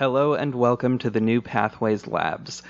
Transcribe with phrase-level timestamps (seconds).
[0.00, 2.62] Hello and welcome to the New Pathways Labs.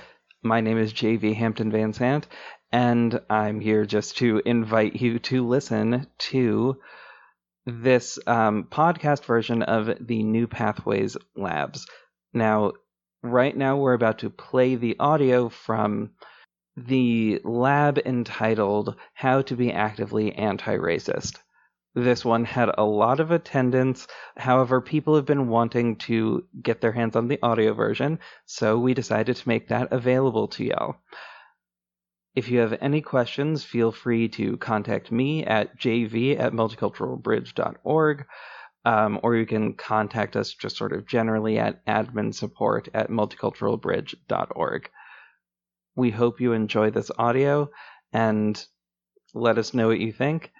[0.43, 2.27] My name is JV Hampton Van Sant,
[2.73, 6.79] and I'm here just to invite you to listen to
[7.67, 11.87] this um, podcast version of the New Pathways Labs.
[12.35, 12.73] Now,
[13.23, 16.11] right now, we're about to play the audio from
[16.77, 21.39] the lab entitled How to Be Actively Anti Racist.
[21.95, 24.07] This one had a lot of attendance.
[24.37, 28.95] However, people have been wanting to get their hands on the audio version, so we
[28.95, 30.97] decided to make that available to y'all.
[32.37, 38.27] If you have any questions, feel free to contact me at jv at multiculturalbridge.org,
[38.85, 44.91] um, or you can contact us just sort of generally at admin support at multiculturalbridge.org.
[45.97, 47.69] We hope you enjoy this audio
[48.13, 48.65] and
[49.35, 50.53] let us know what you think.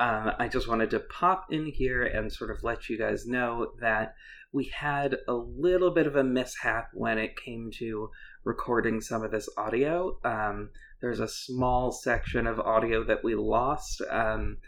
[0.00, 3.72] Um, I just wanted to pop in here and sort of let you guys know
[3.80, 4.14] that
[4.52, 8.10] we had a little bit of a mishap when it came to
[8.44, 10.18] recording some of this audio.
[10.24, 14.58] Um, there's a small section of audio that we lost, um,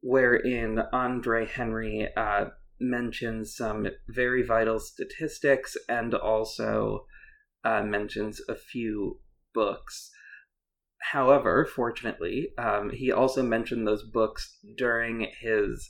[0.00, 2.46] wherein Andre Henry uh,
[2.80, 7.06] mentions some very vital statistics and also
[7.64, 9.20] uh, mentions a few
[9.54, 10.10] books.
[11.10, 15.88] However, fortunately, um, he also mentioned those books during his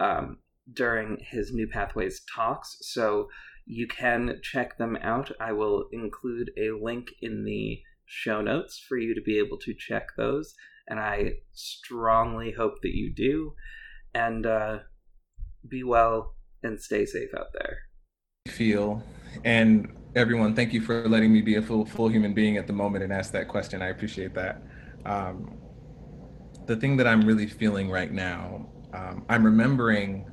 [0.00, 0.38] um,
[0.72, 3.28] during his New Pathways talks, so
[3.64, 5.30] you can check them out.
[5.40, 9.74] I will include a link in the show notes for you to be able to
[9.74, 10.54] check those,
[10.88, 13.54] and I strongly hope that you do.
[14.14, 14.78] And uh,
[15.68, 17.78] be well and stay safe out there.
[18.48, 19.02] Feel
[19.44, 22.72] and everyone, thank you for letting me be a full full human being at the
[22.72, 23.82] moment and ask that question.
[23.82, 24.62] I appreciate that.
[25.04, 25.58] Um,
[26.66, 30.26] the thing that I'm really feeling right now, um, I'm remembering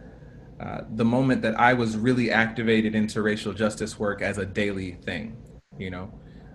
[0.60, 4.94] uh, the moment that I was really activated into racial justice work as a daily
[5.04, 5.36] thing.
[5.78, 6.14] You know,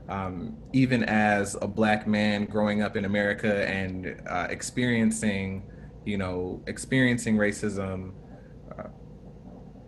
[0.09, 5.65] um, even as a black man growing up in America and uh, experiencing,
[6.05, 8.13] you know, experiencing racism.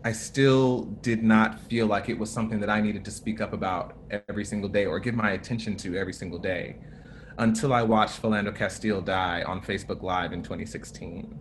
[0.09, 3.53] I still did not feel like it was something that I needed to speak up
[3.53, 6.77] about every single day or give my attention to every single day
[7.37, 11.39] until I watched Philando Castile die on Facebook Live in 2016.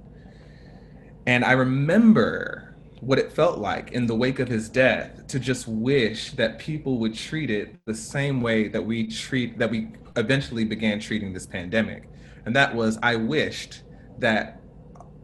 [1.27, 5.69] And I remember what it felt like in the wake of his death to just
[5.69, 10.65] wish that people would treat it the same way that we treat that we eventually
[10.65, 12.09] began treating this pandemic.
[12.45, 13.83] And that was I wished
[14.19, 14.59] that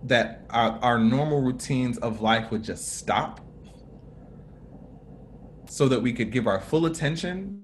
[0.04, 3.40] that our, our normal routines of life would just stop
[5.68, 7.62] so that we could give our full attention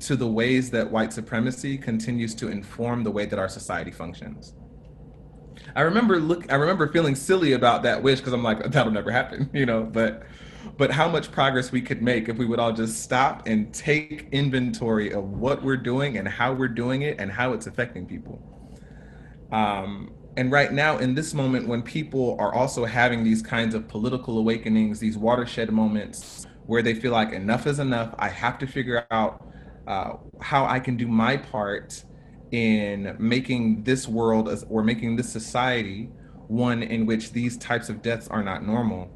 [0.00, 4.54] to the ways that white supremacy continues to inform the way that our society functions.
[5.76, 9.10] I remember look I remember feeling silly about that wish because I'm like that'll never
[9.10, 10.22] happen, you know, but
[10.76, 14.28] but how much progress we could make if we would all just stop and take
[14.32, 18.42] inventory of what we're doing and how we're doing it and how it's affecting people.
[19.52, 23.88] Um, and right now in this moment when people are also having these kinds of
[23.88, 28.66] political awakenings these watershed moments where they feel like enough is enough i have to
[28.66, 29.48] figure out
[29.86, 32.04] uh, how i can do my part
[32.52, 36.10] in making this world or making this society
[36.50, 39.08] one in which these types of deaths are not normal.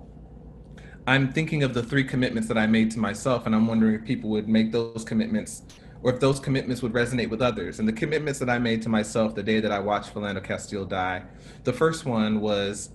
[1.06, 4.04] I'm thinking of the three commitments that i made to myself and i'm wondering if
[4.04, 5.64] people would make those commitments
[6.04, 7.78] or if those commitments would resonate with others.
[7.78, 10.84] And the commitments that I made to myself the day that I watched Philando Castile
[10.84, 11.22] die,
[11.64, 12.90] the first one was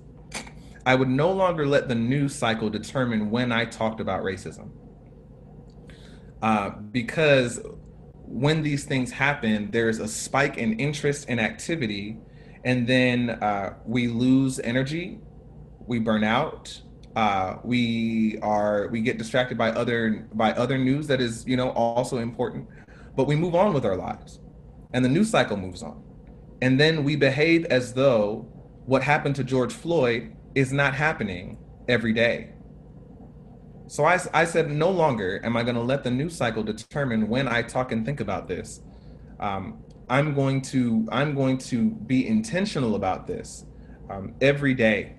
[0.86, 4.69] I would no longer let the news cycle determine when I talked about racism.
[6.44, 7.59] Uh, because
[8.14, 12.19] when these things happen, there's a spike in interest and activity,
[12.64, 15.19] and then uh, we lose energy,
[15.88, 16.80] we burn out,
[17.16, 21.72] uh, we are we get distracted by other by other news that is you know
[21.72, 22.68] also important
[23.16, 24.40] but we move on with our lives
[24.94, 26.03] and the news cycle moves on.
[26.62, 28.47] And then we behave as though
[28.86, 32.50] what happened to George Floyd is not happening every day.
[33.88, 37.28] So I, I said, no longer am I going to let the news cycle determine
[37.28, 38.81] when I talk and think about this.
[39.39, 43.66] Um, I'm going to I'm going to be intentional about this
[44.10, 45.16] um, every day.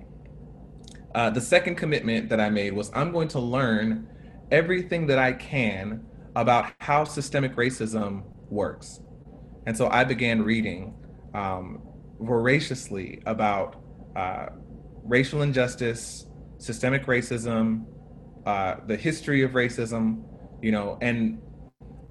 [1.14, 4.08] Uh, the second commitment that I made was I'm going to learn
[4.50, 6.04] everything that I can
[6.36, 9.00] about how systemic racism works.
[9.66, 10.94] And so I began reading
[11.34, 11.82] um,
[12.20, 13.82] voraciously about
[14.16, 14.46] uh,
[15.04, 16.26] racial injustice,
[16.58, 17.84] systemic racism,
[18.46, 20.22] uh, the history of racism,
[20.62, 21.40] you know, and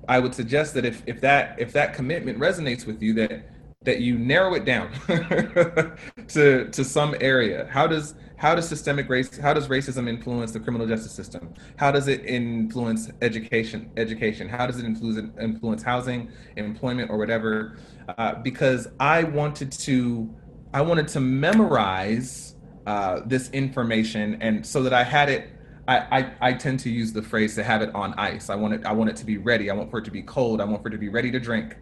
[0.08, 3.48] I would suggest that if, if that if that commitment resonates with you, that
[3.84, 4.92] that you narrow it down
[6.28, 7.66] to to some area.
[7.72, 11.54] How does how does systemic race how does racism influence the criminal justice system?
[11.78, 14.50] How does it influence education education?
[14.50, 17.78] How does it influence influence housing, employment, or whatever?
[18.18, 20.30] Uh, because I wanted to
[20.74, 25.52] I wanted to memorize uh, this information and so that I had it
[25.88, 28.50] I, I, I, tend to use the phrase to have it on ice.
[28.50, 29.70] I want it I want it to be ready.
[29.70, 30.60] I want for it to be cold.
[30.60, 31.78] I want for it to be ready to drink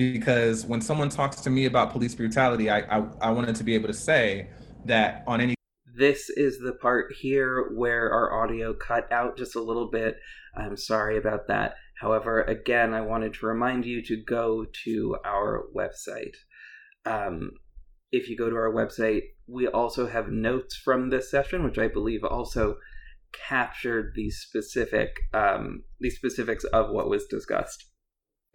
[0.00, 3.74] because when someone talks to me about police brutality, I, I, I wanted to be
[3.74, 4.48] able to say
[4.86, 5.54] that on any.
[5.94, 10.16] This is the part here where our audio cut out just a little bit.
[10.56, 11.74] I'm sorry about that.
[12.00, 16.36] However, again, I wanted to remind you to go to our website.
[17.04, 17.50] Um,
[18.10, 21.88] if you go to our website, we also have notes from this session, which I
[21.88, 22.76] believe also
[23.32, 27.89] captured the specific um, the specifics of what was discussed.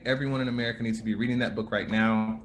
[0.06, 2.40] Everyone in America needs to be reading that book right now.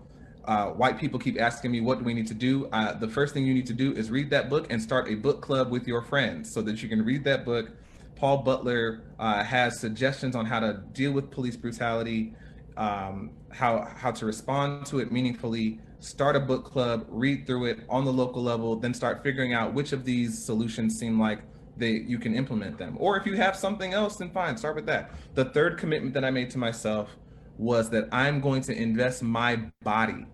[0.47, 2.67] Uh, white people keep asking me, what do we need to do?
[2.73, 5.14] Uh, the first thing you need to do is read that book and start a
[5.14, 7.70] book club with your friends so that you can read that book.
[8.17, 12.35] Paul Butler uh, has suggestions on how to deal with police brutality,
[12.79, 15.81] um, how how to respond to it meaningfully.
[15.99, 19.75] Start a book club, read through it on the local level, then start figuring out
[19.75, 21.41] which of these solutions seem like
[21.76, 22.97] they you can implement them.
[22.99, 25.11] Or if you have something else, then fine, start with that.
[25.35, 27.17] The third commitment that I made to myself
[27.56, 30.26] was that I'm going to invest my body,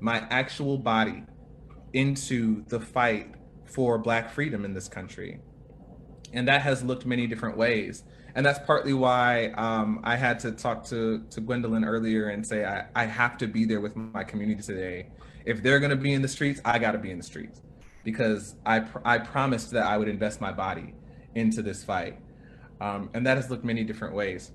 [0.00, 1.24] my actual body,
[1.92, 3.34] into the fight
[3.64, 5.40] for Black freedom in this country.
[6.32, 8.04] And that has looked many different ways.
[8.34, 12.64] And that's partly why um, I had to talk to, to Gwendolyn earlier and say,
[12.64, 15.08] I, I have to be there with my community today.
[15.44, 17.62] If they're going to be in the streets, I got to be in the streets
[18.04, 20.94] because I, pr- I promised that I would invest my body
[21.34, 22.18] into this fight.
[22.80, 24.52] Um, and that has looked many different ways.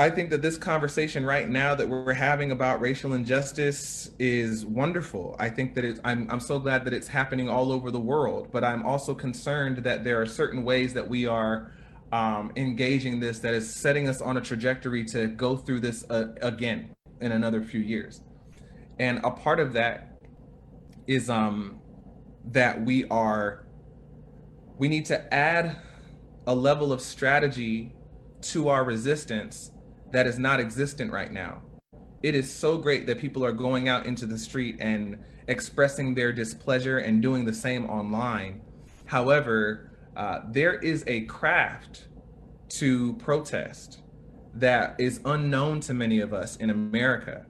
[0.00, 5.36] I think that this conversation right now that we're having about racial injustice is wonderful.
[5.38, 8.48] I think that it's, I'm, I'm so glad that it's happening all over the world,
[8.50, 11.72] but I'm also concerned that there are certain ways that we are
[12.12, 16.28] um, engaging this that is setting us on a trajectory to go through this uh,
[16.40, 18.22] again in another few years.
[18.98, 20.18] And a part of that
[21.06, 21.78] is um,
[22.46, 23.66] that we are,
[24.78, 25.76] we need to add
[26.46, 27.92] a level of strategy
[28.40, 29.72] to our resistance
[30.12, 31.62] that is not existent right now.
[32.22, 35.18] It is so great that people are going out into the street and
[35.48, 38.60] expressing their displeasure and doing the same online.
[39.06, 42.08] However, uh, there is a craft
[42.68, 44.02] to protest
[44.54, 47.46] that is unknown to many of us in America.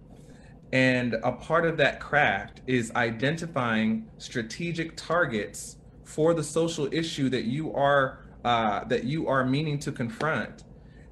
[0.72, 7.44] And a part of that craft is identifying strategic targets for the social issue that
[7.44, 10.64] you are uh, that you are meaning to confront,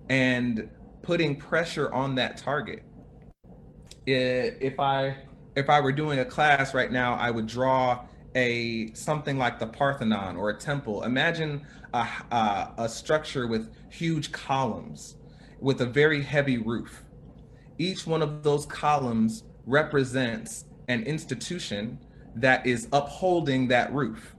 [0.09, 0.71] and
[1.03, 2.83] putting pressure on that target.
[4.07, 5.17] If I
[5.57, 9.67] if I were doing a class right now, I would draw a something like the
[9.67, 11.03] Parthenon or a temple.
[11.03, 15.17] Imagine a, a, a structure with huge columns
[15.61, 17.05] with a very heavy roof.
[17.79, 21.99] Each one of those columns represents an institution
[22.37, 24.35] that is upholding that roof.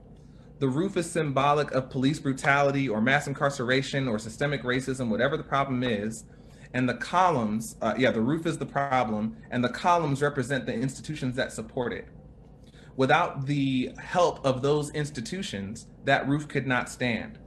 [0.59, 5.43] The roof is symbolic of police brutality or mass incarceration or systemic racism, whatever the
[5.43, 6.25] problem is
[6.73, 10.73] and the columns, uh, yeah, the roof is the problem, and the columns represent the
[10.73, 12.07] institutions that support it.
[12.95, 17.39] Without the help of those institutions, that roof could not stand.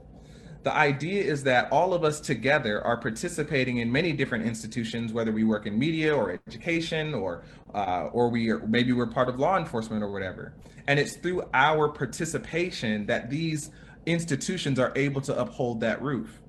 [0.63, 5.31] The idea is that all of us together are participating in many different institutions, whether
[5.31, 7.43] we work in media or education, or
[7.73, 10.53] uh, or we are, maybe we're part of law enforcement or whatever.
[10.87, 13.71] And it's through our participation that these
[14.05, 16.39] institutions are able to uphold that roof.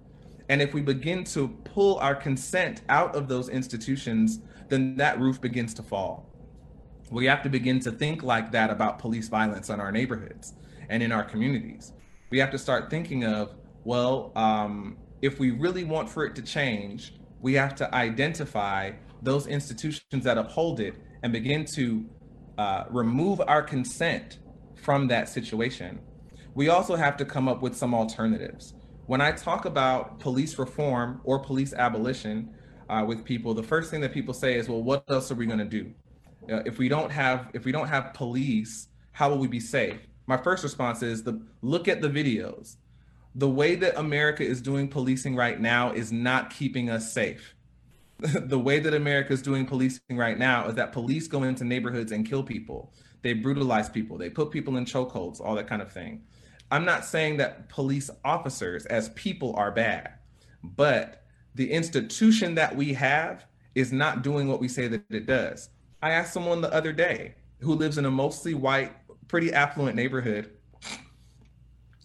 [0.48, 5.40] And if we begin to pull our consent out of those institutions, then that roof
[5.40, 6.30] begins to fall.
[7.10, 10.54] We have to begin to think like that about police violence in our neighborhoods
[10.88, 11.92] and in our communities.
[12.30, 16.42] We have to start thinking of, well, um, if we really want for it to
[16.42, 22.04] change, we have to identify those institutions that uphold it and begin to
[22.58, 24.38] uh, remove our consent
[24.74, 26.00] from that situation.
[26.54, 28.74] We also have to come up with some alternatives
[29.06, 32.54] when I talk about police reform or police abolition
[32.88, 35.46] uh, with people, the first thing that people say is, "Well, what else are we
[35.46, 35.92] going to do?
[36.50, 40.00] Uh, if we don't have if we don't have police, how will we be safe?"
[40.26, 42.76] My first response is, "The look at the videos.
[43.37, 47.54] The way that America is doing policing right now is not keeping us safe."
[48.18, 52.12] the way that America is doing policing right now is that police go into neighborhoods
[52.12, 52.92] and kill people.
[53.23, 54.16] They brutalize people.
[54.16, 56.23] They put people in chokeholds, all that kind of thing.
[56.71, 60.14] I'm not saying that police officers as people are bad,
[60.62, 65.68] but the institution that we have is not doing what we say that it does.
[66.02, 68.92] I asked someone the other day who lives in a mostly white,
[69.28, 70.50] pretty affluent neighborhood.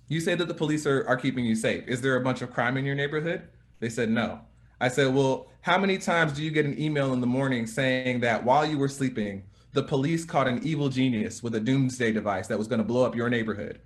[0.07, 1.87] You say that the police are, are keeping you safe.
[1.87, 3.47] Is there a bunch of crime in your neighborhood?
[3.79, 4.41] They said no.
[4.81, 8.21] I said, Well, how many times do you get an email in the morning saying
[8.21, 12.47] that while you were sleeping, the police caught an evil genius with a doomsday device
[12.47, 13.81] that was going to blow up your neighborhood?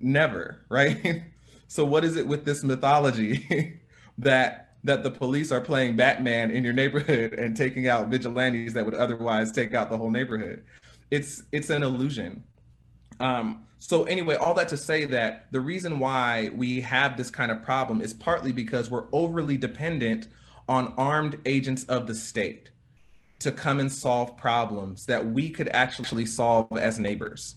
[0.00, 1.22] Never, right?
[1.68, 3.80] so, what is it with this mythology
[4.18, 8.84] that that the police are playing Batman in your neighborhood and taking out vigilantes that
[8.84, 10.64] would otherwise take out the whole neighborhood?
[11.10, 12.44] It's it's an illusion.
[13.20, 17.50] Um, so anyway, all that to say that the reason why we have this kind
[17.50, 20.28] of problem is partly because we're overly dependent
[20.68, 22.70] on armed agents of the state
[23.38, 27.56] to come and solve problems that we could actually solve as neighbors.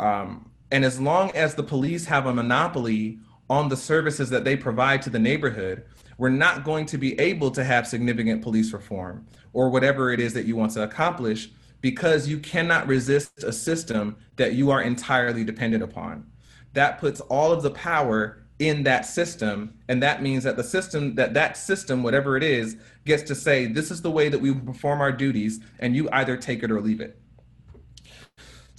[0.00, 4.56] Um, and as long as the police have a monopoly on the services that they
[4.56, 5.84] provide to the neighborhood,
[6.18, 10.34] we're not going to be able to have significant police reform or whatever it is
[10.34, 11.48] that you want to accomplish
[11.80, 16.26] because you cannot resist a system that you are entirely dependent upon.
[16.72, 21.14] That puts all of the power in that system and that means that the system
[21.14, 24.52] that that system whatever it is gets to say this is the way that we
[24.52, 27.20] perform our duties and you either take it or leave it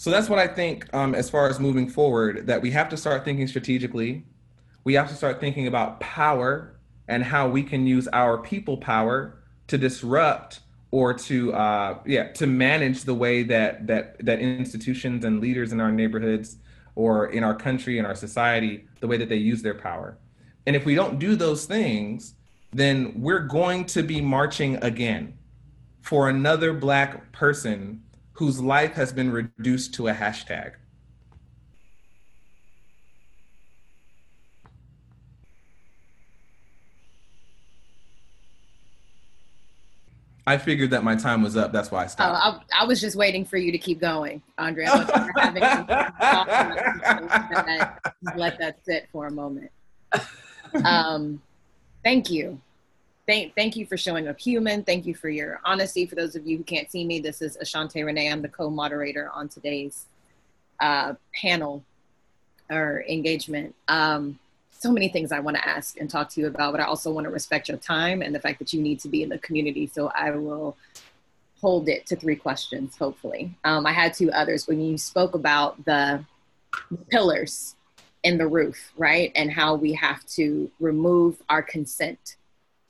[0.05, 2.95] so that's what i think um, as far as moving forward that we have to
[2.95, 4.23] start thinking strategically.
[4.83, 6.75] We have to start thinking about power
[7.07, 10.59] and how we can use our people power to disrupt
[10.91, 15.81] or to uh, yeah to manage the way that that that institutions and leaders in
[15.81, 16.57] our neighborhoods
[16.93, 20.19] or in our country and our society the way that they use their power.
[20.67, 22.35] And if we don't do those things
[22.71, 25.33] then we're going to be marching again
[26.01, 28.03] for another black person
[28.35, 30.73] whose life has been reduced to a hashtag
[40.47, 41.71] I figured that my time was up.
[41.71, 42.39] That's why I stopped.
[42.45, 44.85] Oh, I, I was just waiting for you to keep going, Andre.
[48.35, 49.71] let that sit for a moment.
[50.83, 51.41] Um,
[52.03, 52.61] thank you.
[53.27, 54.83] Thank, thank you for showing up human.
[54.83, 56.05] Thank you for your honesty.
[56.05, 58.31] For those of you who can't see me, this is Ashante Renee.
[58.31, 60.05] I'm the co-moderator on today's
[60.79, 61.83] uh, panel
[62.69, 63.73] or engagement.
[63.87, 64.37] Um,
[64.69, 67.11] so many things I want to ask and talk to you about, but I also
[67.11, 69.39] want to respect your time and the fact that you need to be in the
[69.39, 69.87] community.
[69.87, 70.77] So I will
[71.61, 73.55] hold it to three questions, hopefully.
[73.63, 76.23] Um, I had two others when you spoke about the
[77.09, 77.75] pillars
[78.21, 79.31] in the roof, right?
[79.33, 82.35] And how we have to remove our consent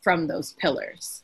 [0.05, 1.23] from those pillars.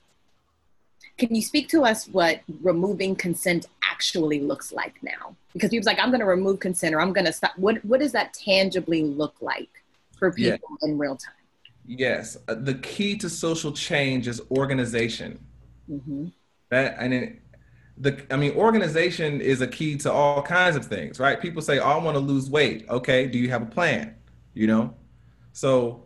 [1.17, 5.37] Can you speak to us what removing consent actually looks like now?
[5.53, 7.53] Because people's like, I'm going to remove consent or I'm going to stop.
[7.57, 9.69] What, what does that tangibly look like?
[10.21, 10.87] for people yeah.
[10.87, 11.33] in real time.
[11.85, 15.43] Yes, uh, the key to social change is organization.
[15.89, 16.27] Mm-hmm.
[16.69, 17.41] That and it,
[17.97, 21.41] the I mean, organization is a key to all kinds of things, right?
[21.41, 24.15] People say, oh, "I want to lose weight." Okay, do you have a plan?
[24.53, 24.93] You know,
[25.53, 26.05] so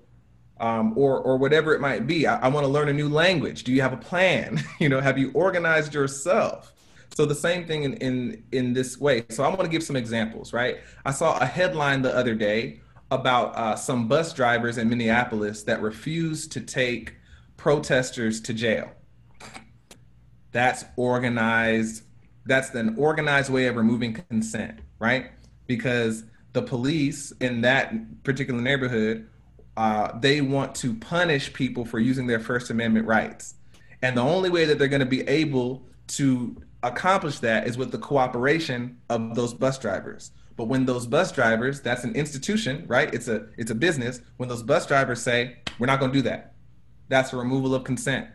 [0.59, 2.27] um, or or whatever it might be.
[2.27, 3.63] I, I want to learn a new language.
[3.63, 4.63] Do you have a plan?
[4.79, 6.73] you know, have you organized yourself?
[7.15, 9.25] So the same thing in in in this way.
[9.29, 10.77] So I want to give some examples, right?
[11.05, 12.81] I saw a headline the other day
[13.11, 17.15] about uh, some bus drivers in Minneapolis that refused to take
[17.57, 18.91] protesters to jail.
[20.51, 22.03] That's organized.
[22.45, 25.31] That's an organized way of removing consent, right?
[25.67, 29.27] Because the police in that particular neighborhood,
[29.77, 33.55] uh, they want to punish people for using their First Amendment rights.
[34.01, 37.91] And the only way that they're going to be able to accomplish that is with
[37.91, 40.31] the cooperation of those bus drivers.
[40.55, 43.13] But when those bus drivers, that's an institution, right?
[43.13, 44.21] It's a it's a business.
[44.37, 46.53] When those bus drivers say, "We're not going to do that,"
[47.09, 48.27] that's a removal of consent.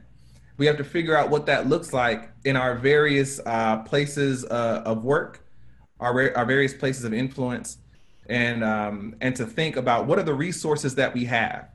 [0.59, 4.83] We have to figure out what that looks like in our various uh, places uh,
[4.85, 5.47] of work,
[5.99, 7.79] our our various places of influence,
[8.31, 11.69] and um, and to think about what are the resources that we have.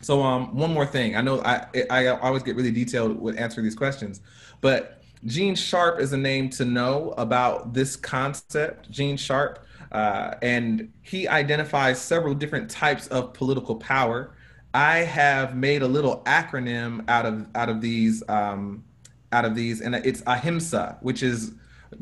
[0.00, 1.16] So um, one more thing.
[1.16, 4.20] I know I I always get really detailed with answering these questions,
[4.60, 8.90] but Gene Sharp is a name to know about this concept.
[8.90, 9.64] Gene Sharp
[9.94, 14.34] uh, and he identifies several different types of political power.
[14.74, 18.84] I have made a little acronym out of out of these um,
[19.30, 21.52] out of these, and it's Ahimsa, which is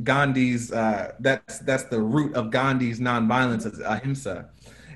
[0.03, 0.73] Gandhi's.
[0.73, 4.49] Uh, that's that's the root of Gandhi's nonviolence is Ahimsa,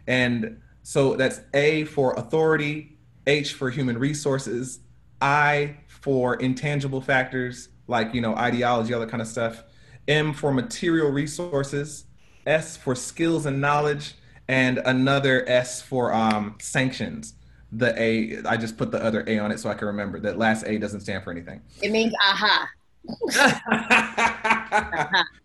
[0.06, 4.80] and so that's A for authority, H for human resources,
[5.20, 9.64] I for intangible factors like you know ideology, all that kind of stuff,
[10.08, 12.04] M for material resources,
[12.46, 14.14] S for skills and knowledge,
[14.48, 17.34] and another S for um, sanctions.
[17.72, 18.42] the A.
[18.46, 20.20] I just put the other A on it so I can remember.
[20.20, 21.60] That last A doesn't stand for anything.
[21.82, 22.68] It means aha.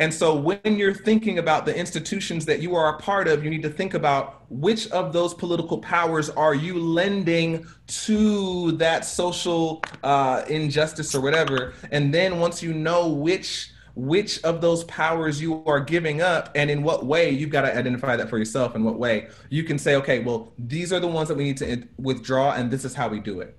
[0.00, 3.50] And so when you're thinking about the institutions that you are a part of, you
[3.50, 9.82] need to think about which of those political powers are you lending to that social
[10.04, 11.74] uh, injustice or whatever.
[11.90, 16.70] And then once you know which which of those powers you are giving up and
[16.70, 19.26] in what way you've got to identify that for yourself in what way.
[19.50, 22.70] You can say okay well these are the ones that we need to withdraw and
[22.70, 23.58] this is how we do it.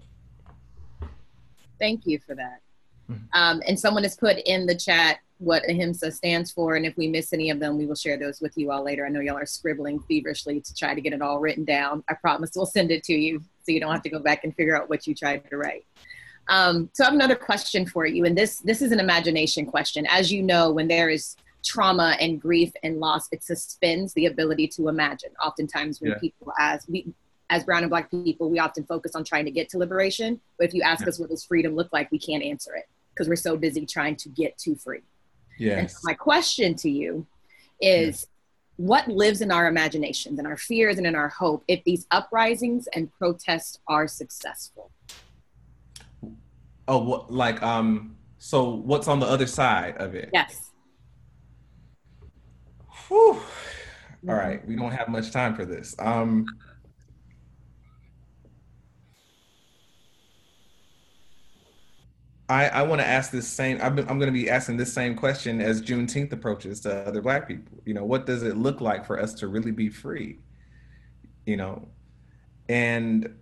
[1.78, 2.62] Thank you for that
[3.10, 3.24] mm-hmm.
[3.34, 7.08] um, and someone has put in the chat what ahimsa stands for and if we
[7.08, 9.38] miss any of them we will share those with you all later i know y'all
[9.38, 12.92] are scribbling feverishly to try to get it all written down i promise we'll send
[12.92, 15.16] it to you so you don't have to go back and figure out what you
[15.16, 15.86] tried to write
[16.50, 20.06] um, so I have another question for you, and this this is an imagination question.
[20.10, 24.68] As you know, when there is trauma and grief and loss, it suspends the ability
[24.70, 25.30] to imagine.
[25.44, 26.18] Oftentimes, when yeah.
[26.18, 27.14] people as we
[27.52, 30.42] as brown and black people, we often focus on trying to get to liberation.
[30.58, 31.10] But if you ask yeah.
[31.10, 32.90] us what does freedom look like, we can't answer it
[33.20, 35.02] because we're so busy trying to get to free.
[35.58, 35.78] Yes.
[35.78, 37.28] And so my question to you
[37.82, 38.28] is
[38.78, 42.88] what lives in our imaginations and our fears and in our hope if these uprisings
[42.96, 44.90] and protests are successful?
[46.88, 48.16] Oh, what, like um.
[48.42, 50.30] So what's on the other side of it?
[50.34, 50.72] Yes.
[53.10, 53.42] Whew.
[54.30, 55.94] All right, we don't have much time for this.
[56.00, 56.46] Um.
[62.50, 63.80] I, I want to ask this same.
[63.80, 67.48] I'm, I'm going to be asking this same question as Juneteenth approaches to other Black
[67.48, 67.78] people.
[67.86, 70.40] You know, what does it look like for us to really be free?
[71.46, 71.88] You know,
[72.68, 73.36] and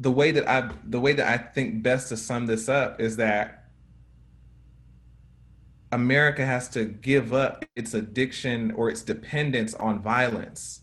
[0.00, 3.16] the way that I the way that I think best to sum this up is
[3.16, 3.68] that
[5.90, 10.82] America has to give up its addiction or its dependence on violence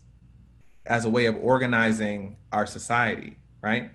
[0.86, 3.90] as a way of organizing our society, right?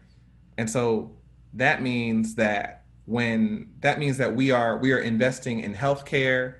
[0.57, 1.17] And so
[1.53, 6.55] that means that when that means that we are we are investing in healthcare,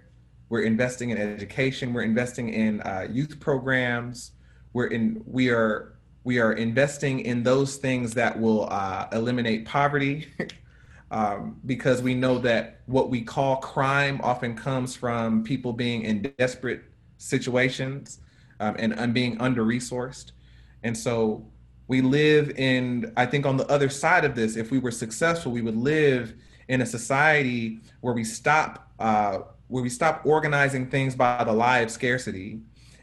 [0.50, 4.31] we're investing in education, we're investing in uh, youth programs,
[4.74, 5.93] we're in we are
[6.24, 10.27] we are investing in those things that will uh, eliminate poverty
[11.11, 16.33] um, because we know that what we call crime often comes from people being in
[16.37, 16.83] desperate
[17.18, 18.20] situations
[18.59, 20.31] um, and, and being under resourced.
[20.83, 21.46] And so
[21.91, 25.51] we live in, I think, on the other side of this, if we were successful,
[25.51, 26.33] we would live
[26.69, 28.89] in a society where we stop.
[28.97, 32.59] Uh, where we stop organizing things by the lie of scarcity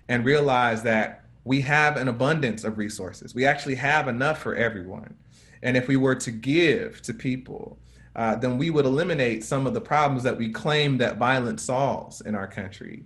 [0.08, 3.34] and realize that we have an abundance of resources.
[3.34, 5.14] We actually have enough for everyone.
[5.62, 7.78] And if we were to give to people,
[8.14, 12.20] uh, then we would eliminate some of the problems that we claim that violence solves
[12.20, 13.04] in our country.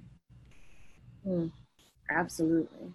[1.24, 1.52] Mm,
[2.10, 2.92] absolutely.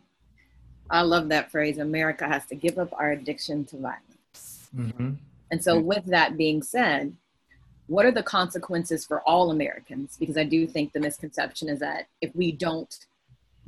[0.90, 4.70] I love that phrase America has to give up our addiction to violence.
[4.76, 5.14] Mm-hmm.
[5.52, 7.16] And so, with that being said,
[7.88, 10.18] what are the consequences for all Americans?
[10.20, 12.94] Because I do think the misconception is that if we don't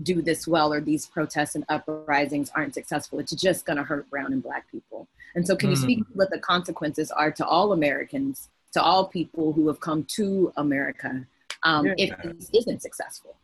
[0.02, 4.10] do this well or these protests and uprisings aren't successful it's just going to hurt
[4.10, 6.06] brown and black people and so can you speak mm.
[6.14, 11.26] what the consequences are to all americans to all people who have come to america
[11.64, 11.94] um, yeah.
[11.98, 13.36] if this isn't successful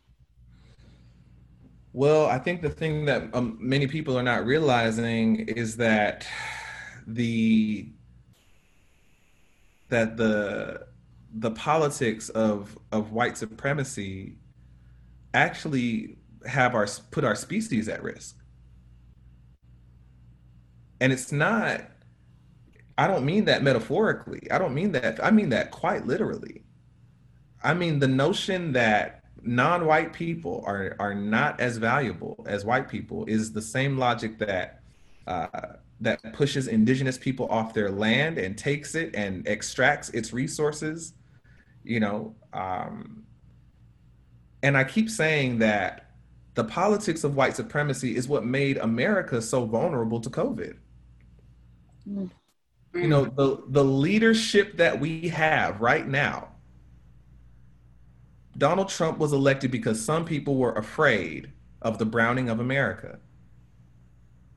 [1.96, 6.26] well i think the thing that um, many people are not realizing is that
[7.06, 7.88] the
[9.88, 10.86] that the
[11.38, 14.36] the politics of of white supremacy
[15.34, 18.36] actually have our put our species at risk.
[21.00, 21.82] And it's not
[22.98, 24.50] I don't mean that metaphorically.
[24.50, 26.64] I don't mean that I mean that quite literally.
[27.62, 29.15] I mean the notion that
[29.46, 34.80] non-white people are are not as valuable as white people is the same logic that
[35.26, 35.46] uh,
[36.00, 41.14] that pushes indigenous people off their land and takes it and extracts its resources
[41.84, 43.24] you know um,
[44.62, 46.06] and i keep saying that
[46.56, 50.76] the politics of white supremacy is what made America so vulnerable to COVID.
[52.08, 52.30] Mm.
[52.94, 56.48] You know, the, the leadership that we have right now,
[58.56, 63.18] Donald Trump was elected because some people were afraid of the browning of America.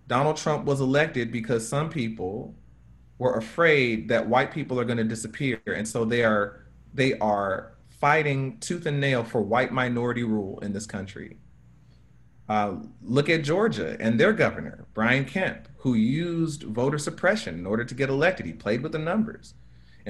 [0.08, 2.56] Donald Trump was elected because some people
[3.18, 7.74] were afraid that white people are going to disappear and so they are they are
[7.90, 11.38] fighting tooth and nail for white minority rule in this country.
[12.48, 17.84] Uh, look at Georgia and their governor, Brian Kemp, who used voter suppression in order
[17.84, 18.46] to get elected.
[18.46, 19.54] He played with the numbers.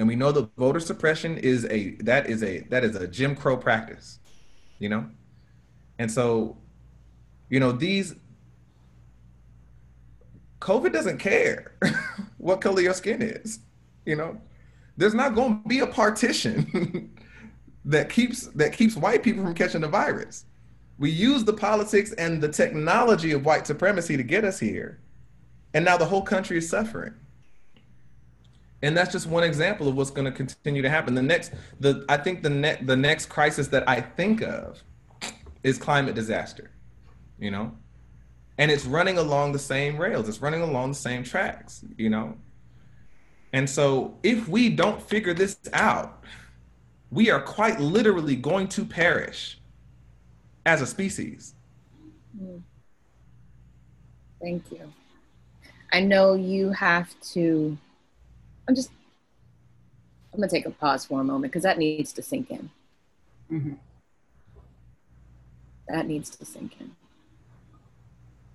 [0.00, 3.36] And we know that voter suppression is a that is a that is a Jim
[3.36, 4.18] Crow practice,
[4.78, 5.04] you know?
[5.98, 6.56] And so,
[7.50, 8.14] you know, these
[10.58, 11.76] COVID doesn't care
[12.38, 13.58] what color your skin is.
[14.06, 14.40] You know,
[14.96, 17.14] there's not going to be a partition
[17.84, 20.46] that keeps that keeps white people from catching the virus.
[20.96, 24.98] We use the politics and the technology of white supremacy to get us here,
[25.74, 27.12] and now the whole country is suffering.
[28.82, 31.14] And that's just one example of what's going to continue to happen.
[31.14, 34.82] The next, the I think the next the next crisis that I think of
[35.62, 36.70] is climate disaster.
[37.38, 37.72] You know,
[38.58, 40.28] and it's running along the same rails.
[40.28, 41.84] It's running along the same tracks.
[41.98, 42.36] You know,
[43.52, 46.24] and so if we don't figure this out,
[47.10, 49.60] we are quite literally going to perish
[50.64, 51.54] as a species.
[52.40, 52.62] Mm.
[54.40, 54.92] Thank you.
[55.92, 57.76] I know you have to,
[58.70, 58.90] I'm just,
[60.32, 62.70] I'm going to take a pause for a moment because that needs to sink in.
[63.50, 63.72] Mm-hmm.
[65.88, 66.92] That needs to sink in.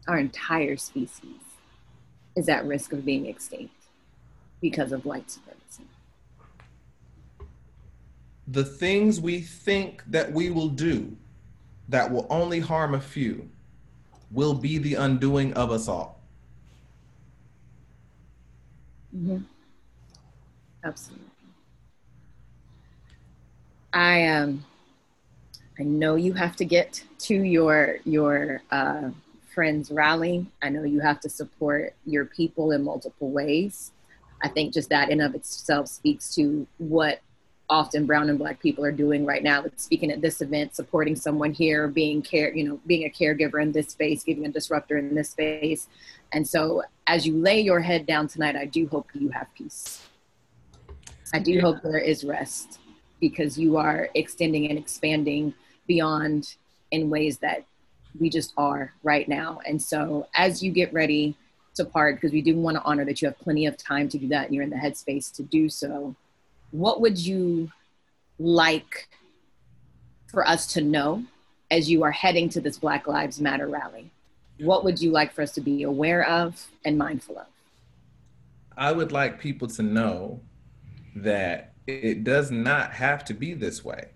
[0.08, 1.42] Our entire species
[2.38, 3.76] is at risk of being extinct
[4.62, 5.84] because of white supremacy.
[8.48, 11.14] The things we think that we will do
[11.90, 13.50] that will only harm a few
[14.32, 16.22] will be the undoing of us all.
[19.14, 19.40] Mm-hmm.
[20.86, 21.26] Absolutely.
[23.92, 24.64] I um,
[25.80, 29.10] I know you have to get to your your uh,
[29.54, 30.46] friends rally.
[30.62, 33.92] I know you have to support your people in multiple ways.
[34.44, 37.22] I think just that in of itself speaks to what
[37.68, 41.52] often brown and black people are doing right now speaking at this event supporting someone
[41.52, 45.16] here being care you know being a caregiver in this space giving a disruptor in
[45.16, 45.88] this space
[46.32, 50.06] and so as you lay your head down tonight i do hope you have peace
[51.34, 51.62] i do yeah.
[51.62, 52.80] hope there is rest
[53.20, 55.54] because you are extending and expanding
[55.88, 56.56] beyond
[56.92, 57.66] in ways that
[58.20, 61.36] we just are right now and so as you get ready
[61.74, 64.18] to part because we do want to honor that you have plenty of time to
[64.18, 66.16] do that and you're in the headspace to do so
[66.72, 67.72] what would you
[68.40, 69.08] like
[70.28, 71.24] for us to know
[71.72, 74.12] as you are heading to this Black Lives Matter rally?
[74.60, 77.48] What would you like for us to be aware of and mindful of?
[78.78, 80.42] I would like people to know
[81.16, 84.10] that it does not have to be this way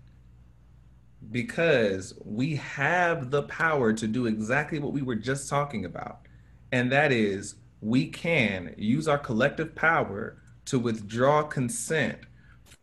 [1.30, 6.20] because we have the power to do exactly what we were just talking about.
[6.72, 12.18] And that is, we can use our collective power to withdraw consent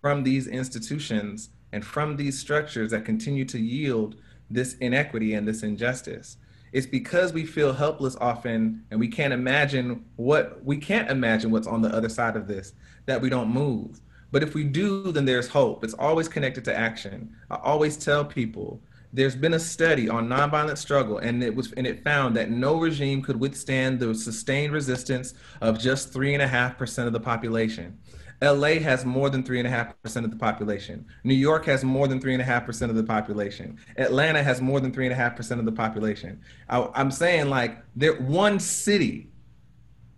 [0.01, 4.15] from these institutions and from these structures that continue to yield
[4.49, 6.37] this inequity and this injustice.
[6.71, 11.67] It's because we feel helpless often and we can't imagine what we can't imagine what's
[11.67, 12.73] on the other side of this
[13.05, 14.01] that we don't move.
[14.31, 15.83] But if we do, then there's hope.
[15.83, 17.35] It's always connected to action.
[17.49, 18.81] I always tell people
[19.13, 22.77] there's been a study on nonviolent struggle and it was and it found that no
[22.77, 27.19] regime could withstand the sustained resistance of just three and a half percent of the
[27.19, 27.97] population
[28.41, 31.05] LA has more than 3.5% of the population.
[31.23, 33.77] New York has more than 3.5% of the population.
[33.97, 36.39] Atlanta has more than 3.5% of the population.
[36.69, 39.31] I, am saying, like, there, one city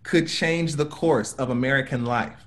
[0.03, 2.45] could change the course of American life.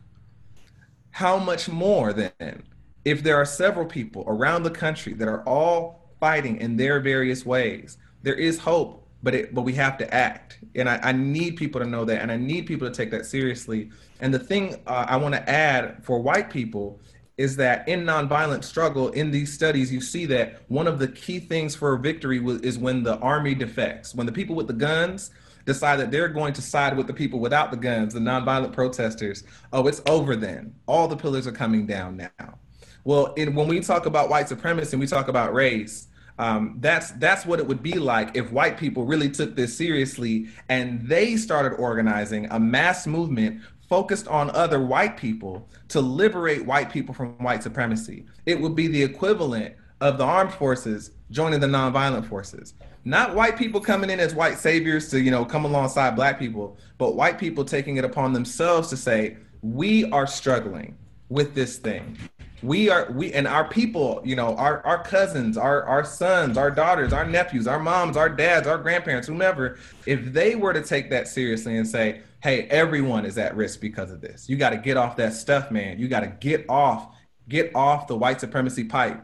[1.13, 2.63] How much more then
[3.05, 7.47] if there are several people around the country that are all fighting in their various
[7.47, 7.99] ways?
[8.23, 11.81] There is hope but it but we have to act and I, I, need people
[11.81, 15.07] to know that and i need people to take that seriously and the thing uh,
[15.09, 17.01] i want to add for white people
[17.39, 21.39] is that in nonviolent struggle in these studies you see that one of the key
[21.39, 25.31] things for victory is when the army defects when the people with the guns
[25.65, 29.45] decide that they're going to side with the people without the guns the nonviolent protesters
[29.73, 32.59] oh it's over then all the pillars are coming down now
[33.05, 37.11] well in, when we talk about white supremacy and we talk about race um, that's
[37.13, 41.37] that's what it would be like if white people really took this seriously and they
[41.37, 43.61] started organizing a mass movement
[43.93, 48.25] focused on other white people to liberate white people from white supremacy.
[48.47, 52.73] It would be the equivalent of the armed forces joining the nonviolent forces.
[53.05, 56.77] Not white people coming in as white saviors to, you know, come alongside black people,
[56.99, 60.97] but white people taking it upon themselves to say, we are struggling
[61.29, 62.17] with this thing.
[62.63, 66.71] We are we and our people you know our our cousins our our sons our
[66.71, 71.11] daughters our nephews our moms our dads our grandparents whomever if they were to take
[71.11, 74.49] that seriously and say hey everyone is at risk because of this.
[74.49, 75.99] You got to get off that stuff man.
[75.99, 77.17] You got to get off
[77.49, 79.21] get off the white supremacy pipe.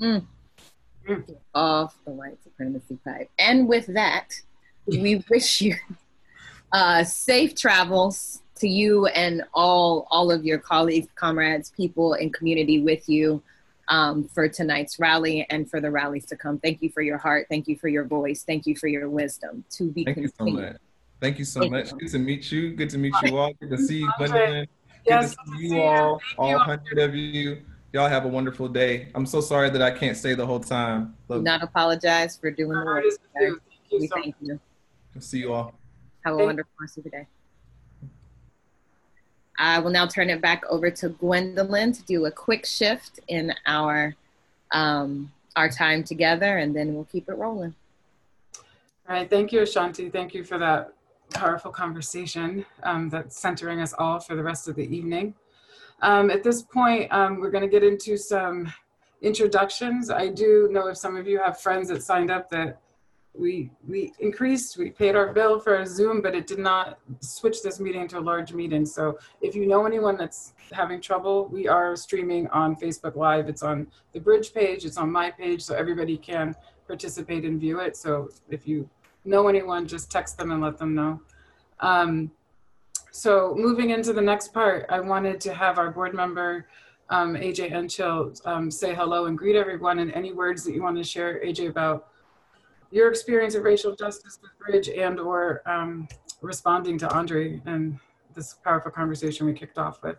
[0.00, 0.26] Mm.
[1.06, 4.40] Get off the white supremacy pipe and with that
[4.86, 5.76] we wish you
[6.72, 12.80] uh, safe travels to you and all all of your colleagues, comrades, people and community
[12.80, 13.42] with you
[13.88, 16.58] um, for tonight's rally and for the rallies to come.
[16.58, 17.46] Thank you for your heart.
[17.48, 18.42] Thank you for your voice.
[18.42, 20.78] Thank you for your wisdom to be Thank continued.
[21.20, 21.92] Thank you so Thank much.
[21.92, 21.98] You.
[21.98, 22.74] Good to meet you.
[22.74, 23.52] Good to meet you all.
[23.54, 24.66] Good to see you, Gwendolyn.
[25.06, 27.62] Yes, Good to see you all, all hundred of you.
[27.96, 29.08] Y'all have a wonderful day.
[29.14, 31.16] I'm so sorry that I can't stay the whole time.
[31.28, 33.04] Love Not apologize for doing the work.
[33.32, 33.58] Thank
[33.90, 33.98] you.
[33.98, 34.60] We thank you.
[35.18, 35.72] See you all.
[36.22, 37.26] Have a wonderful rest of the day.
[39.58, 43.54] I will now turn it back over to Gwendolyn to do a quick shift in
[43.64, 44.14] our
[44.72, 47.74] um, our time together, and then we'll keep it rolling.
[49.08, 49.30] All right.
[49.30, 50.10] Thank you, Ashanti.
[50.10, 50.92] Thank you for that
[51.30, 55.34] powerful conversation um, that's centering us all for the rest of the evening.
[56.02, 58.72] Um, at this point, um, we're going to get into some
[59.22, 60.10] introductions.
[60.10, 62.80] I do know if some of you have friends that signed up that
[63.38, 67.80] we we increased, we paid our bill for Zoom, but it did not switch this
[67.80, 68.86] meeting into a large meeting.
[68.86, 73.48] So if you know anyone that's having trouble, we are streaming on Facebook Live.
[73.48, 76.54] It's on the Bridge page, it's on my page, so everybody can
[76.86, 77.96] participate and view it.
[77.96, 78.88] So if you
[79.24, 81.20] know anyone, just text them and let them know.
[81.80, 82.30] Um,
[83.16, 86.68] so moving into the next part, I wanted to have our board member,
[87.08, 90.98] um, AJ Enchill, um, say hello and greet everyone and any words that you want
[90.98, 92.08] to share, AJ, about
[92.90, 96.06] your experience of racial justice with Bridge and or um,
[96.42, 97.98] responding to Andre and
[98.34, 100.18] this powerful conversation we kicked off with.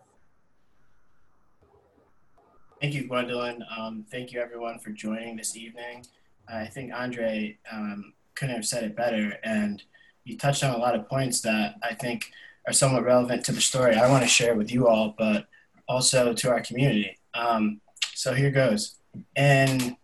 [2.82, 3.64] Thank you, Gwendolyn.
[3.78, 6.04] Um, thank you, everyone, for joining this evening.
[6.52, 9.84] I think Andre um, couldn't have said it better, and
[10.24, 12.32] you touched on a lot of points that I think
[12.67, 15.47] are somewhat relevant to the story I want to share with you all, but
[15.88, 17.17] also to our community.
[17.34, 17.80] Um,
[18.13, 18.95] so here goes.
[19.36, 19.95] And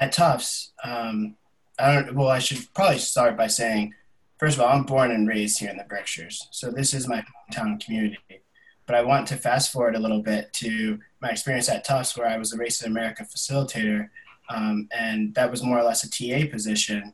[0.00, 1.36] at Tufts, um,
[1.78, 2.14] I don't.
[2.14, 3.94] Well, I should probably start by saying,
[4.38, 7.24] first of all, I'm born and raised here in the Berkshires, so this is my
[7.52, 8.42] hometown community.
[8.86, 12.26] But I want to fast forward a little bit to my experience at Tufts, where
[12.26, 14.08] I was a Race in America facilitator,
[14.48, 17.12] um, and that was more or less a TA position.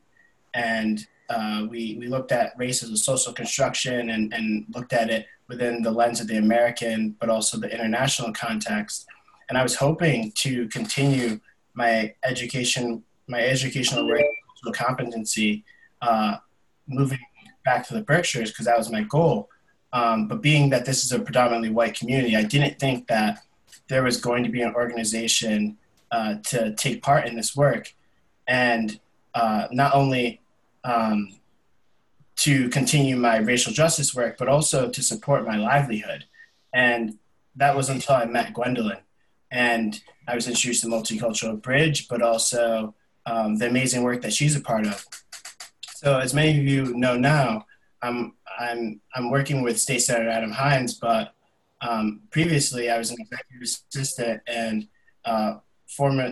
[0.53, 5.09] And uh, we, we looked at race as a social construction and, and looked at
[5.09, 9.05] it within the lens of the American, but also the international context.
[9.49, 11.39] And I was hoping to continue
[11.73, 15.63] my education, my educational racial competency,
[16.01, 16.37] uh,
[16.87, 17.19] moving
[17.63, 19.49] back to the Berkshires because that was my goal.
[19.93, 23.39] Um, but being that this is a predominantly white community, I didn't think that
[23.87, 25.77] there was going to be an organization
[26.11, 27.93] uh, to take part in this work.
[28.47, 28.99] And
[29.33, 30.41] uh, not only
[30.85, 31.35] um,
[32.37, 36.25] to continue my racial justice work, but also to support my livelihood.
[36.73, 37.17] And
[37.55, 38.99] that was until I met Gwendolyn.
[39.51, 42.93] And I was introduced to Multicultural Bridge, but also
[43.25, 45.05] um, the amazing work that she's a part of.
[45.95, 47.65] So, as many of you know now,
[48.01, 51.33] I'm, I'm, I'm working with State Senator Adam Hinds, but
[51.81, 54.87] um, previously I was an executive assistant and
[55.23, 55.55] uh,
[55.87, 56.31] former,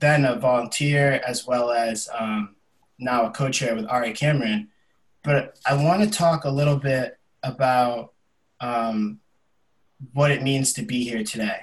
[0.00, 2.55] then a volunteer, as well as um,
[2.98, 4.68] now a co-chair with Ari Cameron.
[5.22, 8.12] But I want to talk a little bit about
[8.60, 9.20] um,
[10.12, 11.60] what it means to be here today.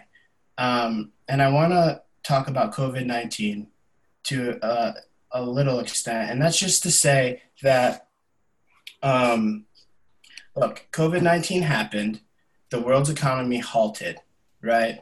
[0.57, 3.67] Um, and I want to talk about COVID 19
[4.23, 4.59] to
[5.31, 6.29] a little extent.
[6.29, 8.07] And that's just to say that,
[9.01, 9.65] um,
[10.55, 12.21] look, COVID 19 happened,
[12.69, 14.17] the world's economy halted,
[14.61, 14.99] right?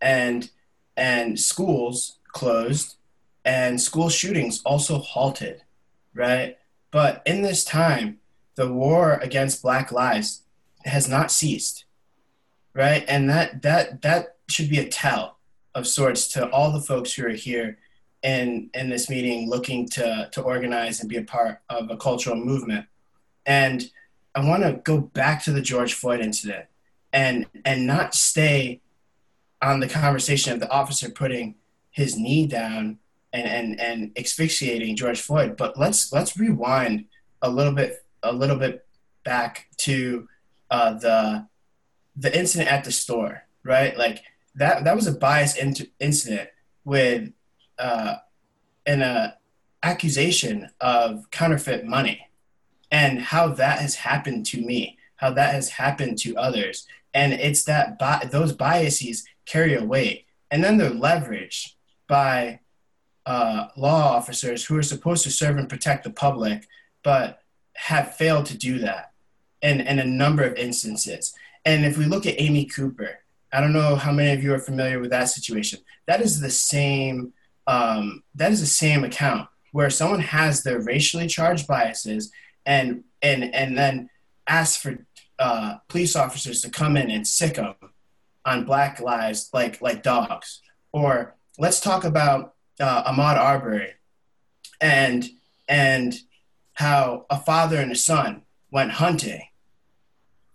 [0.00, 0.50] And,
[0.96, 2.96] and schools closed,
[3.44, 5.62] and school shootings also halted
[6.14, 6.58] right?
[6.90, 8.18] But in this time,
[8.54, 10.42] the war against Black lives
[10.84, 11.84] has not ceased,
[12.74, 13.04] right?
[13.08, 15.38] And that that that should be a tell
[15.74, 17.78] of sorts to all the folks who are here
[18.22, 22.36] in in this meeting, looking to to organize and be a part of a cultural
[22.36, 22.86] movement.
[23.46, 23.90] And
[24.34, 26.66] I want to go back to the George Floyd incident
[27.12, 28.80] and and not stay
[29.60, 31.54] on the conversation of the officer putting
[31.90, 32.98] his knee down
[33.32, 35.56] and and and asphyxiating George Floyd.
[35.56, 37.06] But let's let's rewind
[37.40, 38.86] a little bit a little bit
[39.24, 40.28] back to
[40.70, 41.46] uh, the
[42.16, 43.96] the incident at the store, right?
[43.96, 44.22] Like
[44.54, 46.50] that that was a biased in- incident
[46.84, 47.30] with
[47.78, 48.16] uh,
[48.86, 49.32] an uh,
[49.82, 52.28] accusation of counterfeit money,
[52.90, 57.64] and how that has happened to me, how that has happened to others, and it's
[57.64, 61.74] that bi- those biases carry a weight, and then they're leveraged
[62.08, 62.60] by
[63.26, 66.66] uh, law officers who are supposed to serve and protect the public,
[67.02, 67.42] but
[67.74, 69.12] have failed to do that
[69.60, 71.34] in, in a number of instances.
[71.64, 73.18] And if we look at Amy Cooper,
[73.52, 75.80] I don't know how many of you are familiar with that situation.
[76.06, 77.32] That is the same.
[77.66, 82.32] Um, that is the same account where someone has their racially charged biases
[82.66, 84.10] and and and then
[84.48, 85.06] asks for
[85.38, 87.74] uh, police officers to come in and sick them
[88.44, 90.60] on black lives like like dogs.
[90.92, 93.94] Or let's talk about uh, Ahmaud Arbery,
[94.80, 95.28] and
[95.68, 96.14] and
[96.74, 99.42] how a father and a son went hunting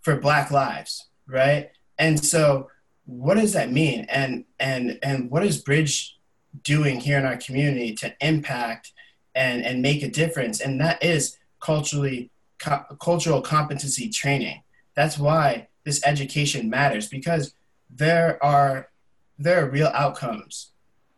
[0.00, 1.70] for Black lives, right?
[1.98, 2.70] And so,
[3.06, 4.06] what does that mean?
[4.08, 6.16] And and and what is Bridge
[6.62, 8.92] doing here in our community to impact
[9.34, 10.60] and and make a difference?
[10.60, 14.62] And that is culturally co- cultural competency training.
[14.94, 17.54] That's why this education matters because
[17.90, 18.90] there are
[19.38, 20.72] there are real outcomes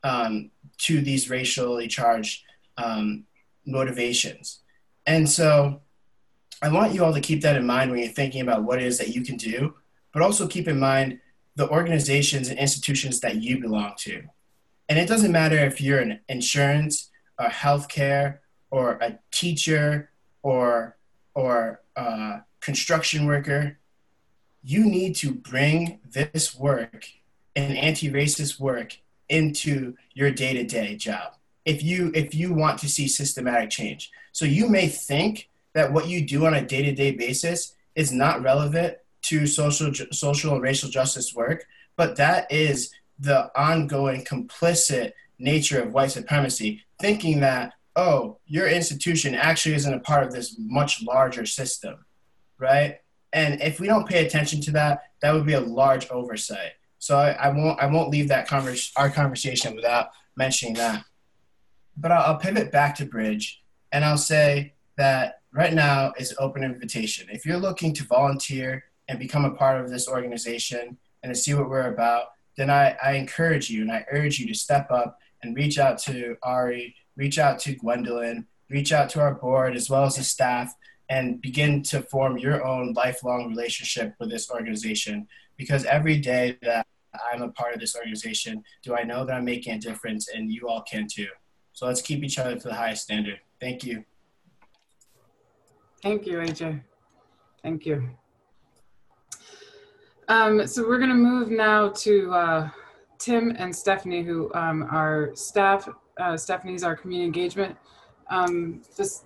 [0.05, 2.43] um, to these racially charged
[2.77, 3.25] um,
[3.67, 4.61] motivations.
[5.07, 5.81] And so
[6.63, 8.87] I want you all to keep that in mind when you're thinking about what it
[8.87, 9.75] is that you can do,
[10.13, 11.21] but also keep in mind
[11.57, 14.23] the organizations and institutions that you belong to.
[14.89, 18.39] And it doesn't matter if you're an insurance or healthcare
[18.71, 20.11] or a teacher
[20.43, 20.97] or
[21.35, 23.79] or a construction worker,
[24.63, 27.07] you need to bring this work
[27.57, 28.99] and anti-racist work
[29.31, 31.33] into your day-to-day job.
[31.65, 34.11] If you if you want to see systematic change.
[34.33, 38.97] So you may think that what you do on a day-to-day basis is not relevant
[39.23, 41.67] to social social and racial justice work
[41.97, 49.35] but that is the ongoing complicit nature of white supremacy thinking that oh your institution
[49.35, 52.05] actually isn't a part of this much larger system
[52.59, 52.99] right?
[53.33, 57.19] And if we don't pay attention to that that would be a large oversight so
[57.19, 61.05] I, I won't I won't leave that convers our conversation without mentioning that.
[61.97, 66.63] But I'll, I'll pivot back to Bridge, and I'll say that right now is open
[66.63, 67.27] invitation.
[67.33, 71.55] If you're looking to volunteer and become a part of this organization and to see
[71.55, 75.19] what we're about, then I, I encourage you and I urge you to step up
[75.43, 79.89] and reach out to Ari, reach out to Gwendolyn, reach out to our board as
[79.89, 80.75] well as the staff,
[81.09, 85.27] and begin to form your own lifelong relationship with this organization.
[85.61, 86.87] Because every day that
[87.31, 90.51] I'm a part of this organization, do I know that I'm making a difference and
[90.51, 91.29] you all can too.
[91.75, 93.41] So let's keep each other to the highest standard.
[93.61, 94.03] Thank you.
[96.03, 96.81] Thank you, AJ.
[97.63, 98.09] Thank you.
[100.29, 102.71] Um, so we're going to move now to uh,
[103.19, 105.87] Tim and Stephanie, who um, are staff.
[106.19, 107.77] Uh, Stephanie's our community engagement.
[108.31, 109.25] Um, this,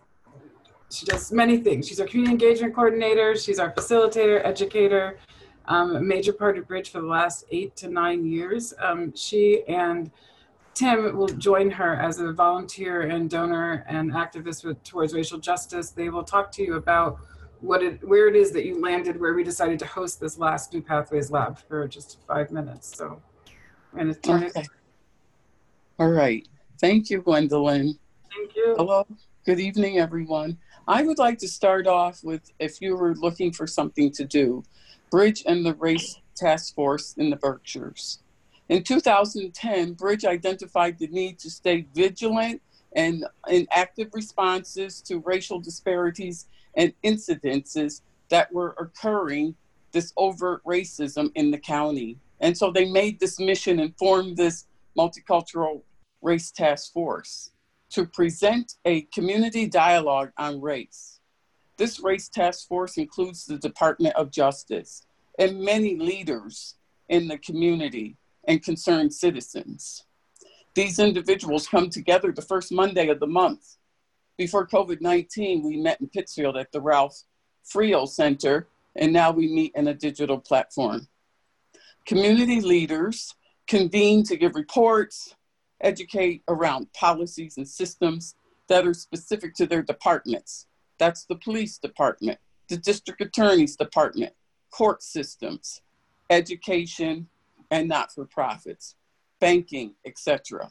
[0.91, 1.87] she does many things.
[1.87, 3.37] She's our community engagement coordinator.
[3.37, 5.19] She's our facilitator, educator,
[5.67, 8.75] um, a major part of Bridge for the last eight to nine years.
[8.79, 10.11] Um, she and
[10.75, 15.91] Tim will join her as a volunteer and donor and activist with, towards racial justice.
[15.91, 17.19] They will talk to you about
[17.61, 20.75] what it, where it is that you landed, where we decided to host this last
[20.75, 22.95] New Pathways Lab for just five minutes.
[22.97, 23.23] So
[23.97, 24.65] to turn okay.
[25.99, 26.47] All right.
[26.81, 27.97] Thank you, Gwendolyn.
[28.35, 28.75] Thank you.
[28.77, 29.07] Hello.
[29.47, 30.59] Good evening, everyone.
[30.89, 34.65] I would like to start off with if you were looking for something to do,
[35.15, 38.19] Bridge and the Race Task Force in the Berkshires.
[38.69, 42.61] In 2010, Bridge identified the need to stay vigilant
[42.97, 49.55] and in active responses to racial disparities and incidences that were occurring,
[49.93, 52.19] this overt racism in the county.
[52.41, 54.67] And so they made this mission and formed this
[54.99, 55.83] multicultural
[56.23, 57.53] race task force
[57.91, 61.14] to present a community dialogue on race.
[61.77, 65.07] This race task force includes the Department of Justice
[65.39, 66.77] and many leaders
[67.09, 70.05] in the community and concerned citizens.
[70.75, 73.77] These individuals come together the first Monday of the month.
[74.37, 77.23] Before COVID 19, we met in Pittsfield at the Ralph
[77.65, 81.09] Froio Center, and now we meet in a digital platform.
[82.07, 83.35] Community leaders
[83.67, 85.35] convene to give reports,
[85.81, 88.37] educate around policies and systems
[88.69, 90.67] that are specific to their departments
[90.99, 94.33] that's the police department, the district attorney's department,
[94.71, 95.81] court systems,
[96.31, 97.29] education,
[97.71, 98.97] and not for profits,
[99.41, 100.71] banking, etc.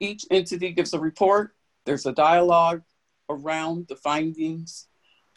[0.00, 1.54] Each entity gives a report,
[1.84, 2.82] there's a dialogue
[3.28, 4.88] around the findings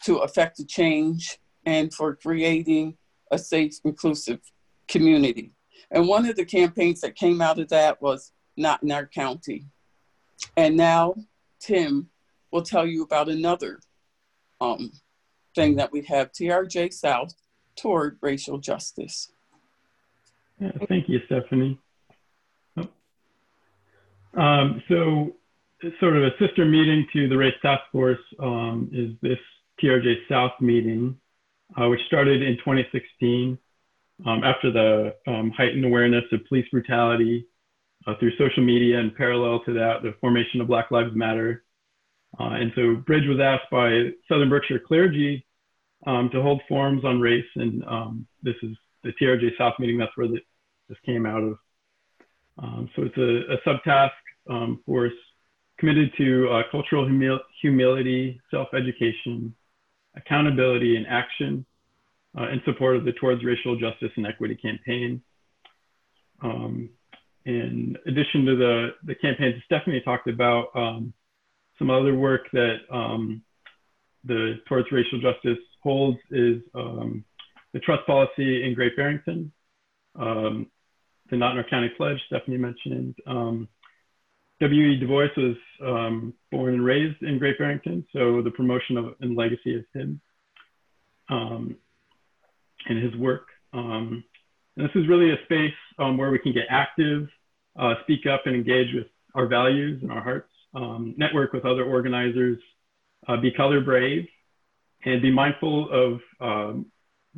[0.04, 2.96] to affect the change and for creating
[3.30, 4.40] a safe, inclusive
[4.88, 5.52] community.
[5.90, 9.66] And one of the campaigns that came out of that was Not in Our County.
[10.56, 11.14] And now
[11.60, 12.08] Tim
[12.50, 13.80] will tell you about another
[14.62, 14.92] um,
[15.54, 17.34] thing that we have TRJ South
[17.76, 19.32] toward racial justice.
[20.58, 21.78] Yeah, thank you, Stephanie.
[22.76, 24.40] Oh.
[24.40, 25.32] Um, so,
[25.98, 29.38] sort of a sister meeting to the Race Task Force um, is this
[29.82, 31.16] TRJ South meeting,
[31.76, 33.58] uh, which started in 2016
[34.24, 37.46] um, after the um, heightened awareness of police brutality
[38.06, 41.64] uh, through social media, and parallel to that, the formation of Black Lives Matter
[42.40, 45.44] uh, and so Bridge was asked by Southern Berkshire clergy
[46.06, 47.44] um, to hold forums on race.
[47.56, 49.98] And um, this is the TRJ South meeting.
[49.98, 50.38] That's where the,
[50.88, 51.58] this came out of.
[52.58, 54.10] Um, so it's a, a subtask
[54.48, 55.12] um, force
[55.78, 59.54] committed to uh, cultural humil humility, self-education,
[60.16, 61.64] accountability, and action
[62.38, 65.22] uh, in support of the Towards Racial Justice and Equity campaign.
[66.42, 66.90] Um,
[67.44, 71.12] in addition to the, the campaigns Stephanie talked about, um,
[71.78, 73.42] some other work that um,
[74.24, 77.24] the Towards Racial Justice holds is um,
[77.72, 79.52] the trust policy in Great Barrington,
[80.18, 80.66] um,
[81.30, 83.16] the Not in Our County Pledge, Stephanie mentioned.
[83.26, 83.68] Um,
[84.60, 85.00] W.E.
[85.00, 89.36] Du Bois was um, born and raised in Great Barrington, so the promotion of and
[89.36, 90.20] legacy of him
[91.28, 91.76] um,
[92.88, 93.48] and his work.
[93.72, 94.22] Um,
[94.76, 97.26] and this is really a space um, where we can get active,
[97.76, 101.84] uh, speak up and engage with our values and our hearts, um, network with other
[101.84, 102.58] organizers,
[103.28, 104.26] uh, be color brave,
[105.04, 106.86] and be mindful of um,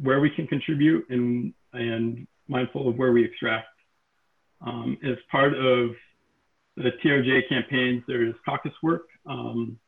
[0.02, 3.68] where we can contribute and, and mindful of where we extract.
[4.60, 5.90] Um, as part of
[6.76, 9.78] the TRJ campaigns, there's caucus work, um,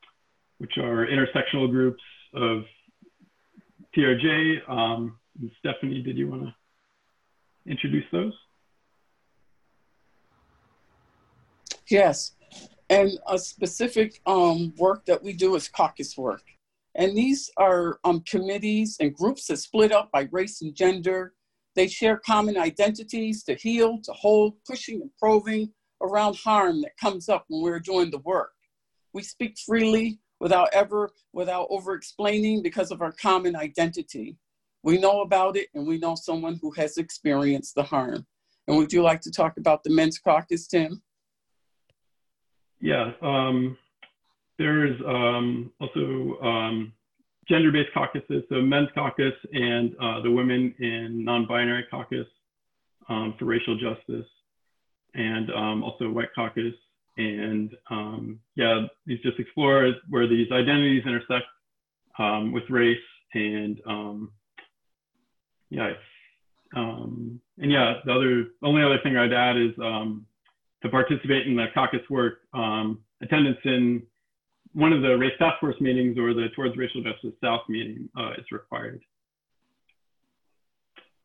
[0.58, 2.02] which are intersectional groups
[2.34, 2.64] of
[3.96, 4.68] TRJ.
[4.68, 5.18] Um,
[5.58, 6.54] Stephanie, did you want to
[7.70, 8.32] introduce those?
[11.88, 12.32] Yes,
[12.88, 16.42] and a specific um, work that we do is caucus work.
[16.94, 21.34] And these are um, committees and groups that split up by race and gender.
[21.74, 27.28] They share common identities to heal, to hold, pushing and probing around harm that comes
[27.28, 28.52] up when we're doing the work.
[29.12, 34.36] We speak freely without ever, without over explaining because of our common identity.
[34.82, 38.26] We know about it and we know someone who has experienced the harm.
[38.68, 41.02] And would you like to talk about the Men's Caucus, Tim?
[42.80, 43.76] Yeah, um,
[44.58, 46.92] there's um, also um,
[47.48, 52.26] gender-based caucuses, so Men's Caucus and uh, the Women in Non-Binary Caucus
[53.08, 54.26] um, for Racial Justice,
[55.14, 56.74] and um, also White Caucus.
[57.16, 61.46] And um, yeah, these just explore where these identities intersect
[62.18, 62.98] um, with race
[63.32, 63.80] and
[65.70, 65.92] yeah,
[67.58, 69.72] and yeah, the other only other thing I'd add is
[70.82, 74.02] to participate in the caucus work, um, attendance in
[74.72, 78.32] one of the race task force meetings or the Towards Racial Justice South meeting uh,
[78.38, 79.02] is required.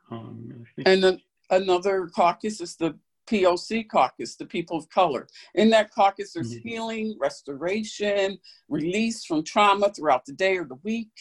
[0.09, 2.97] Um, and then another caucus is the
[3.27, 5.27] POC caucus, the people of color.
[5.55, 6.67] In that caucus, there's mm-hmm.
[6.67, 8.37] healing, restoration,
[8.69, 11.11] release from trauma throughout the day or the week,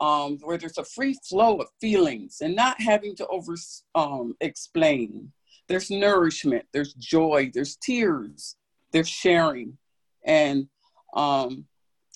[0.00, 3.54] um, where there's a free flow of feelings and not having to over
[3.94, 5.32] um, explain
[5.68, 8.56] there's nourishment, there's joy, there's tears,
[8.92, 9.76] there's sharing.
[10.24, 10.68] And
[11.14, 11.64] um,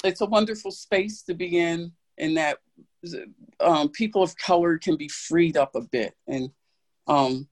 [0.04, 2.58] it's a wonderful space to be in, in that
[3.60, 6.50] um, people of color can be freed up a bit and
[7.06, 7.48] um,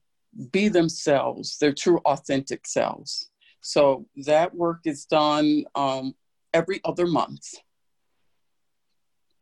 [0.51, 3.29] be themselves, their true authentic selves.
[3.61, 6.15] So that work is done um,
[6.53, 7.45] every other month.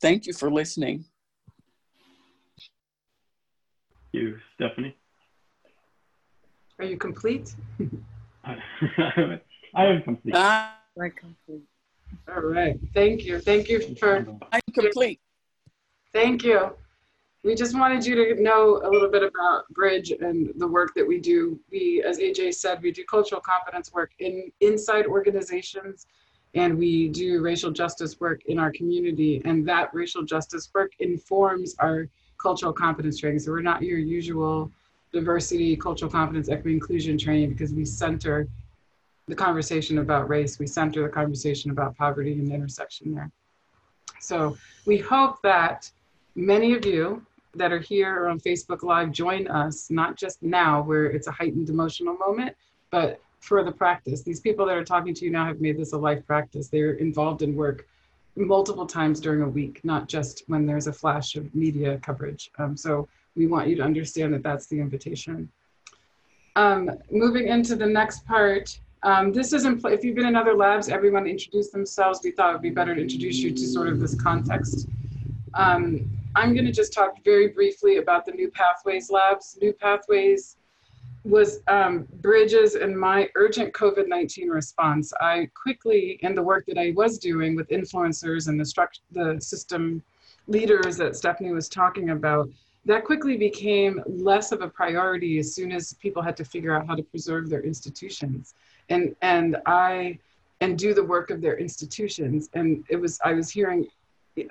[0.01, 1.05] Thank you for listening.
[4.11, 4.95] Thank you, Stephanie.
[6.79, 7.55] Are you complete?
[8.43, 8.55] I
[9.75, 10.35] am complete.
[10.35, 10.69] Uh,
[11.01, 11.63] I'm complete.
[12.27, 12.79] All right.
[12.93, 13.39] Thank you.
[13.39, 14.27] Thank you for.
[14.51, 15.19] I'm complete.
[16.13, 16.73] Thank you.
[17.43, 21.07] We just wanted you to know a little bit about Bridge and the work that
[21.07, 21.59] we do.
[21.71, 26.05] We, as AJ said, we do cultural competence work in inside organizations,
[26.53, 29.41] and we do racial justice work in our community.
[29.45, 32.07] And that racial justice work informs our
[32.39, 33.39] cultural competence training.
[33.39, 34.71] So we're not your usual
[35.13, 38.47] diversity, cultural competence, equity, inclusion training because we center
[39.27, 40.59] the conversation about race.
[40.59, 43.31] We center the conversation about poverty and the intersection there.
[44.19, 45.89] So we hope that
[46.35, 50.81] many of you that are here or on Facebook Live join us, not just now
[50.81, 52.55] where it's a heightened emotional moment,
[52.91, 54.23] but for the practice.
[54.23, 56.67] These people that are talking to you now have made this a life practice.
[56.67, 57.87] They're involved in work
[58.35, 62.51] multiple times during a week, not just when there's a flash of media coverage.
[62.59, 63.07] Um, so
[63.37, 65.49] we want you to understand that that's the invitation.
[66.55, 70.89] Um, moving into the next part, um, this isn't, if you've been in other labs,
[70.89, 72.19] everyone introduce themselves.
[72.23, 74.87] We thought it would be better to introduce you to sort of this context.
[75.53, 79.57] Um, I'm gonna just talk very briefly about the New Pathways labs.
[79.61, 80.57] New Pathways
[81.23, 85.13] was um, Bridges and my urgent COVID-19 response.
[85.19, 90.01] I quickly, in the work that I was doing with influencers and the, the system
[90.47, 92.49] leaders that Stephanie was talking about,
[92.87, 96.87] that quickly became less of a priority as soon as people had to figure out
[96.87, 98.55] how to preserve their institutions.
[98.89, 100.17] And and i
[100.61, 102.49] and do the work of their institutions.
[102.53, 103.87] And it was i was hearing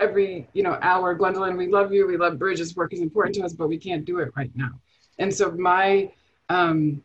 [0.00, 3.42] every you know hour gwendolyn we love you we love bridges work is important to
[3.44, 4.72] us but we can't do it right now.
[5.18, 6.12] And so my
[6.48, 7.02] um,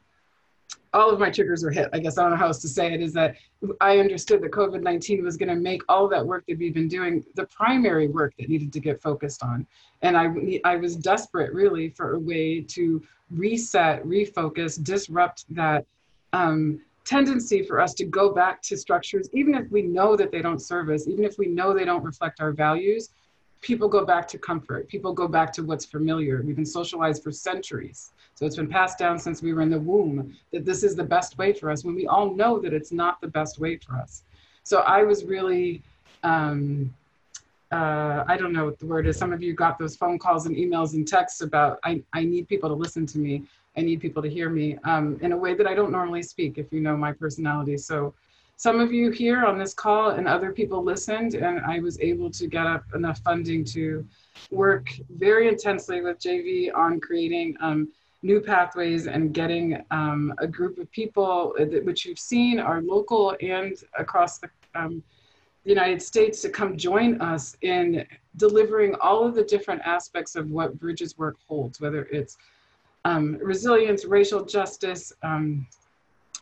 [0.93, 1.89] all of my triggers were hit.
[1.93, 3.01] I guess I don't know how else to say it.
[3.01, 3.35] Is that
[3.79, 6.87] I understood that COVID nineteen was going to make all that work that we've been
[6.87, 9.65] doing the primary work that needed to get focused on,
[10.01, 15.85] and I I was desperate really for a way to reset, refocus, disrupt that.
[16.33, 20.39] Um, tendency for us to go back to structures, even if we know that they
[20.41, 23.09] don't serve us, even if we know they don't reflect our values,
[23.61, 24.87] people go back to comfort.
[24.87, 26.41] People go back to what's familiar.
[26.41, 28.11] We've been socialized for centuries.
[28.33, 31.03] So it's been passed down since we were in the womb that this is the
[31.03, 33.95] best way for us when we all know that it's not the best way for
[33.97, 34.23] us.
[34.63, 35.83] So I was really,
[36.23, 36.93] um,
[37.71, 39.17] uh, I don't know what the word is.
[39.17, 42.47] Some of you got those phone calls and emails and texts about, I, I need
[42.47, 43.43] people to listen to me.
[43.77, 46.57] I need people to hear me um, in a way that I don't normally speak,
[46.57, 47.77] if you know my personality.
[47.77, 48.13] So
[48.61, 52.29] some of you here on this call and other people listened, and I was able
[52.29, 54.05] to get up enough funding to
[54.51, 54.87] work
[55.17, 57.87] very intensely with JV on creating um,
[58.21, 63.83] new pathways and getting um, a group of people, which you've seen are local and
[63.97, 65.01] across the, um,
[65.63, 68.05] the United States, to come join us in
[68.37, 72.37] delivering all of the different aspects of what Bridges work holds, whether it's
[73.05, 75.65] um, resilience, racial justice, um,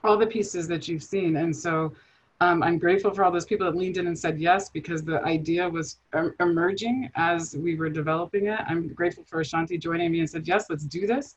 [0.04, 1.38] all the pieces that you've seen.
[1.38, 1.94] And so
[2.42, 5.22] um, I'm grateful for all those people that leaned in and said yes because the
[5.24, 8.60] idea was um, emerging as we were developing it.
[8.66, 11.36] I'm grateful for Ashanti joining me and said yes, let's do this.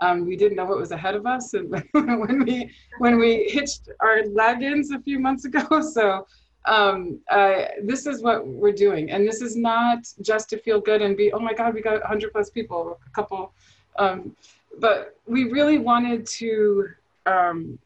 [0.00, 3.88] Um, we didn't know what was ahead of us and when we when we hitched
[4.00, 5.66] our wagons a few months ago.
[5.82, 6.26] So
[6.66, 11.02] um, uh, this is what we're doing, and this is not just to feel good
[11.02, 13.52] and be oh my god we got 100 plus people, a couple,
[13.98, 14.36] um,
[14.78, 16.88] but we really wanted to
[17.26, 17.78] um,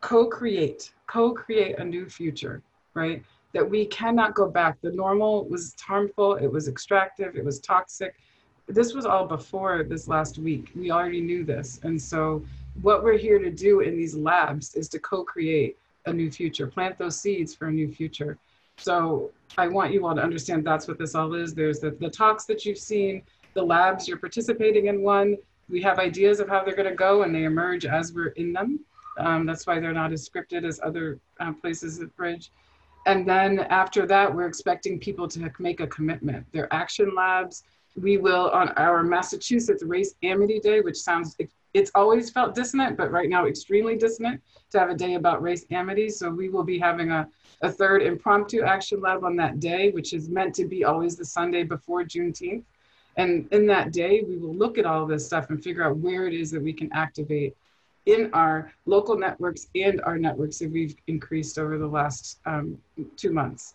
[0.00, 2.62] co-create co-create a new future,
[2.94, 3.22] right?
[3.52, 4.80] That we cannot go back.
[4.80, 8.14] The normal was harmful, it was extractive, it was toxic.
[8.66, 10.70] This was all before this last week.
[10.74, 11.80] We already knew this.
[11.82, 12.44] And so
[12.82, 16.98] what we're here to do in these labs is to co-create a new future, plant
[16.98, 18.38] those seeds for a new future.
[18.78, 21.54] So I want you all to understand that's what this all is.
[21.54, 23.22] There's the, the talks that you've seen,
[23.54, 25.36] the labs, you're participating in one.
[25.68, 28.52] We have ideas of how they're going to go and they emerge as we're in
[28.52, 28.80] them.
[29.18, 32.50] Um, that's why they're not as scripted as other uh, places at Bridge.
[33.06, 36.46] And then after that, we're expecting people to make a commitment.
[36.52, 37.64] They're action labs.
[38.00, 41.36] We will, on our Massachusetts Race Amity Day, which sounds,
[41.74, 44.40] it's always felt dissonant, but right now extremely dissonant
[44.70, 46.08] to have a day about race amity.
[46.08, 47.28] So we will be having a,
[47.62, 51.24] a third impromptu action lab on that day, which is meant to be always the
[51.24, 52.64] Sunday before Juneteenth.
[53.16, 56.26] And in that day, we will look at all this stuff and figure out where
[56.26, 57.54] it is that we can activate
[58.06, 62.78] in our local networks and our networks that we've increased over the last um,
[63.16, 63.74] two months.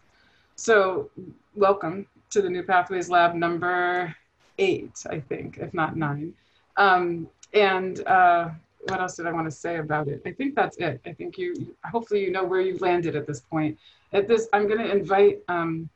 [0.55, 1.09] So
[1.55, 4.15] welcome to the New Pathways Lab number
[4.59, 6.33] eight, I think, if not nine.
[6.77, 8.49] Um, and uh,
[8.87, 10.21] what else did I want to say about it?
[10.25, 11.01] I think that's it.
[11.05, 13.77] I think you, hopefully you know where you've landed at this point.
[14.13, 15.89] At this, I'm going to invite um,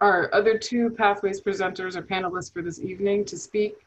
[0.00, 3.78] our other two Pathways presenters or panelists for this evening to speak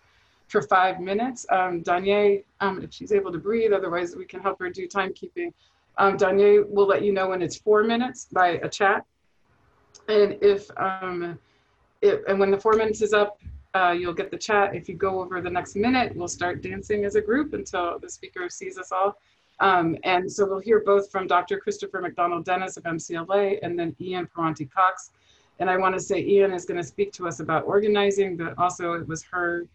[0.48, 1.46] for five minutes.
[1.50, 5.54] Um, Danye, um, if she's able to breathe, otherwise we can help her do timekeeping.
[5.98, 9.06] Um, Danye will let you know when it's four minutes by a chat.
[10.08, 11.40] And if, um,
[12.02, 13.40] if and when the four minutes is up,
[13.76, 14.76] uh, you'll get the chat.
[14.76, 18.10] If you go over the next minute, we'll start dancing as a group until the
[18.10, 19.18] speaker sees us all.
[19.60, 21.58] Um, and so we'll hear both from Dr.
[21.58, 25.12] Christopher McDonald Dennis of MCLA and then Ian Paranti Cox.
[25.60, 28.58] And I want to say Ian is going to speak to us about organizing, but
[28.58, 29.68] also it was her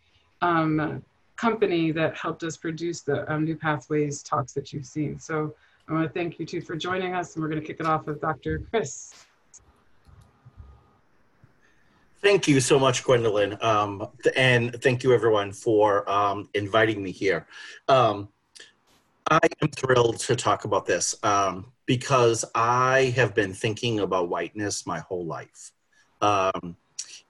[0.42, 1.02] um,
[1.36, 5.18] company that helped us produce the um, New Pathways talks that you've seen.
[5.18, 5.54] So
[5.88, 7.86] I want to thank you two for joining us, and we're going to kick it
[7.86, 8.60] off with Dr.
[8.70, 9.14] Chris.
[12.20, 13.56] Thank you so much, Gwendolyn.
[13.62, 17.46] Um, and thank you, everyone, for um, inviting me here.
[17.86, 18.28] Um,
[19.30, 24.86] I am thrilled to talk about this um, because I have been thinking about whiteness
[24.86, 25.72] my whole life.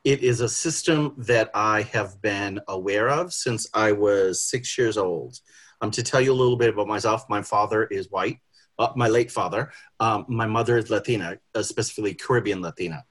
[0.05, 4.97] It is a system that I have been aware of since I was six years
[4.97, 5.39] old.
[5.81, 8.39] Um, to tell you a little bit about myself, my father is white,
[8.79, 9.73] uh, my late father.
[10.01, 13.05] Um, my mother is Latina, uh, specifically Caribbean Latina.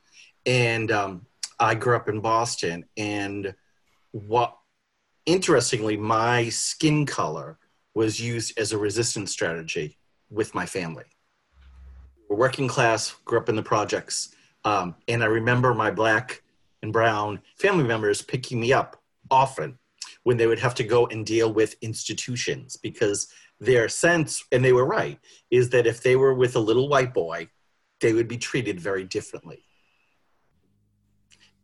[0.46, 1.26] And um,
[1.60, 2.86] I grew up in Boston.
[2.96, 3.54] And
[4.12, 4.58] what,
[5.26, 7.58] interestingly, my skin color
[7.96, 9.98] was used as a resistance strategy
[10.30, 11.06] with my family.
[12.30, 14.34] Working class, grew up in the projects.
[14.64, 16.44] Um, and I remember my black
[16.82, 19.78] and brown family members picking me up often
[20.24, 23.28] when they would have to go and deal with institutions because
[23.60, 25.20] their sense, and they were right,
[25.50, 27.48] is that if they were with a little white boy,
[28.02, 29.64] they would be treated very differently.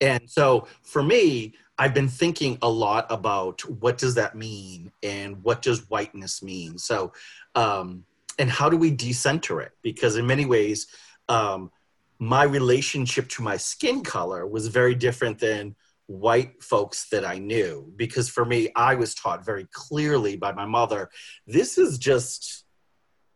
[0.01, 5.43] And so for me, I've been thinking a lot about what does that mean and
[5.43, 6.77] what does whiteness mean.
[6.77, 7.13] So,
[7.55, 8.05] um,
[8.39, 9.71] and how do we decenter it?
[9.81, 10.87] Because in many ways,
[11.29, 11.71] um,
[12.19, 15.75] my relationship to my skin color was very different than
[16.07, 17.91] white folks that I knew.
[17.95, 21.09] Because for me, I was taught very clearly by my mother
[21.47, 22.65] this is just,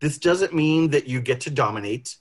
[0.01, 2.15] this doesn't mean that you get to dominate.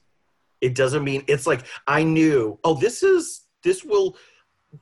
[0.61, 4.17] It doesn't mean, it's like, I knew, oh, this is, this will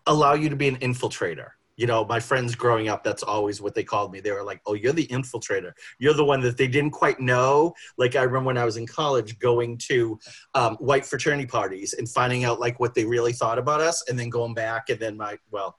[0.07, 3.75] allow you to be an infiltrator you know, my friends growing up, that's always what
[3.75, 4.21] they called me.
[4.21, 5.73] They were like, "Oh, you're the infiltrator.
[5.99, 8.87] You're the one that they didn't quite know." Like I remember when I was in
[8.87, 10.19] college, going to
[10.55, 14.19] um, white fraternity parties and finding out like what they really thought about us, and
[14.19, 15.79] then going back, and then my well,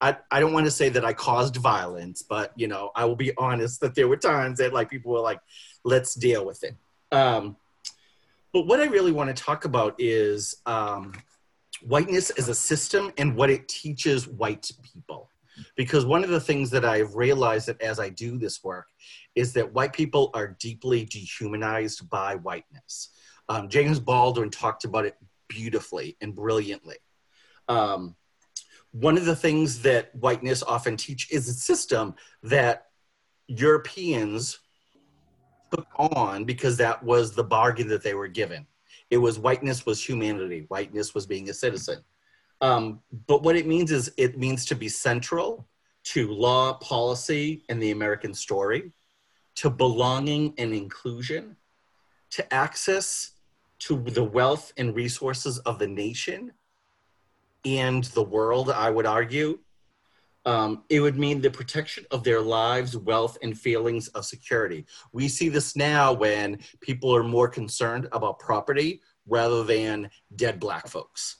[0.00, 3.16] I I don't want to say that I caused violence, but you know, I will
[3.16, 5.40] be honest that there were times that like people were like,
[5.84, 6.74] "Let's deal with it."
[7.12, 7.56] Um,
[8.52, 11.12] but what I really want to talk about is um,
[11.82, 15.30] whiteness as a system and what it teaches white people.
[15.76, 18.86] Because one of the things that I've realized that as I do this work
[19.34, 23.10] is that white people are deeply dehumanized by whiteness.
[23.48, 25.16] Um, James Baldwin talked about it
[25.48, 26.96] beautifully and brilliantly.
[27.68, 28.14] Um,
[28.92, 32.86] one of the things that whiteness often teach is a system that
[33.48, 34.60] Europeans
[35.70, 38.66] took on because that was the bargain that they were given.
[39.10, 40.66] It was whiteness was humanity.
[40.68, 42.04] Whiteness was being a citizen.
[42.60, 45.66] Um, but what it means is it means to be central
[46.04, 48.92] to law, policy, and the American story,
[49.56, 51.56] to belonging and inclusion,
[52.30, 53.32] to access
[53.80, 56.52] to the wealth and resources of the nation
[57.64, 59.58] and the world, I would argue.
[60.44, 64.86] Um, it would mean the protection of their lives, wealth, and feelings of security.
[65.12, 70.88] We see this now when people are more concerned about property rather than dead black
[70.88, 71.36] folks.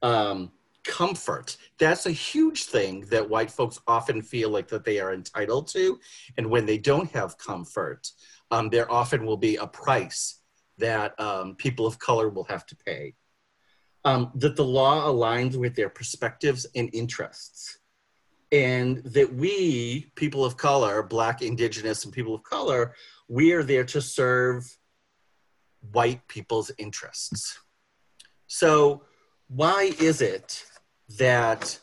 [0.00, 0.52] Um,
[0.84, 5.68] comfort that's a huge thing that white folks often feel like that they are entitled
[5.68, 5.98] to
[6.36, 8.10] and when they don't have comfort
[8.50, 10.40] um, there often will be a price
[10.78, 13.14] that um, people of color will have to pay
[14.04, 17.78] um, that the law aligns with their perspectives and interests
[18.50, 22.94] and that we people of color black indigenous and people of color
[23.28, 24.76] we are there to serve
[25.90, 27.58] white people's interests.
[28.46, 29.04] So,
[29.48, 30.64] why is it
[31.18, 31.78] that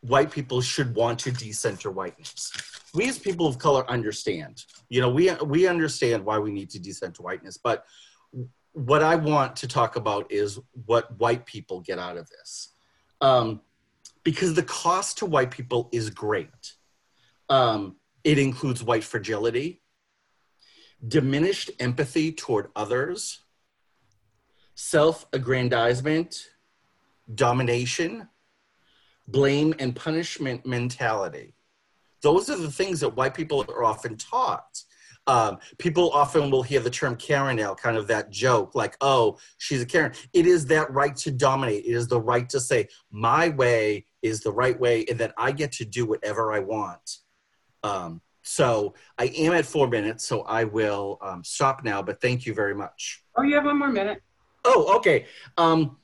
[0.00, 2.52] white people should want to decenter whiteness?
[2.94, 4.64] We as people of color understand.
[4.88, 7.84] You know, we we understand why we need to decenter whiteness, but
[8.72, 12.74] what I want to talk about is what white people get out of this.
[13.20, 13.60] Um,
[14.24, 16.74] because the cost to white people is great.
[17.48, 19.82] Um, it includes white fragility,
[21.06, 23.40] diminished empathy toward others,
[24.74, 26.48] self aggrandizement,
[27.34, 28.28] domination,
[29.28, 31.54] blame and punishment mentality.
[32.22, 34.82] Those are the things that white people are often taught.
[35.28, 39.38] Um, people often will hear the term Karen now, kind of that joke, like, oh,
[39.58, 40.12] she's a Karen.
[40.32, 41.84] It is that right to dominate.
[41.84, 45.52] It is the right to say, my way is the right way, and that I
[45.52, 47.18] get to do whatever I want.
[47.84, 52.44] Um, so I am at four minutes, so I will um, stop now, but thank
[52.44, 53.22] you very much.
[53.36, 54.20] Oh, you have one more minute.
[54.64, 55.26] Oh, okay.
[55.56, 55.98] Um,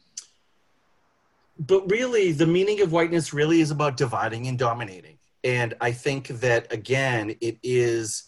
[1.59, 5.19] but really, the meaning of whiteness really is about dividing and dominating.
[5.43, 8.25] And I think that, again, it is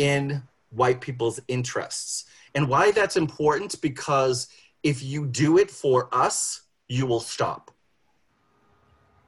[0.00, 2.24] in white people's interests.
[2.54, 4.48] And why that's important, because
[4.82, 7.70] if you do it for us, you will stop.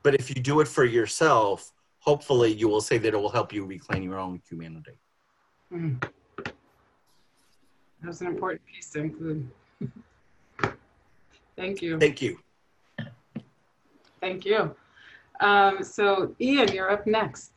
[0.02, 3.52] But if you do it for yourself, hopefully you will say that it will help
[3.52, 4.98] you reclaim your own humanity.
[5.72, 6.02] Mm.
[8.02, 9.48] That's an important piece to include.
[11.56, 11.98] Thank you.
[12.00, 12.38] Thank you.
[14.20, 14.74] Thank you.
[15.40, 17.51] Um, so Ian, you're up next.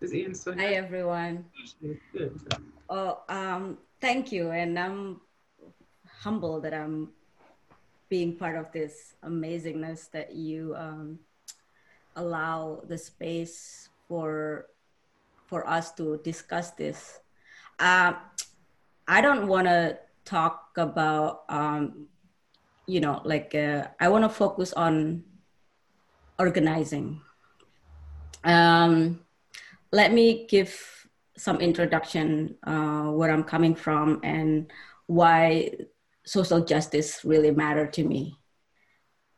[0.00, 0.62] Is Ian still here?
[0.62, 1.44] Hi everyone.
[2.88, 5.20] Oh, um, thank you, and I'm
[6.22, 7.10] humble that I'm
[8.08, 11.18] being part of this amazingness that you um,
[12.14, 14.70] allow the space for
[15.50, 17.18] for us to discuss this.
[17.82, 18.14] Uh,
[19.08, 22.06] I don't want to talk about um,
[22.86, 25.24] you know like uh, I want to focus on
[26.38, 27.18] organizing.
[28.44, 29.26] Um,
[29.92, 34.70] let me give some introduction uh, where I'm coming from and
[35.06, 35.70] why
[36.24, 38.36] social justice really mattered to me.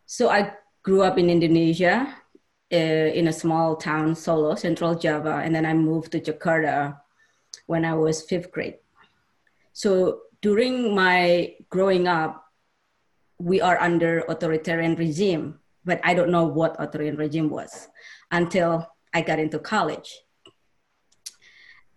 [0.07, 2.14] So I grew up in Indonesia
[2.72, 6.98] uh, in a small town, Solo, Central Java, and then I moved to Jakarta
[7.66, 8.78] when I was fifth grade.
[9.72, 12.44] So during my growing up,
[13.38, 17.88] we are under authoritarian regime, but I don't know what authoritarian regime was
[18.30, 20.11] until I got into college.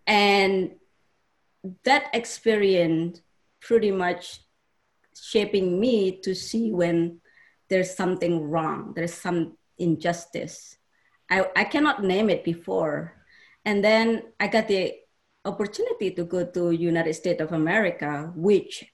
[0.07, 0.75] And
[1.83, 3.21] that experience
[3.61, 4.41] pretty much
[5.19, 7.21] shaping me to see when
[7.69, 10.77] there's something wrong, there's some injustice.
[11.29, 13.13] I, I cannot name it before.
[13.65, 14.93] And then I got the
[15.45, 18.85] opportunity to go to United States of America, which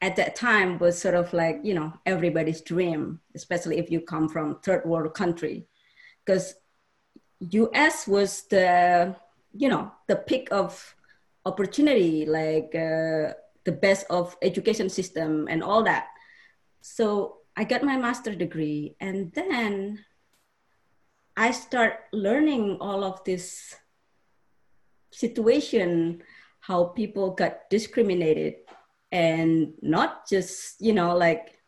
[0.00, 4.28] at that time was sort of like, you know, everybody's dream, especially if you come
[4.28, 5.66] from third world country.
[6.24, 6.54] Because
[7.40, 9.16] US was the,
[9.54, 10.94] you know, the peak of
[11.44, 13.34] opportunity, like uh,
[13.64, 16.08] the best of education system and all that.
[16.80, 20.04] So I got my master degree and then
[21.36, 23.74] I start learning all of this
[25.10, 26.22] situation,
[26.60, 28.54] how people got discriminated
[29.10, 31.58] and not just, you know, like,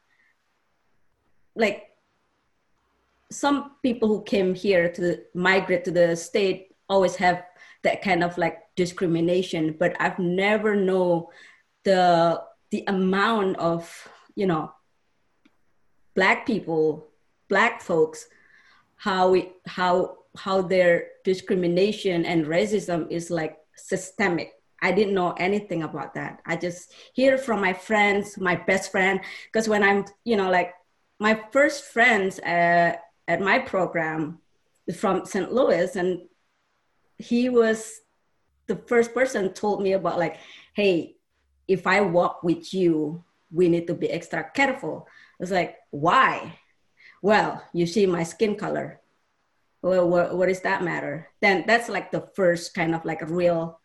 [1.55, 1.85] like
[3.31, 7.45] some people who came here to migrate to the state always have
[7.85, 11.31] that kind of like discrimination, but I've never know
[11.85, 14.73] the the amount of you know
[16.15, 17.09] black people,
[17.49, 18.27] black folks,
[18.97, 24.53] how it how how their discrimination and racism is like systemic.
[24.83, 26.41] I didn't know anything about that.
[26.45, 30.75] I just hear from my friends, my best friend, because when I'm, you know, like
[31.19, 34.41] my first friends uh, at my program
[34.95, 35.51] from St.
[35.53, 36.23] Louis, and
[37.19, 38.01] he was
[38.67, 40.37] the first person told me about like,
[40.75, 41.17] hey,
[41.69, 45.07] if I walk with you, we need to be extra careful.
[45.09, 46.59] I was like, why?
[47.23, 49.01] Well, you see my skin color.
[49.83, 51.29] Well, what, what does that matter?
[51.41, 53.81] Then that's like the first kind of like a real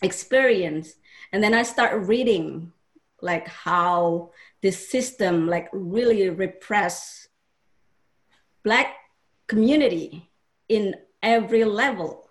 [0.00, 0.94] experience.
[1.32, 2.72] And then I start reading
[3.20, 4.32] like how
[4.62, 7.28] this system like really repress
[8.64, 8.94] black
[9.46, 10.30] community
[10.68, 12.21] in every level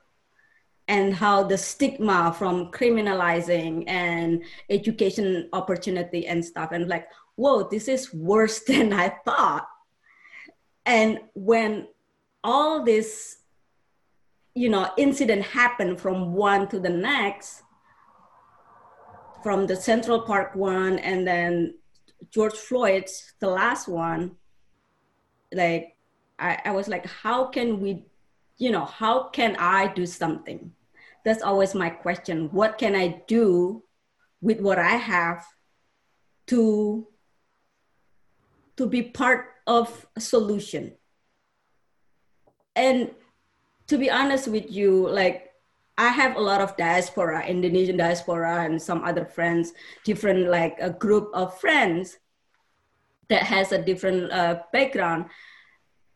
[0.92, 6.74] and how the stigma from criminalizing and education opportunity and stuff.
[6.74, 9.66] And like whoa this is worse than i thought.
[10.86, 11.88] And when
[12.44, 13.38] all this
[14.54, 17.64] you know incident happened from one to the next
[19.42, 21.74] from the central park one and then
[22.32, 24.32] george floyd's the last one
[25.54, 25.96] like
[26.38, 28.06] I, I was like how can we
[28.58, 30.74] you know how can i do something
[31.24, 32.50] that's always my question.
[32.52, 33.84] What can i do
[34.42, 35.46] with what i have
[36.48, 37.08] to
[38.78, 40.94] to be part of a solution?
[42.76, 43.12] And
[43.88, 45.52] to be honest with you like
[45.98, 49.74] i have a lot of diaspora indonesian diaspora and some other friends
[50.06, 52.18] different like a group of friends
[53.32, 55.26] that has a different uh, background.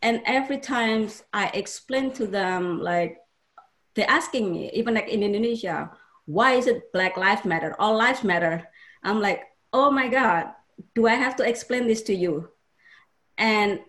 [0.01, 3.17] And every time i explain to them like
[3.95, 5.91] they're asking me, even like in Indonesia,
[6.25, 7.75] why is it Black Lives Matter?
[7.79, 8.67] All lives matter.
[9.03, 10.47] I'm like, oh my God,
[10.93, 12.49] do I have to explain this to you?
[13.37, 13.79] And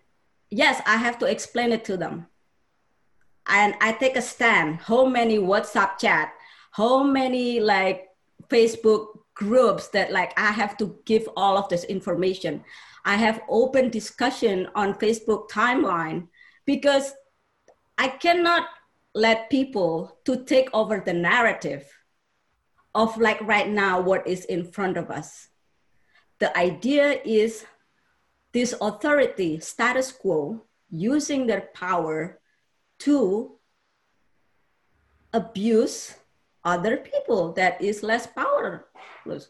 [0.51, 2.27] yes, I have to explain it to them.
[3.47, 4.81] And I take a stand.
[4.83, 6.33] How many WhatsApp chat?
[6.73, 8.09] How many like
[8.49, 12.65] Facebook groups that like I have to give all of this information?
[13.05, 16.27] I have open discussion on Facebook timeline
[16.67, 17.15] because
[17.97, 18.67] I cannot
[19.17, 21.89] let people to take over the narrative
[22.95, 25.49] of like right now what is in front of us.
[26.39, 27.65] The idea is
[28.53, 30.61] this authority status quo
[30.91, 32.41] using their power
[33.09, 33.57] to
[35.33, 36.15] abuse
[36.63, 39.49] other people that is less powerless.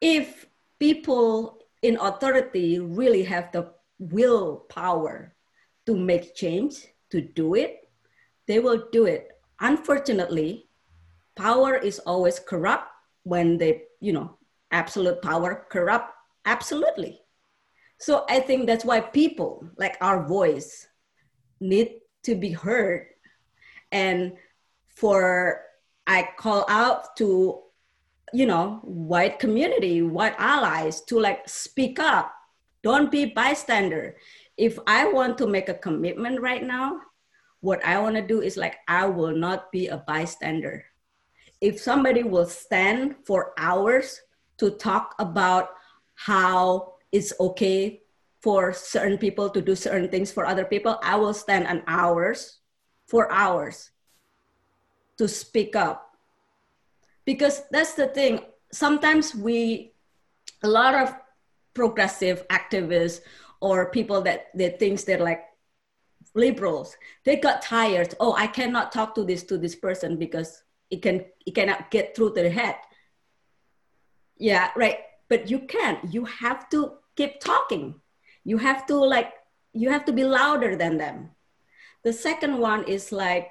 [0.00, 0.46] If
[0.78, 5.34] people in authority really have the willpower
[5.86, 7.81] to make change to do it
[8.46, 9.28] they will do it.
[9.60, 10.68] Unfortunately,
[11.36, 12.88] power is always corrupt
[13.24, 14.36] when they, you know,
[14.70, 16.12] absolute power corrupt
[16.44, 17.20] absolutely.
[17.98, 20.88] So I think that's why people like our voice
[21.60, 23.06] need to be heard.
[23.92, 24.32] And
[24.88, 25.62] for
[26.06, 27.62] I call out to,
[28.32, 32.34] you know, white community, white allies to like speak up.
[32.82, 34.16] Don't be bystander.
[34.56, 37.00] If I want to make a commitment right now,
[37.62, 40.84] what I want to do is like, I will not be a bystander.
[41.60, 44.20] If somebody will stand for hours
[44.58, 45.70] to talk about
[46.14, 48.02] how it's okay
[48.42, 52.58] for certain people to do certain things for other people, I will stand an hours,
[53.06, 53.90] for hours
[55.18, 56.18] to speak up.
[57.24, 58.40] Because that's the thing,
[58.72, 59.94] sometimes we,
[60.64, 61.14] a lot of
[61.74, 63.20] progressive activists
[63.60, 65.44] or people that that thinks they're like
[66.34, 68.14] liberals, they got tired.
[68.20, 72.14] Oh, I cannot talk to this to this person because it can it cannot get
[72.14, 72.76] through their head.
[74.36, 74.98] Yeah, right.
[75.28, 76.12] But you can't.
[76.12, 78.00] You have to keep talking.
[78.44, 79.32] You have to like
[79.72, 81.30] you have to be louder than them.
[82.04, 83.48] The second one is like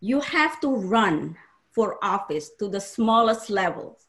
[0.00, 1.36] you have to run
[1.72, 4.06] for office to the smallest levels.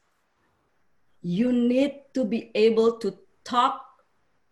[1.22, 3.80] You need to be able to talk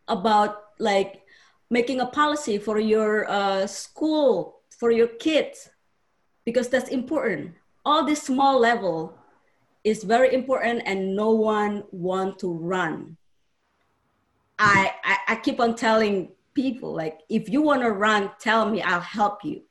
[0.09, 1.22] about like
[1.73, 5.71] making a policy for your uh, school, for your kids,
[6.45, 7.55] because that's important.
[7.83, 9.17] All this small level
[9.83, 13.17] is very important and no one want to run.
[14.59, 18.83] I, I, I keep on telling people like, if you want to run, tell me,
[18.83, 19.63] I'll help you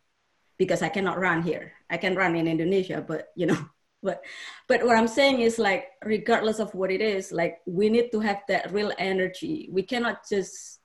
[0.58, 1.74] because I cannot run here.
[1.91, 3.62] I can run in Indonesia, but you know,
[4.04, 4.26] but
[4.68, 8.20] but what I'm saying is like, regardless of what it is, like we need to
[8.20, 9.70] have that real energy.
[9.72, 10.80] We cannot just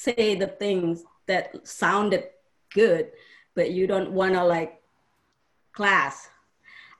[0.00, 2.24] say the things that sounded
[2.72, 3.10] good,
[3.54, 4.80] but you don't want to like
[5.72, 6.28] class.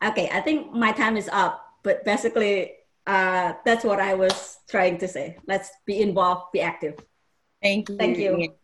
[0.05, 2.73] Okay, I think my time is up, but basically
[3.07, 5.37] uh, that's what I was trying to say.
[5.47, 6.97] Let's be involved, be active.
[7.63, 7.97] Thank you.
[7.97, 8.37] Thank you.
[8.39, 8.55] Ian.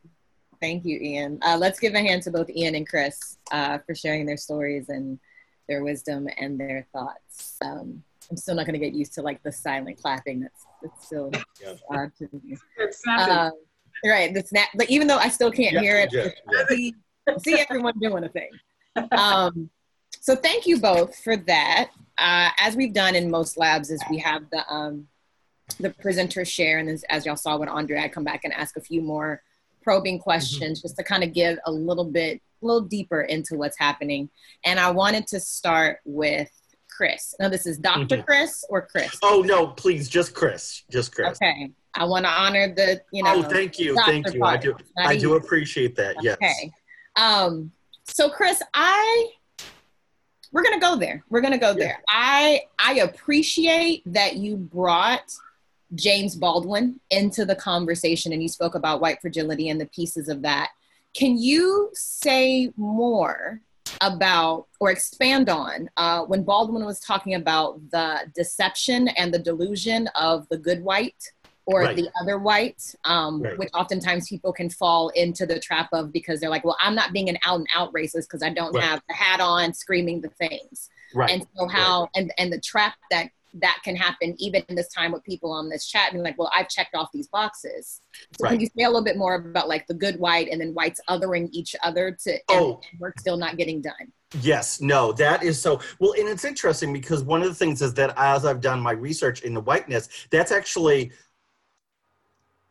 [0.61, 1.39] Thank you, Ian.
[1.43, 4.89] Uh, let's give a hand to both Ian and Chris uh, for sharing their stories
[4.89, 5.19] and
[5.69, 7.57] their wisdom and their thoughts.
[7.63, 10.41] Um, I'm still not going to get used to like the silent clapping.
[10.41, 11.31] That's that's still
[11.63, 11.75] Yeah.
[11.91, 12.57] odd to me.
[12.79, 13.53] It's snapping.
[14.05, 14.69] Right, the snap.
[14.75, 16.65] But even though I still can't Yeah, hear it, yeah, yeah.
[16.69, 16.95] see,
[17.45, 18.51] see everyone doing a thing.
[19.13, 19.71] Um,
[20.21, 21.91] so thank you both for that.
[22.19, 25.07] Uh, as we've done in most labs, is we have the um,
[25.81, 28.77] the presenters share, and as, as y'all saw with Andre, I come back and ask
[28.77, 29.43] a few more
[29.83, 33.79] probing questions just to kind of give a little bit, a little deeper into what's
[33.79, 34.29] happening.
[34.65, 36.49] And I wanted to start with
[36.91, 37.35] Chris.
[37.39, 38.25] Now, this is doctor Mhm.
[38.27, 39.17] Chris or Chris?
[39.23, 41.37] Oh no, please, just Chris, just Chris.
[41.43, 41.71] Okay.
[41.97, 43.37] I want to honor the, you know.
[43.37, 44.45] oh, thank you, thank you.
[44.45, 46.17] I do, I do appreciate that.
[46.23, 46.37] Yes.
[46.37, 46.71] Okay.
[47.17, 47.73] Um,
[48.05, 49.31] so Chris, I
[50.53, 51.25] we're gonna go there.
[51.29, 52.03] We're gonna go there.
[52.09, 55.35] I I appreciate that you brought
[55.95, 60.43] James Baldwin into the conversation and you spoke about white fragility and the pieces of
[60.43, 60.71] that.
[61.15, 63.61] Can you say more
[64.01, 70.09] about or expand on uh, when Baldwin was talking about the deception and the delusion
[70.15, 71.31] of the good white
[71.67, 71.97] or Right.
[71.97, 73.59] the other white, um, Right.
[73.59, 77.13] which oftentimes people can fall into the trap of because they're like, well, I'm not
[77.13, 78.85] being an out and out racist because I don't Right.
[78.85, 80.89] have the hat on screaming the things.
[81.15, 81.31] Right.
[81.31, 85.13] And so how and and the trap that that can happen even in this time
[85.13, 88.03] with people on this chat and like, well, I've checked off these boxes.
[88.39, 88.51] So Right.
[88.51, 91.01] can you say a little bit more about like the good white and then whites
[91.09, 92.81] othering each other to and, Oh.
[92.93, 94.13] and work still not getting done?
[94.43, 97.95] Yes, no, that is so well, and it's interesting because one of the things is
[97.95, 101.13] that as I've done my research into whiteness, that's actually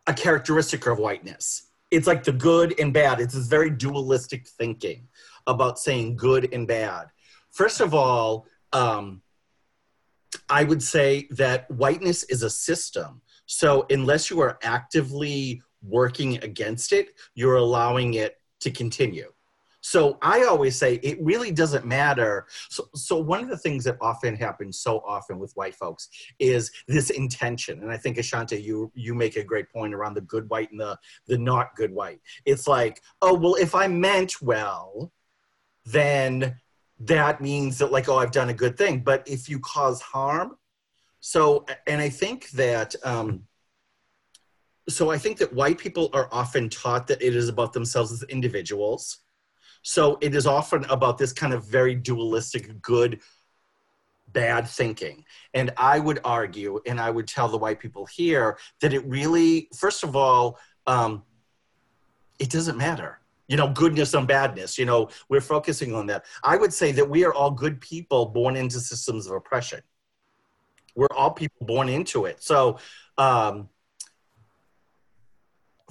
[0.08, 1.68] a characteristic of whiteness.
[1.92, 3.20] It's like the good and bad.
[3.20, 5.08] It's this very dualistic thinking
[5.48, 7.08] about saying good and bad.
[7.52, 9.22] First of all, um,
[10.50, 13.22] I would say that whiteness is a system.
[13.46, 19.32] So unless you are actively working against it, you're allowing it to continue.
[19.86, 22.48] So I always say it really doesn't matter.
[22.70, 26.10] So, so one of the things that often happens so often with white folks
[26.40, 27.84] is this intention.
[27.84, 30.80] And I think Ashante, you you make a great point around the good white and
[30.80, 32.20] the the not good white.
[32.46, 35.12] It's like, oh well, if I meant well,
[35.86, 36.56] then
[37.02, 39.02] that means that like, oh, I've done a good thing.
[39.02, 40.58] But if you cause harm,
[41.20, 43.44] so and I think that um,
[44.90, 48.24] so I think that white people are often taught that it is about themselves as
[48.24, 49.20] individuals.
[49.88, 53.20] So it is often about this kind of very dualistic good
[54.34, 55.24] bad thinking.
[55.54, 59.70] And I would argue, and I would tell the white people here, that it really,
[59.78, 60.58] first of all,
[60.88, 61.22] um,
[62.40, 63.20] it doesn't matter.
[63.48, 66.26] You know, goodness and badness, you know, we're focusing on that.
[66.44, 69.82] I would say that we are all good people born into systems of oppression.
[70.96, 72.42] We're all people born into it.
[72.42, 72.80] So,
[73.20, 73.70] um,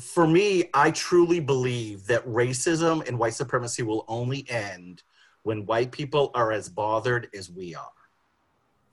[0.00, 5.02] for me, I truly believe that racism and white supremacy will only end
[5.44, 7.92] when white people are as bothered as we are.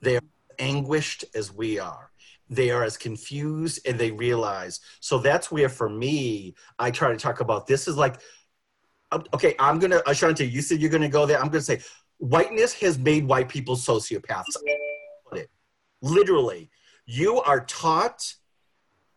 [0.00, 0.22] They are
[0.58, 2.10] anguished as we are.
[2.48, 4.80] They are as confused and they realize.
[5.00, 8.20] So that's where, for me, I try to talk about this is like,
[9.10, 11.38] uh, okay, I'm going to, Ashanti, you said you're going to go there.
[11.38, 11.80] I'm going to say,
[12.18, 14.44] whiteness has made white people sociopaths.
[16.02, 16.68] Literally,
[17.06, 18.34] you are taught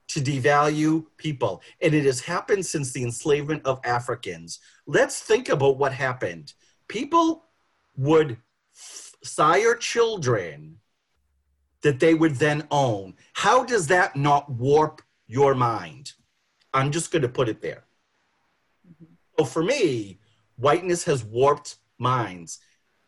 [0.07, 1.61] to devalue people.
[1.81, 4.59] And it has happened since the enslavement of Africans.
[4.85, 6.53] Let's think about what happened.
[6.87, 7.45] People
[7.97, 8.37] would
[8.75, 10.77] f- sire children
[11.81, 13.15] that they would then own.
[13.33, 16.13] How does that not warp your mind?
[16.73, 17.85] I'm just going to put it there.
[18.87, 19.13] Mm-hmm.
[19.39, 20.19] So for me,
[20.57, 22.59] whiteness has warped minds.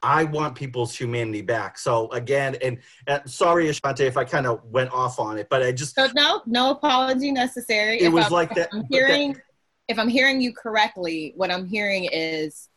[0.07, 1.77] I want people's humanity back.
[1.77, 2.77] So again, and,
[3.07, 6.07] and sorry, Ashante, if I kind of went off on it, but I just So
[6.15, 7.97] no, no apology necessary.
[7.97, 8.69] it If was I'm- like that.
[8.71, 9.41] I'm but that- hearing
[9.89, 12.69] if I'm hearing you correctly, what I'm hearing is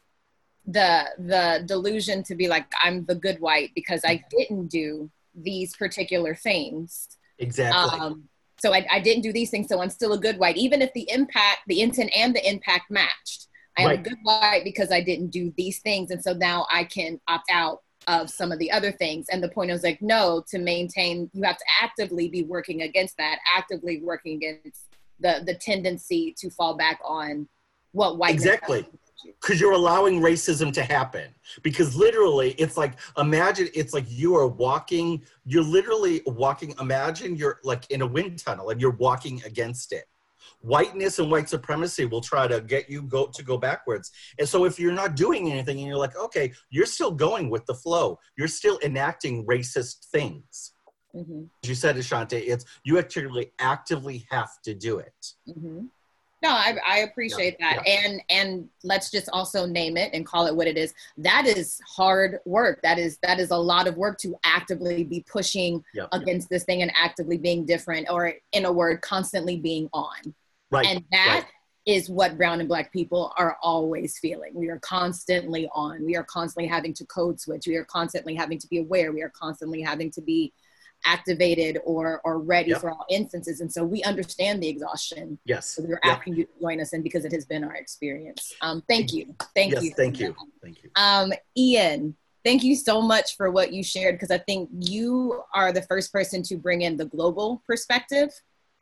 [0.66, 5.76] the the delusion to be like I'm the good white because I didn't do these
[5.76, 7.07] particular things.
[7.39, 7.99] exactly.
[8.01, 8.28] Um,
[8.62, 10.93] so I, I didn't do these things, so I'm still a good white, even if
[10.93, 13.47] the impact, the intent, and the impact matched.
[13.79, 14.01] I am Right.
[14.01, 17.51] a good white because I didn't do these things, and so now I can opt
[17.51, 19.27] out of some of the other things.
[19.31, 23.16] And the point is like, no, to maintain, you have to actively be working against
[23.18, 24.87] that, actively working against
[25.21, 27.49] the the tendency to fall back on
[27.93, 28.87] what white Exactly.
[29.41, 34.47] because you're allowing racism to happen because literally it's like imagine it's like you are
[34.47, 39.93] walking you're literally walking imagine you're like in a wind tunnel and you're walking against
[39.93, 40.05] it
[40.61, 44.11] whiteness and white supremacy will try to get you go to go backwards.
[44.38, 47.66] And so if you're not doing anything and you're like okay you're still going with
[47.66, 48.18] the flow.
[48.36, 50.72] You're still enacting racist things.
[51.12, 55.34] Hmm as you said Ashanti it's you actually actively have to do it.
[55.47, 55.86] Hmm
[56.43, 60.57] No, I, I appreciate that, and and let's just also name it and call it
[60.57, 60.95] what it is.
[61.18, 62.80] That is hard work.
[62.82, 66.09] That is that is a lot of work to actively be pushing Yep.
[66.12, 70.34] against this thing and actively being different, or in a word, constantly being on.
[70.70, 71.47] right and that
[71.86, 74.53] is what brown and black people are always feeling.
[74.55, 76.05] We are constantly on.
[76.05, 77.66] We are constantly having to code switch.
[77.66, 79.12] We are constantly having to be aware.
[79.12, 80.53] We are constantly having to be
[81.05, 82.80] activated or or ready Yep.
[82.80, 83.61] for all instances.
[83.61, 85.38] And so we understand the exhaustion.
[85.44, 86.16] yes So we're Yep.
[86.18, 88.53] asking you to join us in because it has been our experience.
[88.61, 89.34] Um, thank you.
[89.55, 89.92] Thank yes you.
[89.96, 94.30] thank you thank you Um, Ian, thank you so much for what you shared because
[94.30, 98.30] I think you are the first person to bring in the global perspective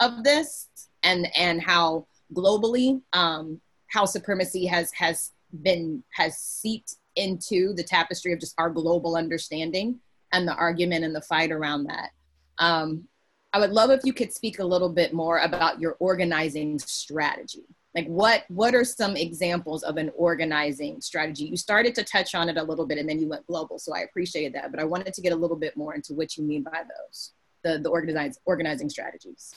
[0.00, 0.68] of this
[1.02, 8.32] and and how globally um, how supremacy has has been has seeped into the tapestry
[8.32, 9.98] of just our global understanding
[10.32, 12.10] and the argument and the fight around that.
[12.58, 13.08] Um,
[13.52, 17.64] I would love if you could speak a little bit more about your organizing strategy.
[17.94, 21.44] Like what what are some examples of an organizing strategy?
[21.44, 23.94] You started to touch on it a little bit and then you went global, so
[23.94, 24.70] I appreciated that.
[24.70, 27.32] But I wanted to get a little bit more into what you mean by those,
[27.64, 29.54] the the organizing organizing strategies.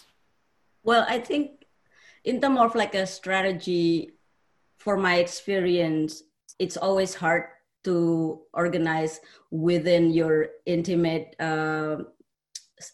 [0.84, 1.66] Well, I think
[2.24, 4.12] in terms of like a strategy,
[4.80, 6.24] for my experience,
[6.58, 7.46] it's always hard
[7.84, 9.20] to organize
[9.50, 12.08] within your intimate um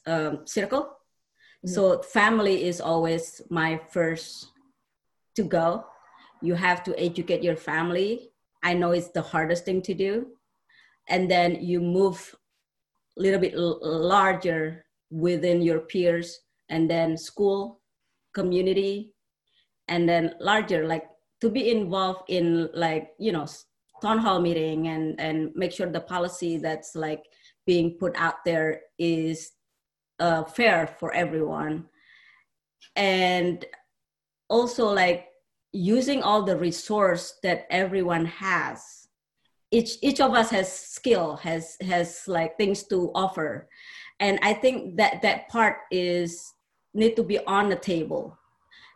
[0.06, 0.98] um, circle.
[1.66, 4.48] So family is always my first
[5.36, 5.86] to go.
[6.42, 8.32] You have to educate your family.
[8.64, 10.28] I know it's the hardest thing to do.
[11.10, 12.36] And then you move
[13.18, 17.82] a little bit l- larger within your peers and then school,
[18.34, 19.14] community,
[19.88, 21.06] and then larger, like
[21.42, 23.48] to be involved in like, you know,
[24.02, 27.24] town hall meeting and, and make sure the policy that's like
[27.66, 29.52] being put out there is
[30.20, 31.86] uh, fair for everyone.
[32.96, 33.66] And
[34.50, 35.28] also like
[35.74, 39.08] using all the resource that everyone has.
[39.70, 43.68] Each each of us has skill has has like things to offer.
[44.20, 46.54] And i think that that part is
[46.94, 48.38] need to be on the table.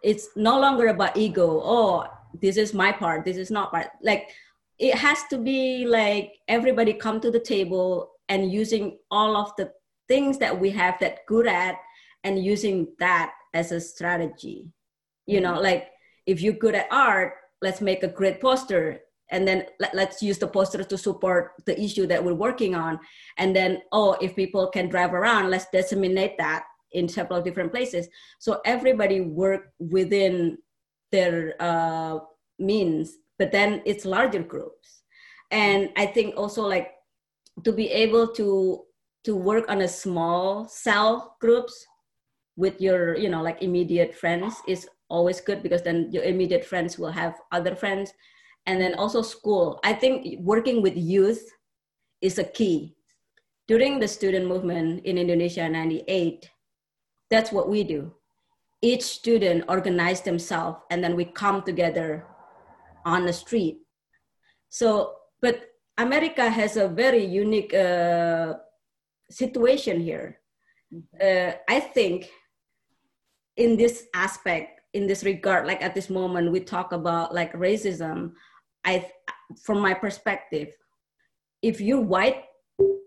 [0.02, 1.62] It's no longer about ego.
[1.64, 2.08] Oh
[2.41, 3.26] this is my part.
[3.26, 4.30] This is not part like
[4.82, 9.71] it has to be like everybody come to the table and using all of the
[10.07, 11.75] things that we have that good at
[12.23, 14.67] and using that as a strategy.
[15.27, 15.89] You know like
[16.25, 20.39] if you're good at art let's make a great poster and then let, let's use
[20.39, 22.99] the poster to support the issue that we're working on.
[23.38, 26.63] And then oh if people can drive around let's disseminate that
[26.93, 28.07] in several different places.
[28.39, 30.57] So everybody work within
[31.11, 32.19] their uh,
[32.57, 35.02] means but then it's larger groups.
[35.50, 36.94] And i think also like
[37.66, 38.86] to be able to
[39.26, 41.74] to work on a small cell groups
[42.56, 47.02] with your you know like immediate friends is always good because then your immediate friends
[47.02, 48.14] will have other friends.
[48.70, 49.82] And then also school.
[49.84, 51.44] I think working with youth
[52.22, 52.96] is a key.
[53.68, 56.46] During the student movement in indonesia in 98
[57.34, 58.14] that's what we do.
[58.82, 62.30] Each student organize themselves and then we come together
[63.06, 63.78] on the street.
[64.70, 68.54] So but america has a very unique uh,
[69.30, 70.39] situation here.
[71.22, 72.30] Uh, i think
[73.56, 78.34] in this aspect in this regard like at this moment we talk about like racism.
[78.84, 79.08] I
[79.62, 80.76] from my perspective
[81.62, 82.43] if you're white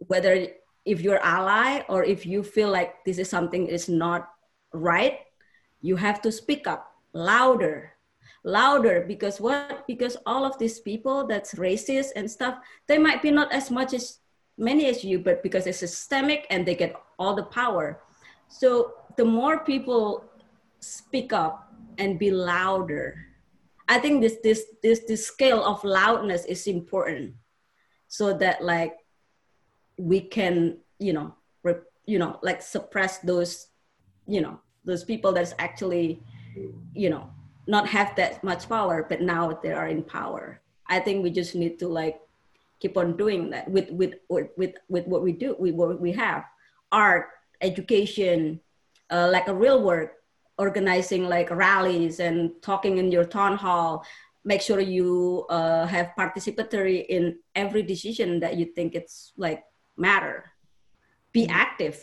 [0.06, 0.46] whether
[0.84, 4.28] if you're ally or if you feel like this is something is not
[4.72, 5.20] right,
[5.80, 7.93] you have to speak up louder
[8.44, 13.30] louder because what because all of these people that's racist and stuff they might be
[13.30, 14.18] not as much as
[14.58, 18.00] many as you but because it's systemic and they get all the power.
[18.48, 20.24] So the more people
[20.80, 23.16] speak up and be louder
[23.88, 27.32] i think this this this this scale of loudness is important
[28.08, 28.94] so that like
[29.96, 33.68] we can you know rep, you know like suppress those
[34.26, 36.22] you know those people that's actually
[36.94, 37.30] you know
[37.66, 40.60] not have that much power, but now they are in power.
[40.86, 42.20] I think we just need to like
[42.80, 46.44] keep on doing that with with with with what we do, with what we have,
[46.92, 47.28] art,
[47.60, 48.60] education,
[49.10, 50.20] uh, like a real work,
[50.58, 54.04] organizing like rallies and talking in your town hall.
[54.44, 59.64] Make sure you uh, have participatory in every decision that you think it's like
[59.96, 60.52] matter.
[61.32, 61.56] Be mm-hmm.
[61.56, 61.96] active,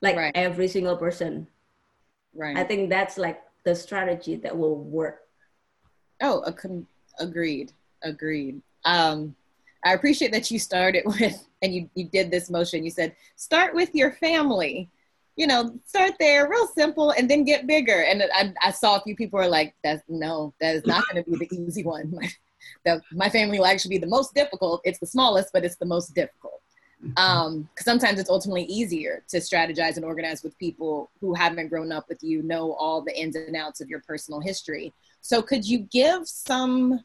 [0.00, 0.32] like right.
[0.36, 1.48] every single person.
[2.32, 2.56] Right.
[2.56, 5.20] I think that's like the strategy that will work.
[6.22, 6.42] Oh,
[7.18, 8.60] agreed, agreed.
[8.84, 9.34] Um,
[9.84, 12.84] I appreciate that you started with, and you, you did this motion.
[12.84, 14.90] You said, start with your family.
[15.36, 18.02] You know, start there, real simple, and then get bigger.
[18.02, 21.24] And I, I saw a few people are like, "That's no, that is not going
[21.24, 22.10] to be the easy one.
[22.10, 22.28] My,
[22.84, 24.82] the, my family will actually be the most difficult.
[24.84, 26.59] It's the smallest, but it's the most difficult.
[27.16, 31.92] Um, because sometimes it's ultimately easier to strategize and organize with people who haven't grown
[31.92, 34.92] up with you, know all the ins and outs of your personal history.
[35.22, 37.04] So, could you give some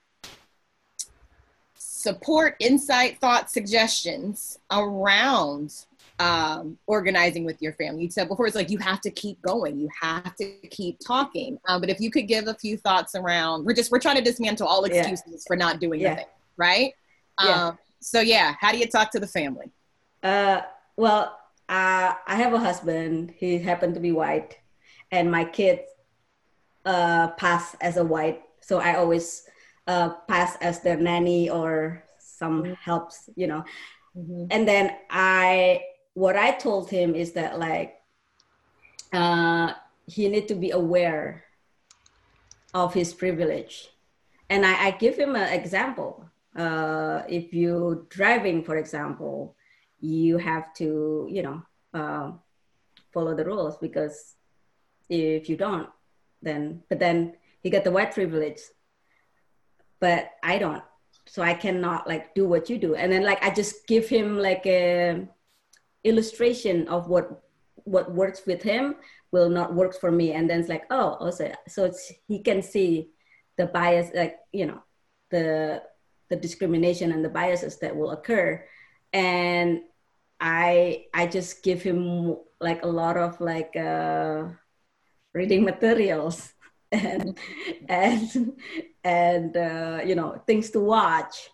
[1.77, 5.85] support, insight, thought, suggestions around
[6.19, 8.03] um, organizing with your family?
[8.03, 11.57] You said before it's like you have to keep going, you have to keep talking.
[11.69, 14.23] Um, but if you could give a few thoughts around, we're just we're trying to
[14.23, 15.37] dismantle all excuses yeah.
[15.47, 16.07] for not doing yeah.
[16.09, 16.25] anything,
[16.57, 16.93] right?
[17.41, 17.67] Yeah.
[17.67, 19.71] Um, so yeah, how do you talk to the family?
[20.25, 20.63] Uh,
[20.97, 21.37] well,
[21.69, 23.31] uh, I have a husband.
[23.37, 24.57] He happened to be white,
[25.11, 25.85] and my kids
[26.83, 28.41] uh, pass as a white.
[28.59, 29.45] So I always
[29.85, 32.73] uh, pass as their nanny or some mm-hmm.
[32.73, 33.63] helps, you know.
[34.17, 34.47] Mm-hmm.
[34.49, 35.83] And then I,
[36.15, 37.93] what I told him is that like,
[39.13, 39.73] uh,
[40.07, 41.43] he need to be aware
[42.73, 43.89] of his privilege,
[44.49, 46.25] and I, I give him an example.
[46.55, 49.54] Uh, if you driving, for example,
[50.05, 51.61] you have to you know
[51.93, 52.31] uh,
[53.13, 54.35] follow the rules because
[55.09, 55.89] if you don't
[56.41, 58.59] then but then he got the white privilege
[59.99, 60.83] but i don't.
[61.27, 62.95] So i cannot like do what you do.
[62.95, 65.27] And then like i just give him like a
[66.03, 67.41] illustration of what
[67.85, 68.95] what works with him
[69.31, 70.33] will not work for me.
[70.33, 73.09] And then it's like oh also so it's he can see
[73.57, 74.83] the bias like you know
[75.31, 75.81] the
[76.29, 78.63] the discrimination and the biases that will occur.
[79.13, 79.81] And
[80.39, 84.43] i i just give him like a lot of like uh
[85.33, 86.53] reading materials
[86.91, 87.37] and
[87.89, 88.53] and
[89.03, 91.49] and uh, you know things to watch.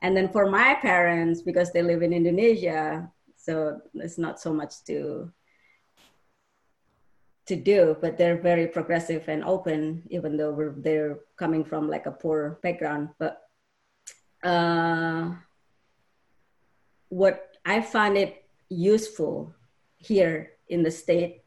[0.00, 4.84] And then for my parents because they live in indonesia so it's not so much
[4.86, 5.30] to
[7.46, 12.06] to do but they're very progressive and open even though we're they're coming from like
[12.06, 13.10] a poor background.
[13.18, 13.42] But
[14.44, 15.34] uh
[17.08, 19.54] what I find it useful
[19.98, 21.42] here in the state.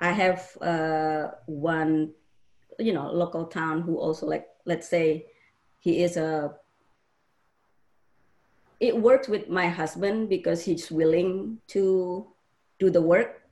[0.00, 2.12] I have uh, one,
[2.78, 5.26] you know, local town who also like, let's say,
[5.80, 6.54] he is a.
[8.80, 12.26] It works with my husband because he's willing to
[12.78, 13.42] do the work.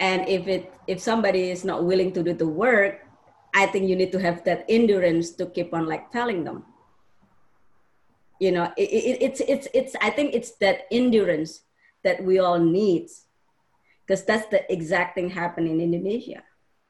[0.00, 3.00] And if it if somebody is not willing to do the work,
[3.54, 6.67] I think you need to have that endurance to keep on like telling them
[8.38, 11.62] you know it, it, it's it's it's i think it's that endurance
[12.04, 13.08] that we all need
[14.06, 16.42] because that's the exact thing happening in indonesia.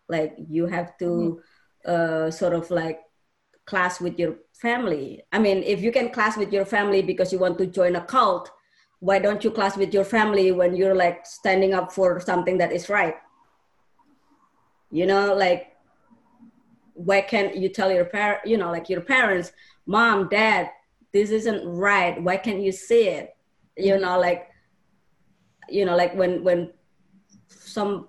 [0.09, 1.41] Like you have to
[1.85, 2.27] mm-hmm.
[2.27, 3.01] uh, sort of like
[3.67, 5.23] class with your family.
[5.33, 8.01] I mean if you can class with your family because you want to join a
[8.01, 8.51] cult
[9.01, 12.73] why don't you class with your family when you're like standing up for something that
[12.73, 13.17] is right?
[14.91, 15.77] You know like
[16.95, 19.53] why can't you tell your parent you know like your parents
[19.87, 20.71] mom dad
[21.13, 23.37] this isn't right why can't you see it
[23.77, 24.03] you mm-hmm.
[24.03, 24.49] know like
[25.69, 26.73] you know like when when
[27.49, 28.09] some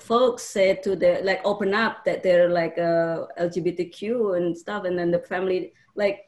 [0.00, 4.98] folks say to the like open up that they're like uh, lgbtq and stuff and
[4.98, 6.20] then the family like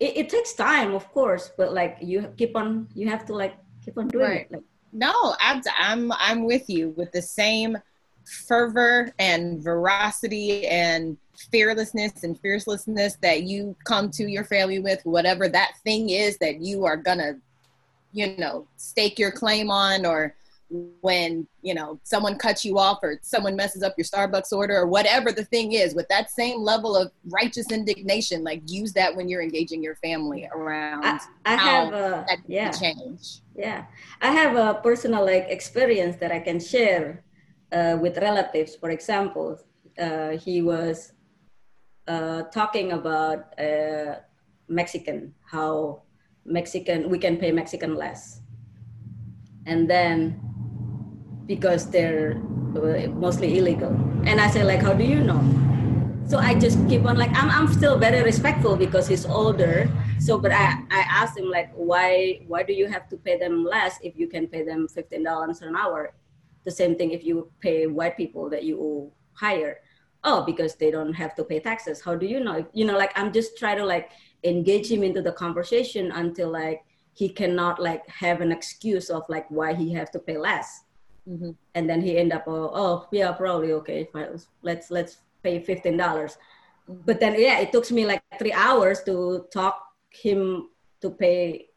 [0.00, 3.56] it, it, takes time of course but like you keep on you have to like
[3.84, 4.40] keep on doing right.
[4.42, 4.62] it like
[4.92, 7.76] no I'm, I'm i'm with you with the same
[8.24, 11.16] fervor and veracity and
[11.50, 16.60] fearlessness and fiercelessness that you come to your family with, whatever that thing is that
[16.60, 17.34] you are gonna
[18.12, 20.34] you know, stake your claim on or
[21.00, 24.86] when you know someone cuts you off or someone messes up your starbucks order or
[24.86, 29.30] whatever the thing is with that same level of righteous indignation like use that when
[29.30, 32.70] you're engaging your family around I, I have a yeah.
[32.70, 33.40] change.
[33.56, 33.86] Yeah.
[34.20, 37.24] I have a personal like experience that i can share
[37.72, 38.76] uh, with relatives.
[38.76, 39.58] For example
[39.98, 41.14] uh, he was
[42.08, 44.16] uh, talking about uh,
[44.68, 46.02] mexican how
[46.44, 48.40] mexican we can pay mexican less
[49.66, 50.40] and then
[51.46, 52.40] because they're
[52.76, 53.90] uh, mostly illegal.
[54.24, 55.40] And I say like, how do you know?
[56.28, 59.88] So I just keep on like, I'm, I'm still very respectful because he's older.
[60.20, 63.64] So, but I, I asked him like, why, why do you have to pay them
[63.64, 66.12] less if you can pay them $15 an hour?
[66.64, 69.80] The same thing if you pay white people that you hire.
[70.28, 72.02] Oh, because they don't have to pay taxes.
[72.06, 72.66] How do you know?
[72.72, 74.10] You know, like I'm just trying to like
[74.44, 76.84] engage him into the conversation until like
[77.14, 80.84] he cannot like have an excuse of like why he have to pay less
[81.28, 81.50] Mm-hmm.
[81.74, 84.08] And then he end up, oh, oh yeah, probably okay.
[84.62, 86.38] Let's let's pay fifteen dollars.
[86.88, 90.70] But then yeah, it took me like three hours to talk him
[91.02, 91.68] to pay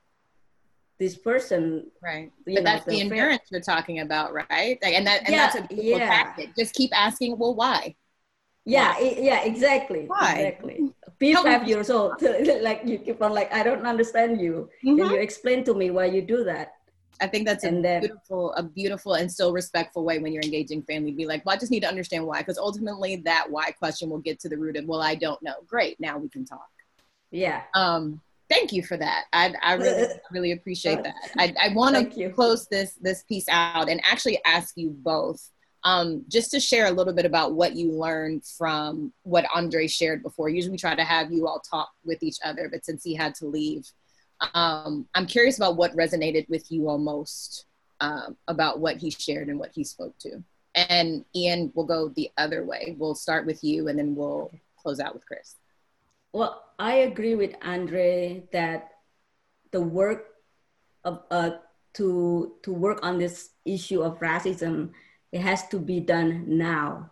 [0.99, 1.91] this person.
[2.01, 2.31] Right.
[2.45, 4.79] But know, that's the, the endurance you're talking about, right?
[4.81, 6.07] Like, and that and yeah, that's a beautiful yeah.
[6.07, 6.55] tactic.
[6.55, 7.95] Just keep asking, well, why?
[8.65, 9.17] Yeah, why?
[9.19, 10.05] yeah, exactly.
[10.05, 10.33] Why?
[10.35, 10.93] Exactly.
[11.17, 12.21] Be five years old.
[12.61, 14.69] like you keep on like, I don't understand you.
[14.83, 14.97] Mm-hmm.
[14.97, 16.73] Can you explain to me why you do that?
[17.21, 20.81] I think that's a then, beautiful, a beautiful and still respectful way when you're engaging
[20.81, 21.11] family.
[21.11, 24.19] Be like, well, I just need to understand why, because ultimately that why question will
[24.19, 25.53] get to the root of, well, I don't know.
[25.67, 26.67] Great, now we can talk.
[27.29, 27.61] Yeah.
[27.75, 29.25] Um, thank you for that.
[29.33, 31.13] I, I really, really appreciate that.
[31.37, 35.47] I, I want to close this this piece out and actually ask you both,
[35.83, 40.21] um, just to share a little bit about what you learned from what Andre shared
[40.21, 40.49] before.
[40.49, 43.33] Usually, we try to have you all talk with each other, but since he had
[43.35, 43.89] to leave,
[44.53, 47.65] um, I'm curious about what resonated with you all most
[47.99, 50.43] um, about what he shared and what he spoke to.
[50.75, 52.95] And Ian, we'll go the other way.
[52.97, 55.55] We'll start with you and then we'll close out with Chris.
[56.33, 58.91] Well, I agree with Andre that
[59.71, 60.27] the work
[61.03, 61.51] of uh,
[61.95, 64.91] to to work on this issue of racism
[65.31, 67.11] it has to be done now.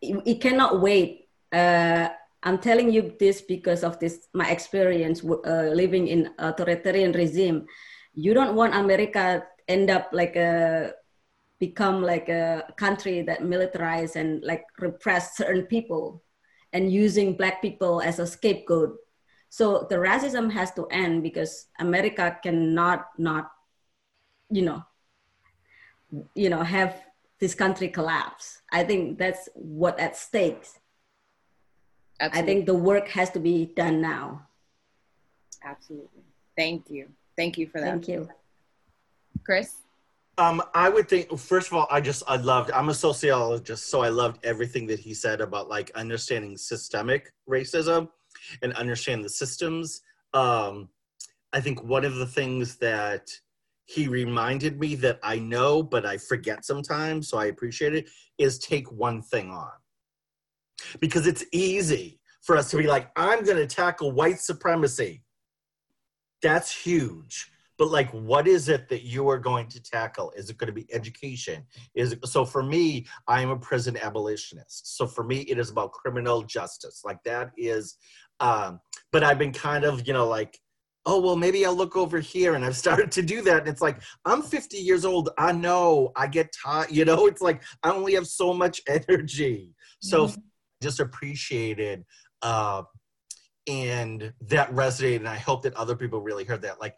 [0.00, 1.28] It, it cannot wait.
[1.52, 2.08] Uh,
[2.42, 7.66] I'm telling you this because of this my experience uh, living in authoritarian regime.
[8.14, 10.92] You don't want America end up like a
[11.60, 16.20] become like a country that militarize and like repress certain people
[16.72, 18.98] and using black people as a scapegoat.
[19.48, 23.52] So the racism has to end because America cannot not,
[24.50, 24.82] you know,
[26.34, 26.98] you know, have
[27.42, 28.62] this country collapse.
[28.70, 30.64] I think that's what at stake
[32.20, 32.40] Absolutely.
[32.40, 34.46] I think the work has to be done now.
[35.64, 36.22] Absolutely.
[36.56, 37.08] Thank you.
[37.36, 37.90] Thank you for that.
[37.90, 38.28] Thank you.
[39.44, 39.74] Chris?
[40.38, 44.02] Um, I would think, first of all, I just, I loved, I'm a sociologist, so
[44.02, 48.08] I loved everything that he said about like understanding systemic racism
[48.62, 50.02] and understand the systems.
[50.32, 50.90] Um,
[51.52, 53.32] I think one of the things that
[53.86, 58.58] he reminded me that I know, but I forget sometimes, so I appreciate it, is
[58.58, 59.70] take one thing on
[61.00, 65.22] because it's easy for us to be like, I'm going to tackle white supremacy.
[66.42, 67.50] That's huge.
[67.78, 70.32] But like, what is it that you are going to tackle?
[70.36, 71.64] Is it going to be education?
[71.94, 74.96] Is it, so for me, I am a prison abolitionist.
[74.96, 77.02] So for me, it is about criminal justice.
[77.04, 77.96] Like that is,
[78.40, 78.80] um,
[79.10, 80.58] but I've been kind of, you know, like,
[81.06, 83.80] oh well maybe i'll look over here and i've started to do that and it's
[83.80, 85.30] like i'm 50 years old.
[85.38, 86.12] I know.
[86.16, 87.26] I get tired you know?
[87.32, 89.74] It's like i only have so much energy.
[90.00, 90.40] So mm-hmm.
[90.82, 92.04] Just appreciated
[92.42, 92.82] uh,
[93.68, 96.80] and that resonated and i hope that other people really heard that.
[96.80, 96.96] Like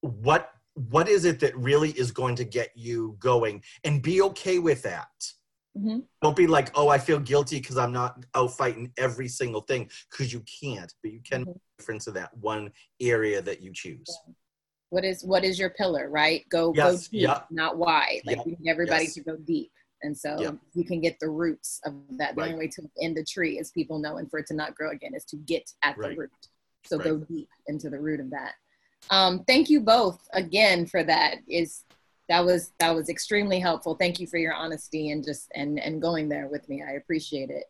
[0.00, 3.62] what what is it that really is going to get you going?
[3.84, 5.08] And be okay with that
[5.76, 5.98] mm-hmm.
[6.22, 9.88] don't be like oh i feel guilty because i'm not out fighting every single thing
[10.10, 11.52] because you can't but you can mm-hmm.
[11.78, 12.70] difference in that one
[13.00, 14.32] area that you choose yeah.
[14.90, 17.08] what is what is your pillar right go yes.
[17.08, 17.46] go deep yep.
[17.50, 18.46] not wide like yep.
[18.46, 19.14] we need everybody yes.
[19.14, 19.70] to go deep
[20.02, 20.56] and so yep.
[20.74, 22.34] you can get the roots of that.
[22.34, 22.52] The right.
[22.52, 24.90] only way to end the tree, is people know, and for it to not grow
[24.90, 26.10] again, is to get at right.
[26.10, 26.30] the root.
[26.84, 27.04] So right.
[27.04, 28.52] go deep into the root of that.
[29.10, 31.36] Um, thank you both again for that.
[31.48, 31.82] Is
[32.28, 33.94] that was that was extremely helpful.
[33.94, 36.82] Thank you for your honesty and just and and going there with me.
[36.82, 37.64] I appreciate it.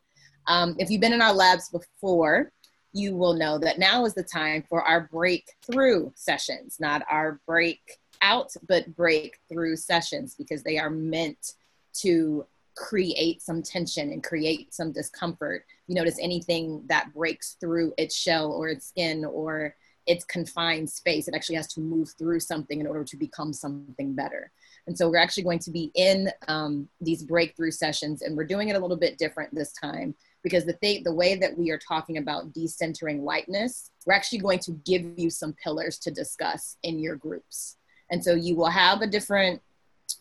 [0.48, 2.52] Um, if you've been in our labs before,
[2.92, 7.80] you will know that now is the time for our breakthrough sessions, not our break
[8.22, 11.52] out, but breakthrough sessions because they are meant
[11.92, 12.46] to
[12.76, 15.64] create some tension and create some discomfort.
[15.86, 19.74] You notice anything that breaks through its shell or its skin or
[20.06, 21.28] its confined space.
[21.28, 24.50] It actually has to move through something in order to become something better.
[24.86, 28.68] And so we're actually going to be in um, these breakthrough sessions, and we're doing
[28.68, 31.78] it a little bit different this time because the th- the way that we are
[31.78, 37.00] talking about decentering whiteness, we're actually going to give you some pillars to discuss in
[37.00, 37.76] your groups.
[38.10, 39.60] And so you will have a different,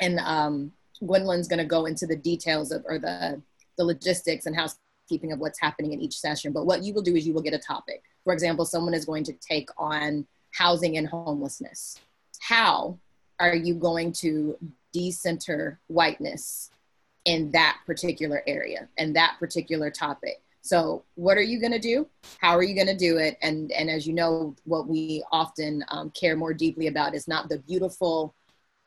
[0.02, 0.72] and um,
[1.06, 3.42] Gwendolyn's going to go into the details of or the
[3.78, 4.56] the logistics and
[5.06, 6.52] housekeeping of what's happening in each session.
[6.52, 8.04] But what you will do is you will get a topic.
[8.24, 12.00] For example, someone is going to take on housing and homelessness.
[12.40, 12.98] How
[13.40, 14.58] are you going to
[14.94, 16.72] decenter whiteness
[17.26, 20.42] in that particular area and that particular topic?
[20.62, 22.08] So, what are you going to do?
[22.40, 23.38] How are you going to do it?
[23.44, 27.50] And and as you know, what we often um, care more deeply about is not
[27.50, 28.34] the beautiful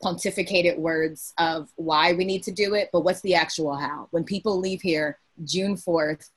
[0.02, 4.08] pontificated words of why we need to do it, but what's the actual how?
[4.10, 6.30] When people leave here June 4th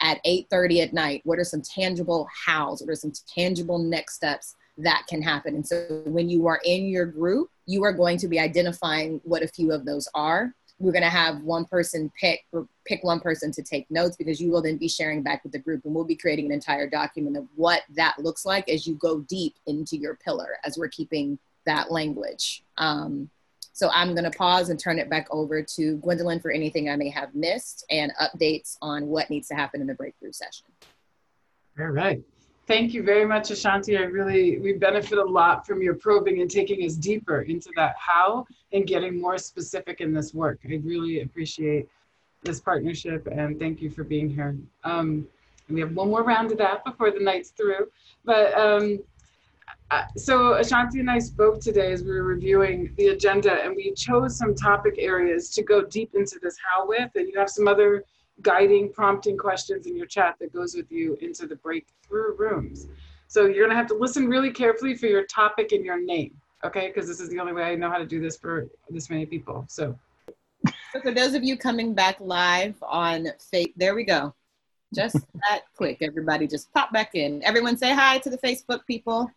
[0.00, 2.80] at 8:30 at night, what are some tangible hows?
[2.80, 5.54] What are some tangible next steps that can happen?
[5.54, 9.42] And so when you are in your group, you are going to be identifying what
[9.42, 10.54] a few of those are.
[10.78, 12.46] We're going to have one person pick
[12.84, 15.58] pick one person to take notes because you will then be sharing back with the
[15.58, 18.94] group and we'll be creating an entire document of what that looks like as you
[18.94, 21.38] go deep into your pillar as we're keeping
[21.68, 22.64] that language.
[22.76, 23.30] Um,
[23.72, 26.96] so I'm going to pause and turn it back over to Gwendolyn for anything I
[26.96, 30.66] may have missed and updates on what needs to happen in the breakthrough session.
[31.78, 32.20] All right.
[32.66, 33.96] Thank you very much, Ashanti.
[33.96, 37.94] I really, we benefit a lot from your probing and taking us deeper into that
[37.96, 40.58] how and getting more specific in this work.
[40.64, 41.88] I really appreciate
[42.42, 44.56] this partnership and thank you for being here.
[44.84, 45.26] Um,
[45.70, 47.90] we have one more round of that before the night's through.
[48.24, 48.98] But um,
[49.90, 53.92] uh, so Ashanti and I spoke today as we were reviewing the agenda and we
[53.94, 57.66] chose some topic areas to go deep into this how with and you have some
[57.66, 58.04] other
[58.42, 62.88] guiding prompting questions in your chat that goes with you into the breakthrough rooms.
[63.28, 66.34] So you're gonna have to listen really carefully for your topic and your name,
[66.64, 66.88] okay?
[66.88, 69.26] Because this is the only way I know how to do this for this many
[69.26, 69.98] people, so.
[70.92, 74.34] So for those of you coming back live on Fate, there we go.
[74.94, 75.16] Just
[75.48, 77.42] that quick, everybody just pop back in.
[77.44, 79.30] Everyone say hi to the Facebook people.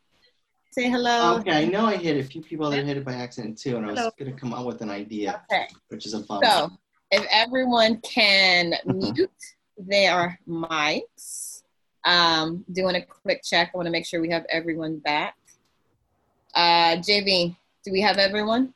[0.71, 1.37] Say hello.
[1.39, 3.85] Okay, I know I hit a few people that hit it by accident too, and
[3.85, 5.67] I was gonna come up with an idea, okay.
[5.89, 6.45] which is a bummer.
[6.45, 6.69] So
[7.11, 9.29] if everyone can mute
[9.77, 11.63] their mics,
[12.03, 13.71] um, doing a quick check.
[13.73, 15.35] I want to make sure we have everyone back.
[16.53, 18.73] Uh, JV, do we have everyone?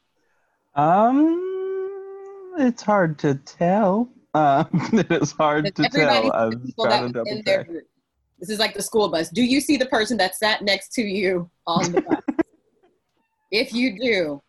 [0.75, 4.09] Um, it's hard to tell.
[4.33, 6.31] Um, it is hard to tell.
[6.33, 7.67] I'm trying to double check.
[8.39, 9.29] This is like the school bus.
[9.29, 12.21] Do you see the person that sat next to you on the bus?
[13.51, 14.41] if you do,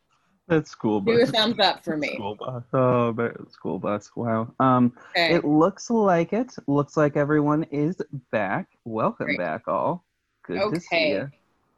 [0.49, 1.17] that's school bus.
[1.17, 2.15] Do a thumbs up for me.
[2.15, 2.63] School bus.
[2.73, 4.11] Oh, school bus.
[4.15, 4.55] Wow.
[4.61, 5.35] Um, okay.
[5.35, 6.55] it looks like it.
[6.67, 7.97] Looks like everyone is
[8.31, 8.69] back.
[8.85, 9.39] Welcome Great.
[9.39, 10.05] back, all.
[10.45, 10.75] Good okay.
[10.75, 11.31] to see you.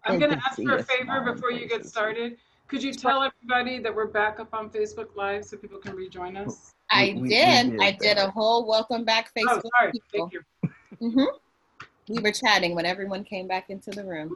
[0.05, 2.36] I'm going to ask for a favor before you get started.
[2.68, 6.36] Could you tell everybody that we're back up on Facebook Live so people can rejoin
[6.36, 6.74] us?
[6.90, 7.72] I we, did.
[7.72, 7.80] We did.
[7.80, 9.62] I did a whole welcome back oh, Facebook.
[9.64, 9.93] Oh, sorry.
[9.93, 10.30] People.
[10.30, 10.43] Thank you.
[11.01, 11.36] Mm-hmm
[12.09, 14.35] we were chatting when everyone came back into the room.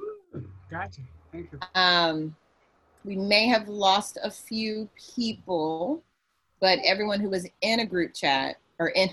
[0.71, 1.01] Gotcha.
[1.33, 1.59] Thank you.
[1.75, 2.37] Um,
[3.05, 6.03] we may have lost a few people,
[6.61, 9.11] but everyone who was in a group chat or in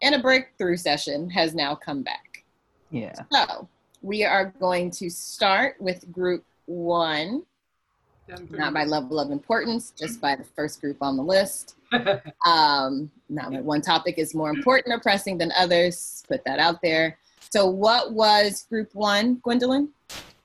[0.00, 2.44] in a breakthrough session has now come back.
[2.90, 3.14] Yeah.
[3.32, 3.68] So
[4.02, 7.44] we are going to start with group one,
[8.50, 11.76] not by level of importance, just by the first group on the list.
[12.46, 16.24] um, not that one topic is more important or pressing than others.
[16.26, 17.16] Put that out there.
[17.52, 19.90] So, what was group one, Gwendolyn?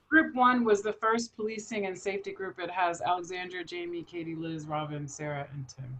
[0.09, 2.59] Group one was the first policing and safety group.
[2.59, 5.97] It has Alexandra, Jamie, Katie, Liz, Robin, Sarah, and Tim.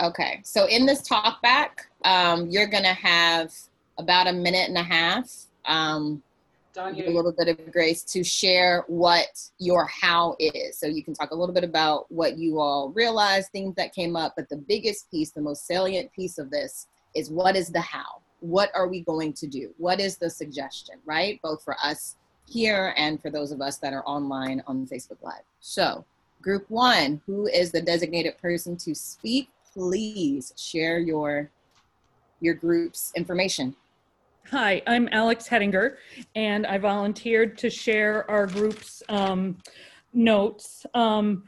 [0.00, 3.52] Okay, so in this talk back, um, you're going to have
[3.98, 5.28] about a minute and a half,
[5.64, 6.22] um,
[6.76, 9.26] a little bit of grace to share what
[9.58, 10.78] your how is.
[10.78, 14.14] So you can talk a little bit about what you all realized, things that came
[14.14, 16.86] up, but the biggest piece, the most salient piece of this
[17.16, 18.22] is what is the how?
[18.40, 19.72] What are we going to do?
[19.78, 21.40] What is the suggestion, right?
[21.42, 22.16] Both for us
[22.48, 25.42] here and for those of us that are online on Facebook Live.
[25.60, 26.04] So,
[26.42, 29.48] group one, who is the designated person to speak?
[29.72, 31.50] Please share your
[32.40, 33.76] your group's information.
[34.50, 35.96] Hi, I'm Alex Hettinger,
[36.34, 39.58] and I volunteered to share our group's um,
[40.12, 40.84] notes.
[40.94, 41.44] Um,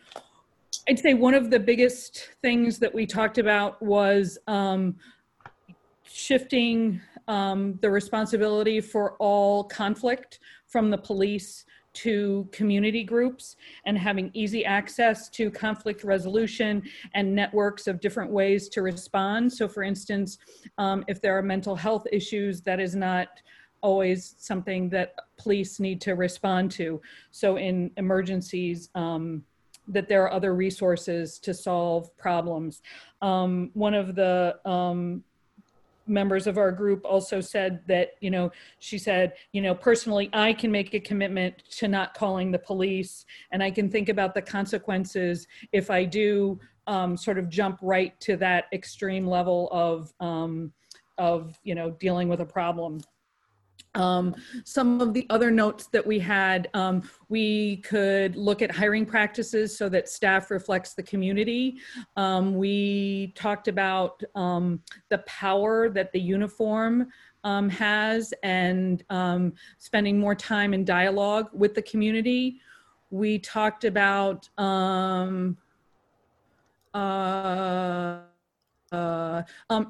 [0.89, 4.97] I'd say one of the biggest things that we talked about was um,
[6.13, 11.65] shifting um, the responsibility for all conflict from the police
[11.95, 16.83] to community groups and having easy access to conflict resolution
[17.15, 19.53] and networks of different ways to respond.
[19.53, 20.39] So, for instance,
[20.79, 23.29] um, if there are mental health issues, that is not
[23.83, 27.01] always something that police need to respond to.
[27.31, 29.45] So in emergencies, um,
[29.89, 32.83] that there are other resources to solve problems.
[33.21, 35.25] Um, one of the um,
[36.07, 40.53] members of our group also said that, you know, she said, you know, personally, I
[40.53, 44.43] can make a commitment to not calling the police and I can think about the
[44.43, 50.73] consequences if I do um, sort of jump right to that extreme level of, um,
[51.19, 53.01] of, you know, dealing with a problem.
[53.95, 59.05] Um, some of the other notes that we had, um, we could look at hiring
[59.05, 61.79] practices so that staff reflects the community.
[62.17, 67.09] Um, we talked about um, the power that the uniform
[67.45, 72.61] um, has and um, spending more time in dialogue with the community.
[73.11, 75.51] We talked about uh,
[78.91, 79.43] uh,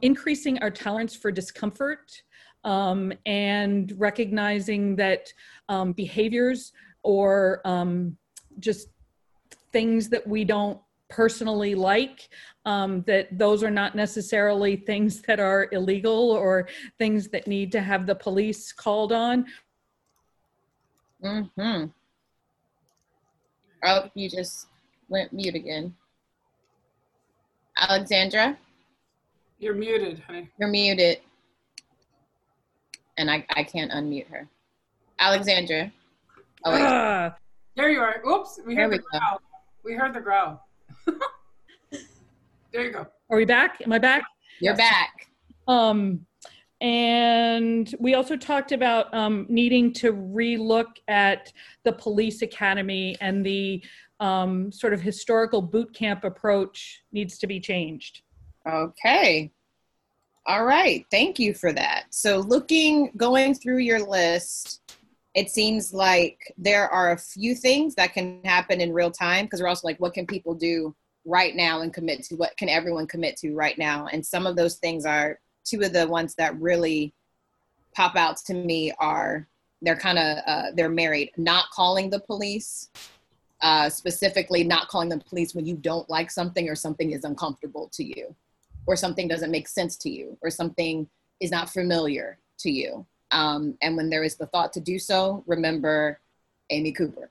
[0.03, 2.23] increasing our tolerance for discomfort
[2.64, 5.28] um, and recognizing that
[5.68, 6.72] um, behaviors
[7.02, 8.16] or um,
[8.59, 8.89] just
[9.72, 10.78] things that we don't
[11.09, 12.28] personally like
[12.64, 16.68] um, that those are not necessarily things that are illegal or
[16.98, 19.47] things that need to have the police called on
[21.24, 21.84] Mm-hmm.
[23.84, 24.66] Oh, you just
[25.09, 25.94] went mute again.
[27.76, 28.59] Alexandra,
[29.59, 30.48] You're muted, honey.
[30.59, 31.20] you're muted.
[33.18, 34.48] And I, I can't unmute her.
[35.18, 35.93] Alexandra.
[36.64, 36.82] Oh, wait.
[36.82, 37.36] Ah,
[37.76, 38.22] There you are.
[38.28, 39.18] Oops, we There heard we the go.
[39.18, 39.40] growl.
[39.84, 40.66] We heard the growl.
[42.72, 43.06] there you go.
[43.30, 44.22] are we back am i back
[44.60, 45.28] you're back.
[45.68, 46.24] Um,
[46.80, 51.52] and we also talked about um, needing to relook at
[51.84, 53.82] the police academy and the
[54.20, 58.22] um, sort of historical boot camp approach needs to be changed.
[58.68, 59.51] Okay.
[60.47, 61.06] All right.
[61.10, 62.06] Thank you for that.
[62.10, 64.81] So, looking, going through your list,
[65.35, 69.62] it seems like there are a few things that can happen in real time because
[69.62, 70.94] we're also like, what can people do
[71.24, 72.36] right now and commit to?
[72.36, 74.09] What can everyone commit to right now?
[74.12, 77.14] And some of those things are two of the ones that really
[77.94, 79.47] pop out to me are
[79.81, 82.90] they're kind of uh, they're married not calling the police
[83.60, 87.89] uh, specifically not calling the police when you don't like something or something is uncomfortable
[87.93, 88.35] to you
[88.86, 91.09] or something doesn't make sense to you or something
[91.40, 93.06] is not familiar to you.
[93.30, 96.20] Um, and when there is the thought to do so remember
[96.70, 97.30] amy cooper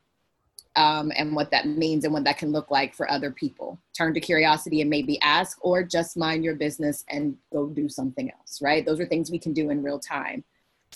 [0.75, 3.79] um, and what that means and what that can look like for other people.
[3.95, 8.31] Turn to curiosity and maybe ask or just mind your business and go do something
[8.31, 8.85] else right?
[8.85, 10.43] Those are things we can do in real time.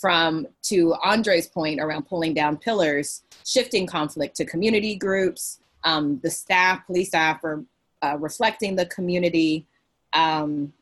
[0.00, 6.30] From to andre's point around pulling down pillars shifting conflict to community groups um, the
[6.30, 7.64] staff police staff are
[8.02, 9.66] uh, reflecting the community
[10.12, 10.72] um,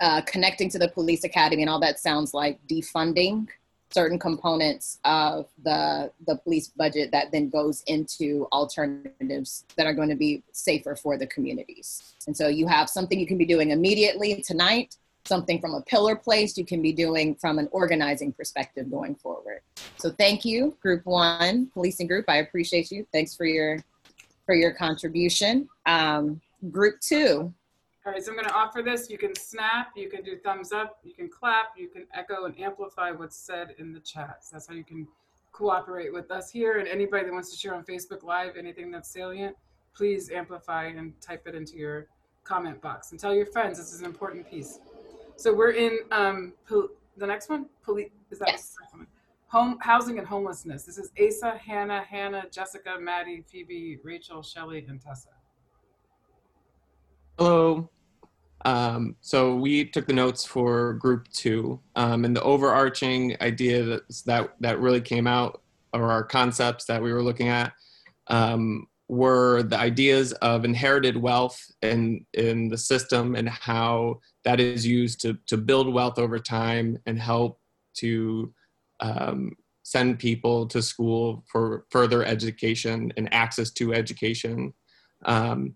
[0.00, 3.46] uh, connecting to the police academy and all that sounds like defunding
[3.92, 10.08] certain components of the the police budget that then goes into alternatives that are going
[10.08, 12.14] to be safer for the communities.
[12.26, 16.16] And so you have something you can be doing immediately tonight something from a pillar
[16.16, 19.60] place you can be doing from an organizing perspective going forward.
[19.98, 23.06] So thank you group one policing group i appreciate you.
[23.12, 23.78] Thanks for your
[24.46, 25.68] for your contribution.
[25.86, 26.40] Um,
[26.70, 27.52] group two
[28.04, 29.08] All right, so I'm going to offer this.
[29.08, 32.58] You can snap, you can do thumbs up, you can clap, you can echo and
[32.58, 34.38] amplify what's said in the chat.
[34.40, 35.06] So that's how you can
[35.52, 36.78] cooperate with us here.
[36.78, 39.54] And anybody that wants to share on Facebook Live anything that's salient,
[39.94, 42.08] please amplify and type it into your
[42.42, 44.80] comment box and tell your friends this is an important piece.
[45.36, 47.66] So we're in um, pol- the next one.
[47.84, 48.74] Poli- is that Yes.
[48.92, 49.06] one?
[49.48, 50.84] Home housing and homelessness.
[50.84, 55.28] This is Asa, Hannah, Hannah, Jessica, Maddie, Phoebe, Rachel, Shelley, and Tessa.
[57.44, 57.90] Hello.
[58.64, 64.52] Um, so we took the notes for group two, um, and the overarching idea that,
[64.60, 65.60] that really came out,
[65.92, 67.72] or our concepts that we were looking at,
[68.28, 74.86] um, were the ideas of inherited wealth in in the system and how that is
[74.86, 77.58] used to to build wealth over time and help
[77.94, 78.54] to
[79.00, 79.50] um,
[79.82, 84.72] send people to school for further education and access to education.
[85.24, 85.74] Um,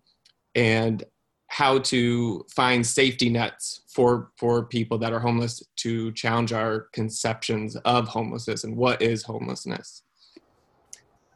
[0.55, 1.05] and
[1.49, 7.77] how to find safety nets for for people that are homeless to challenge our conceptions
[7.85, 10.03] of homelessness and what is homelessness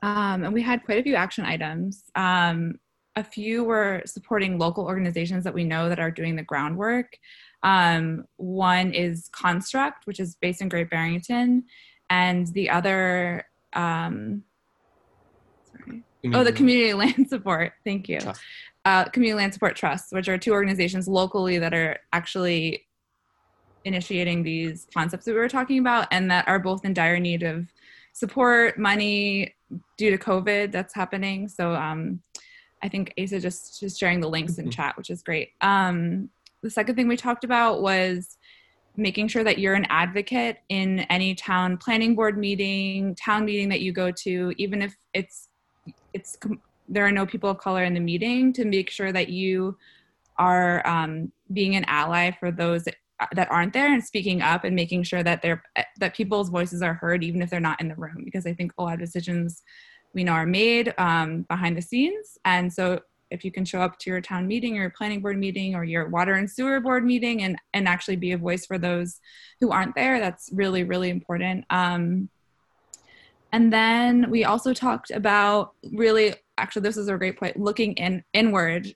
[0.03, 2.05] Um, and we had quite a few action items.
[2.15, 2.78] Um,
[3.16, 7.19] a few were supporting local organizations that we know that are doing the groundwork.
[7.62, 11.65] Um, one is Construct, which is based in Great Barrington,
[12.09, 14.43] and the other, um,
[15.70, 17.73] sorry, oh, the Community Land Support.
[17.85, 18.20] Thank you.
[18.85, 22.86] Uh, Community Land Support trusts, which are two organizations locally that are actually
[23.85, 27.43] initiating these concepts that we were talking about and that are both in dire need
[27.43, 27.66] of
[28.12, 29.55] support, money
[29.97, 31.48] due to COVID that's happening.
[31.48, 32.20] So um,
[32.82, 35.51] I think Asa just just sharing the links in chat, which is great.
[35.61, 36.31] Um,
[36.62, 38.36] the second thing we talked about was
[38.97, 43.81] making sure that you're an advocate in any town planning board meeting, town meeting that
[43.81, 45.48] you go to, even if it's
[46.12, 46.36] it's
[46.91, 49.79] there are no people of color in the meeting, to make sure that you
[50.37, 52.85] are um, being an ally for those
[53.35, 55.62] that aren't there and speaking up and making sure that they're
[55.99, 58.73] that people's voices are heard even if they're not in the room because i think
[58.79, 59.62] a lot of decisions
[60.15, 62.39] we know are made um, behind the scenes.
[62.45, 63.01] And so
[63.31, 65.85] if you can show up to your town meeting or your planning board meeting or
[65.85, 69.21] your water and sewer board meeting and and actually be a voice for those
[69.61, 71.65] who aren't there that's really really important.
[71.71, 72.29] Um,
[73.53, 78.23] and then we also talked about really actually this is a great point looking in
[78.32, 78.95] inward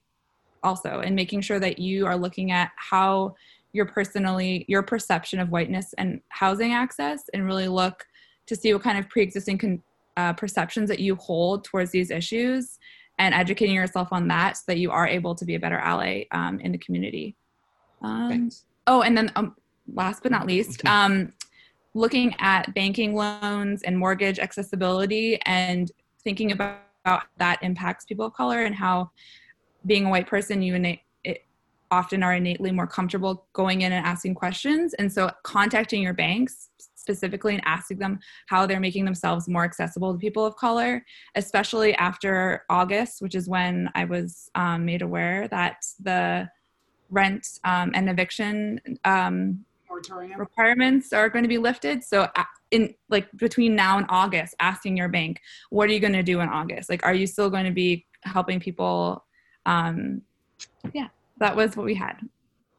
[0.63, 3.35] also and making sure that you are looking at how
[3.73, 8.05] your personally your perception of whiteness and housing access and really look
[8.47, 9.83] to see what kind of pre-existing con-
[10.17, 12.79] uh, perceptions that you hold towards these issues
[13.19, 16.25] and educating yourself on that so that you are able to be a better ally
[16.31, 17.37] um, in the community.
[18.03, 18.51] Um,
[18.87, 19.57] oh and then um,
[19.93, 21.33] last but not least um,
[21.95, 25.91] looking at banking loans and mortgage accessibility and
[26.23, 29.11] thinking about how that impacts people of color and how
[29.87, 31.01] being a white person you innate,
[31.91, 34.95] often are innately more comfortable going in and asking questions.
[34.95, 38.19] And so contacting your banks specifically and asking them
[38.49, 41.05] how they're making themselves more accessible to people of color,
[41.35, 46.49] especially after August, which is when I was um, made aware that the
[47.11, 49.65] rent um, and eviction um,
[50.37, 52.03] requirements are going to be lifted.
[52.03, 52.27] So
[52.71, 56.41] in like between now and August, asking your bank, what are you going to do
[56.41, 56.91] in August?
[56.91, 59.25] Like, are you still going to be helping people?
[59.67, 60.23] Um,
[60.93, 61.09] yeah
[61.39, 62.17] that was what we had.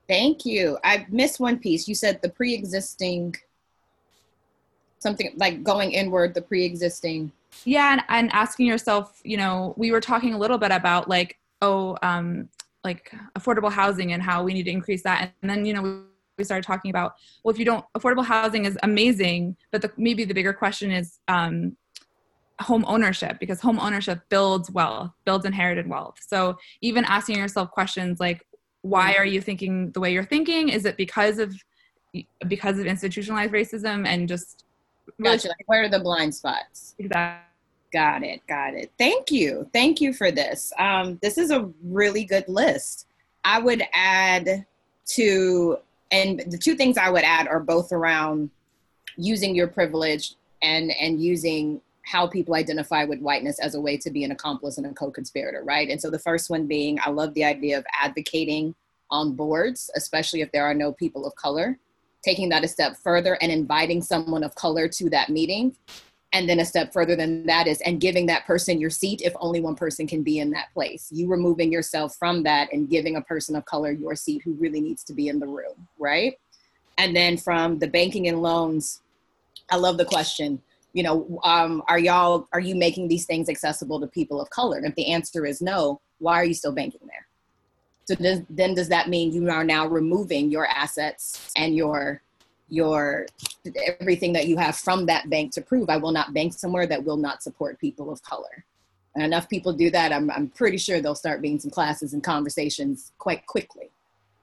[0.08, 0.78] Thank you.
[0.84, 1.88] I missed one piece.
[1.88, 3.36] You said the pre-existing
[5.00, 7.32] something like going inward, the pre-existing.
[7.64, 11.38] Yeah, and, and asking yourself, you know, we were talking a little bit about like,
[11.62, 12.50] oh, um,
[12.84, 16.04] like affordable housing and how we need to increase that, and then you know
[16.38, 20.26] we started talking about well, if you don't, affordable housing is amazing, but the, maybe
[20.26, 21.76] the bigger question is um,
[22.60, 26.16] home ownership because home ownership builds wealth, builds inherited wealth.
[26.26, 28.46] So even asking yourself questions like,
[28.82, 30.70] why are you thinking the way you're thinking?
[30.70, 31.56] Is it because of
[32.48, 34.64] because of institutionalized racism and just
[35.18, 35.50] really gotcha.
[35.50, 36.96] Like, where are the blind spots?
[37.00, 37.42] Exactly.
[37.92, 38.42] Got it.
[38.48, 38.92] Got it.
[38.98, 39.70] Thank you.
[39.72, 40.74] Thank you for this.
[40.78, 43.08] Um, this is a really good list.
[43.44, 44.66] I would add
[45.08, 45.78] to,
[46.12, 48.50] and the two things I would add are both around
[49.18, 54.12] using your privilege and and using how people identify with whiteness as a way to
[54.12, 55.90] be an accomplice and a co-conspirator, right?
[55.90, 58.76] And so the first one being, I love the idea of advocating
[59.10, 61.80] on boards, especially if there are no people of color,
[62.24, 65.76] taking that a step further and inviting someone of color to that meeting.
[66.36, 69.34] And then a step further than that is, and giving that person your seat if
[69.40, 71.08] only one person can be in that place.
[71.10, 74.82] You removing yourself from that and giving a person of color your seat who really
[74.82, 76.38] needs to be in the room, right?
[76.98, 79.02] And then from the banking and loans,
[79.72, 80.62] I love the question
[80.96, 84.78] you know, um, are y'all, are you making these things accessible to people of color?
[84.78, 87.28] And if the answer is no, why are you still banking there?
[88.06, 92.22] So does, then does that mean you are now removing your assets and your,
[92.70, 93.28] your,
[94.00, 97.04] everything that you have from that bank to prove I will not bank somewhere that
[97.04, 98.66] will not support people of color?
[99.16, 102.24] And enough people do that, I'm, I'm pretty sure there'll start being some classes and
[102.24, 103.90] conversations quite quickly.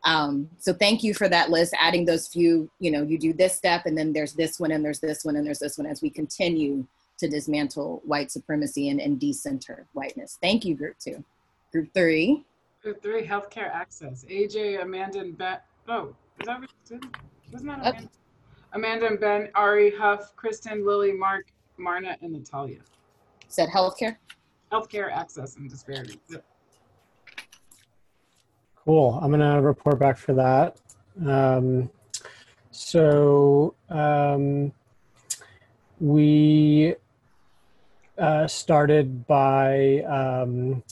[0.04, 3.54] Um, so thank you for that list, adding those few, you know, you do this
[3.54, 6.02] step and then there's this one and there's this one and there's this one as
[6.02, 6.86] we continue
[7.18, 10.38] to dismantle white supremacy and, and decenter whiteness.
[10.42, 11.22] Thank you, group two.
[11.70, 12.44] Group three.
[12.82, 14.24] Group three, healthcare access.
[14.24, 15.58] AJ, Amanda, and Ben.
[15.86, 17.31] Oh, is that what you said?
[17.52, 18.08] Wasn't that Amanda?
[18.72, 22.80] Amanda and Ben, Ari, Huff, Kristen, Lily, Mark, Marna, and Natalia.
[23.48, 24.16] Said healthcare?
[24.72, 26.16] Healthcare access and disparities.
[26.30, 26.44] Yep.
[28.84, 29.18] Cool.
[29.22, 30.80] I'm going to report back for that.
[31.26, 31.90] Um,
[32.70, 34.72] so um,
[36.00, 36.94] we
[38.16, 40.82] uh, started by um,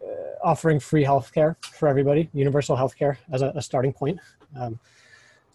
[0.00, 0.06] uh,
[0.44, 4.20] offering free healthcare for everybody, universal healthcare as a, a starting point,
[4.56, 4.78] um,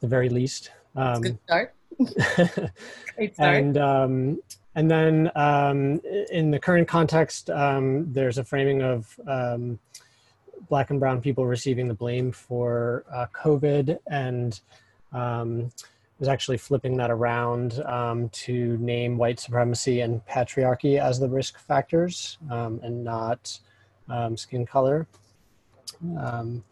[0.05, 0.69] the very least.
[0.95, 1.73] Um, good start.
[3.15, 3.57] Great start.
[3.57, 4.39] And um,
[4.75, 6.01] and then um,
[6.31, 9.79] in the current context, um, there's a framing of um,
[10.69, 14.59] black and brown people receiving the blame for uh, COVID and
[15.13, 15.71] um,
[16.19, 21.57] was actually flipping that around um, to name white supremacy and patriarchy as the risk
[21.59, 23.57] factors um, and not
[24.09, 25.07] um, skin color.
[26.19, 26.63] Um,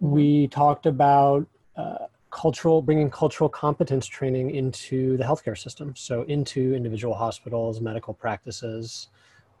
[0.00, 1.46] We talked about
[1.76, 5.94] uh, cultural, bringing cultural competence training into the healthcare system.
[5.96, 9.08] So into individual hospitals, medical practices,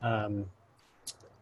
[0.02, 0.46] um,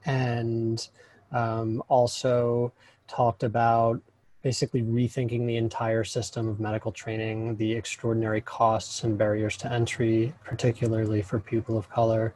[0.04, 0.88] and
[1.32, 2.72] um, also
[3.08, 4.00] talked about
[4.42, 10.32] basically rethinking the entire system of medical training, the extraordinary costs and barriers to entry,
[10.44, 12.32] particularly for people of color,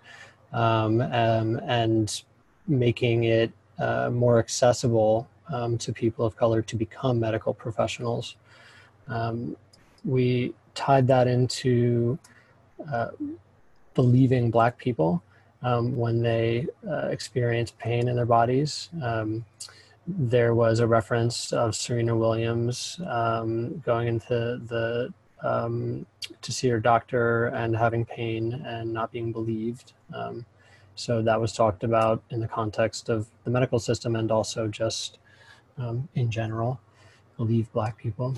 [0.53, 2.25] um, um, and
[2.67, 8.37] making it uh, more accessible um, to people of color to become medical professionals.
[9.09, 9.57] Um,
[10.05, 12.19] we tied that into
[12.93, 13.09] uh,
[13.95, 15.23] believing Black people
[15.63, 18.89] um, when they uh, experience pain in their bodies.
[19.03, 19.45] Um,
[20.07, 25.13] there was a reference of Serena Williams um, going into the
[25.43, 26.05] um,
[26.43, 29.93] to see her doctor and having pain and not being believed.
[31.01, 35.19] So that was talked about in the context of the medical system and also just
[35.81, 36.81] um, in general,
[37.37, 38.37] believe Black people.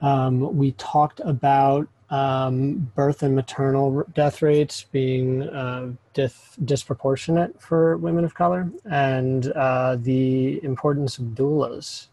[0.00, 7.96] Um, we talked about um, birth and maternal death rates being uh, dif- disproportionate for
[7.96, 12.08] women of color, and uh, the importance of doulas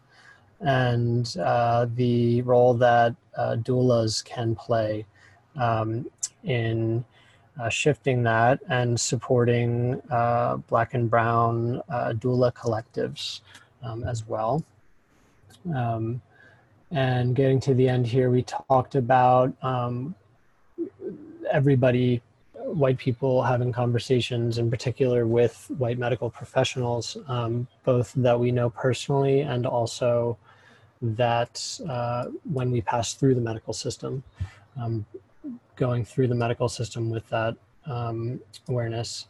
[0.62, 5.06] and uh, the role that uh, doulas can play
[5.56, 6.10] um,
[6.44, 7.04] in
[7.60, 13.42] uh, shifting that and supporting uh, Black and Brown doula collectives
[13.84, 14.64] um, as well.
[15.74, 16.22] Um,
[16.92, 20.14] and getting to the end here, we talked about um,
[21.50, 22.22] everybody,
[22.54, 28.70] white people having conversations, in particular with white medical professionals, um, both that we know
[28.70, 30.38] personally and also
[31.02, 34.24] that uh, when we pass through the medical system,
[34.80, 35.06] um,
[35.76, 37.56] going through the medical system with that
[37.86, 39.26] um, awareness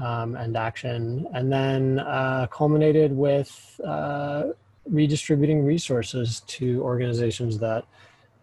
[0.00, 4.44] um, and action, and then uh, culminated with uh,
[4.86, 7.84] redistributing resources to organizations that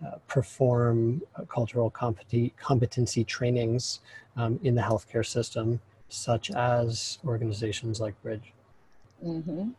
[0.05, 4.01] uh, perform uh, cultural compet- competency trainings
[4.35, 5.79] um, in the healthcare system,
[6.09, 8.53] such as organizations like Bridge.
[9.25, 9.69] Mm-hmm.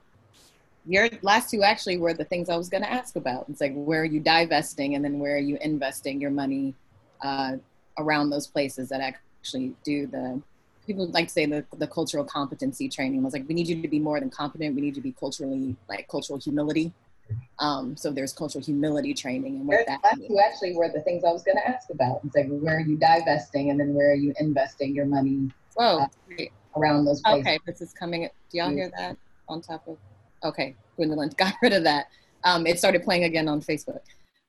[0.86, 3.46] Your last two actually were the things I was going to ask about.
[3.48, 6.74] It's like where are you divesting, and then where are you investing your money
[7.22, 7.56] uh,
[7.98, 10.40] around those places that actually do the
[10.88, 13.88] people like to say the, the cultural competency training was like we need you to
[13.88, 14.74] be more than competent.
[14.74, 16.92] We need you to be culturally like cultural humility.
[17.58, 21.24] Um, so there's cultural humility training and what that that's who actually were the things
[21.24, 22.22] I was going to ask about.
[22.24, 25.98] It's like where are you divesting and then where are you investing your money Whoa.
[25.98, 26.44] Uh,
[26.76, 27.40] around those places.
[27.40, 29.16] okay this is coming do y'all hear that
[29.48, 29.96] on top of
[30.44, 32.06] okay Gwendolyn got rid of that.
[32.44, 34.00] Um, it started playing again on Facebook.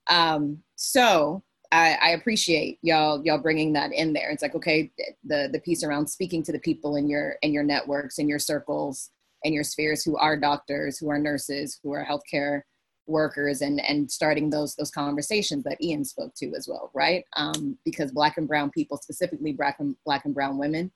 [0.08, 4.32] Um, so I, I, appreciate y'all y'all bringing that in there.
[4.32, 4.92] It's like okay,
[5.24, 8.40] the the piece around speaking to the people in your in your networks, in your
[8.40, 9.12] circles,
[9.44, 12.62] in your spheres who are doctors, who are nurses, who are healthcare
[13.06, 17.24] workers, and and starting those those conversations that Ian spoke to as well, right?
[17.36, 20.92] Um, because Black and Brown people, specifically Black and Black and Brown women,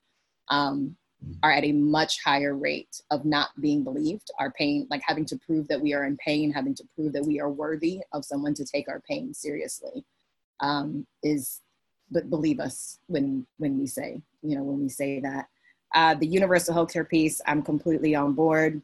[0.49, 0.95] um,
[1.43, 4.31] are at a much higher rate of not being believed.
[4.39, 7.25] Our pain, like having to prove that we are in pain, having to prove that
[7.25, 10.03] we are worthy of someone to take our pain seriously
[10.59, 11.61] um, is
[12.11, 15.47] but believe us when when we say you know when we say that.
[15.95, 18.81] Uh, the universal healthcare piece i'm completely on board.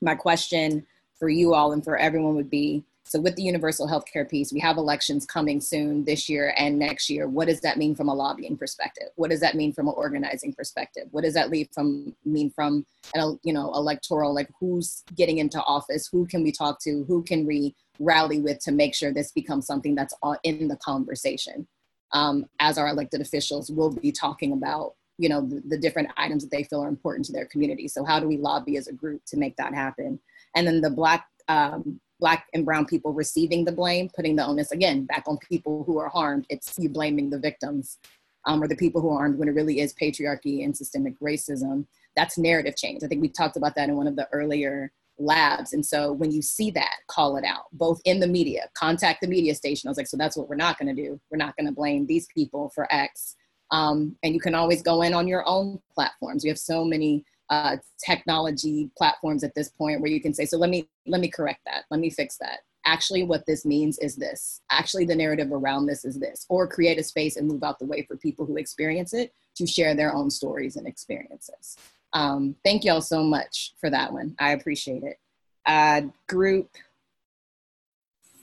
[0.00, 0.86] My question
[1.18, 4.60] for you all and for everyone would be so with the universal healthcare piece we
[4.60, 8.14] have elections coming soon this year and next year what does that mean from a
[8.14, 12.14] lobbying perspective what does that mean from an organizing perspective what does that leave from
[12.24, 12.84] mean from
[13.14, 17.22] an you know electoral like who's getting into office who can we talk to who
[17.22, 21.66] can we rally with to make sure this becomes something that's in the conversation.
[22.12, 26.42] Um, as our elected officials will be talking about, you know, the, the, different items
[26.42, 27.88] that they feel are important to their community.
[27.88, 30.20] So how do we lobby as a group to make that happen?
[30.54, 34.70] And then the black, um, black and brown people receiving the blame, putting the onus
[34.70, 36.46] again back on people who are harmed.
[36.48, 37.98] It's you blaming the victims
[38.46, 41.84] um, or the people who are harmed when it really is patriarchy and systemic racism.
[42.14, 43.02] That's narrative change.
[43.02, 45.72] I think we talked about that in one of the earlier labs.
[45.72, 49.26] And so when you see that, call it out, both in the media, contact the
[49.26, 49.88] media station.
[49.88, 51.20] I was like, so that's what we're not going to do.
[51.28, 53.34] We're not going to blame these people for X.
[53.72, 56.44] Um, and you can always go in on your own platforms.
[56.44, 60.56] We have so many uh, technology platforms at this point where you can say, so
[60.56, 61.84] let me let me correct that.
[61.90, 62.60] Let me fix that.
[62.84, 64.60] Actually, what this means is this.
[64.70, 66.46] Actually, the narrative around this is this.
[66.48, 69.66] Or create a space and move out the way for people who experience it to
[69.66, 71.76] share their own stories and experiences.
[72.12, 74.34] Um, thank y'all so much for that one.
[74.38, 75.18] I appreciate it.
[75.64, 76.68] Uh, group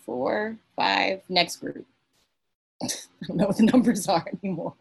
[0.06, 1.86] four, five, next group.
[2.84, 2.88] I
[3.28, 4.74] don't know what the numbers are anymore.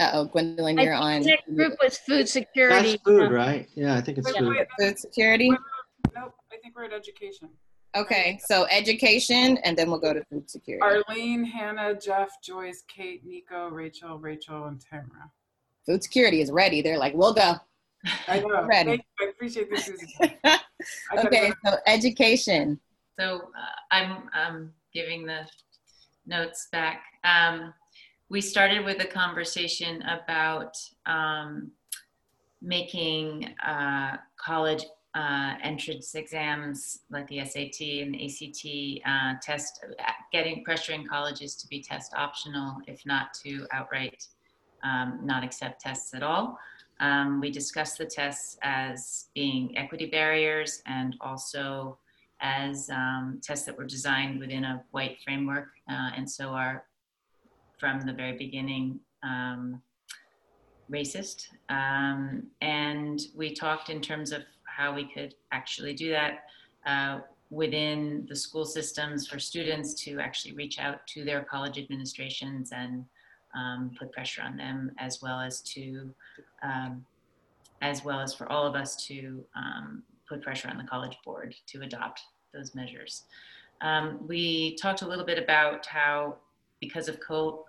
[0.00, 1.22] Oh, Gwendolyn, you're I on.
[1.22, 2.90] think Next group was food security.
[2.92, 3.68] That's food, right?
[3.74, 4.48] Yeah, I think it's Wait, food.
[4.48, 5.50] wait, Food security.
[5.50, 7.48] Nope, I think we're at education.
[7.96, 10.82] Okay, so education, and then we'll go to food security.
[10.82, 15.30] Arlene, Hannah, Jeff, Joyce, Kate, Nico, Rachel, Rachel, and Tamara.
[15.86, 16.82] Food security is ready.
[16.82, 17.54] They're like, we'll go.
[18.26, 18.64] I know.
[18.68, 18.90] Ready.
[18.90, 19.26] Thank you.
[19.26, 19.84] I appreciate this.
[19.84, 20.08] Susan.
[20.44, 20.58] I
[21.14, 21.70] gotta Okay, go.
[21.70, 22.80] so education.
[23.18, 25.46] So uh, I'm um, giving the
[26.26, 27.02] notes back.
[27.22, 27.72] Um,
[28.34, 31.70] we started with a conversation about um,
[32.60, 34.84] making uh, college
[35.14, 39.84] uh, entrance exams like the SAT and the ACT uh, test,
[40.32, 44.26] getting pressuring colleges to be test optional, if not to outright
[44.82, 46.58] um, not accept tests at all.
[46.98, 51.98] Um, we discussed the tests as being equity barriers and also
[52.40, 56.82] as um, tests that were designed within a white framework, uh, and so are
[57.84, 59.82] from the very beginning um,
[60.90, 61.48] racist.
[61.68, 66.44] Um, and we talked in terms of how we could actually do that
[66.86, 67.18] uh,
[67.50, 73.04] within the school systems for students to actually reach out to their college administrations and
[73.54, 76.10] um, put pressure on them, as well as to,
[76.62, 77.04] um,
[77.82, 81.54] as well as for all of us to um, put pressure on the college board
[81.66, 82.22] to adopt
[82.54, 83.24] those measures.
[83.82, 86.36] Um, we talked a little bit about how,
[86.80, 87.18] because of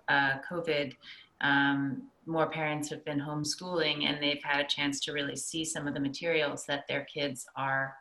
[0.08, 0.94] uh, COVID,
[1.40, 5.86] um, more parents have been homeschooling and they've had a chance to really see some
[5.86, 7.96] of the materials that their kids are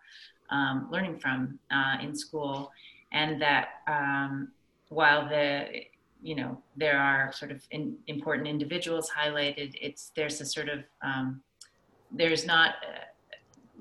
[0.49, 2.71] um, learning from uh, in school,
[3.11, 4.49] and that um,
[4.89, 5.65] while the
[6.21, 10.83] you know there are sort of in, important individuals highlighted, it's there's a sort of
[11.01, 11.41] um,
[12.11, 13.05] there's not uh,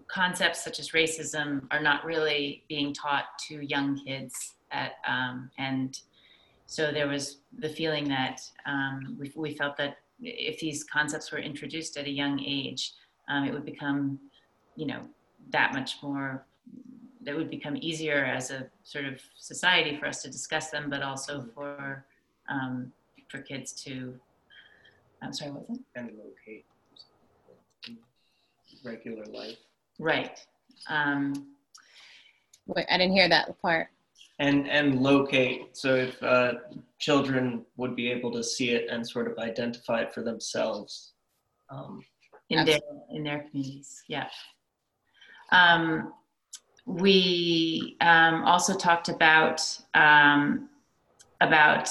[0.09, 6.01] concepts such as racism are not really being taught to young kids at, um, and
[6.75, 11.39] so there was the feeling that um, we, we felt that if these concepts were
[11.39, 12.95] introduced at a young age,
[13.29, 14.19] um, it would become,
[14.75, 15.03] you know,
[15.51, 16.45] that much more,
[17.23, 21.01] that would become easier as a sort of society for us to discuss them, but
[21.01, 22.05] also for,
[22.49, 22.93] um,
[23.29, 24.13] for kids to,
[25.23, 25.85] I'm sorry, what was it?
[25.95, 26.67] and locate
[28.85, 29.59] regular life
[30.01, 30.41] Right.
[30.89, 31.55] Um,
[32.67, 33.91] Wait, I didn't hear that part.
[34.41, 36.55] And and locate so if uh,
[36.99, 41.13] children would be able to see it and sort of identify it for themselves
[41.71, 42.05] um,
[42.51, 42.81] in their
[43.11, 44.03] in their communities.
[44.09, 44.29] Yeah.
[45.53, 46.13] Um,
[46.87, 49.61] we um, also talked about
[49.95, 50.69] um,
[51.41, 51.89] about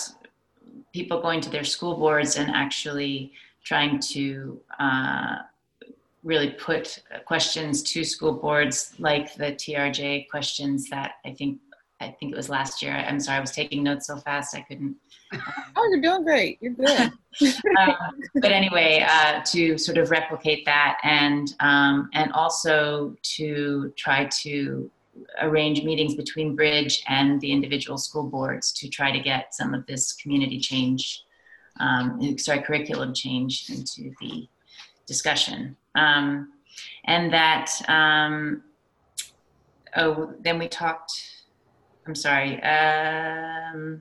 [0.93, 3.33] people going to their school boards and actually
[3.63, 5.37] trying to uh,
[6.23, 11.59] really put questions to school boards like the TRJ questions that I think
[12.03, 12.93] I think it was last year.
[12.93, 14.95] I'm sorry, I was taking notes so fast I couldn't
[15.75, 16.57] Oh, you're doing great.
[16.61, 17.11] You're good.
[17.79, 17.95] um,
[18.35, 24.89] but anyway, uh, to sort of replicate that and um, and also to try to
[25.41, 29.85] arrange meetings between Bridge and the individual school boards to try to get some of
[29.85, 31.23] this community change,
[31.79, 34.47] um, sorry, curriculum change into the
[35.05, 35.75] discussion.
[35.95, 36.53] Um,
[37.05, 38.63] and that, um,
[39.95, 41.11] oh, then we talked,
[42.05, 43.99] I'm sorry, um,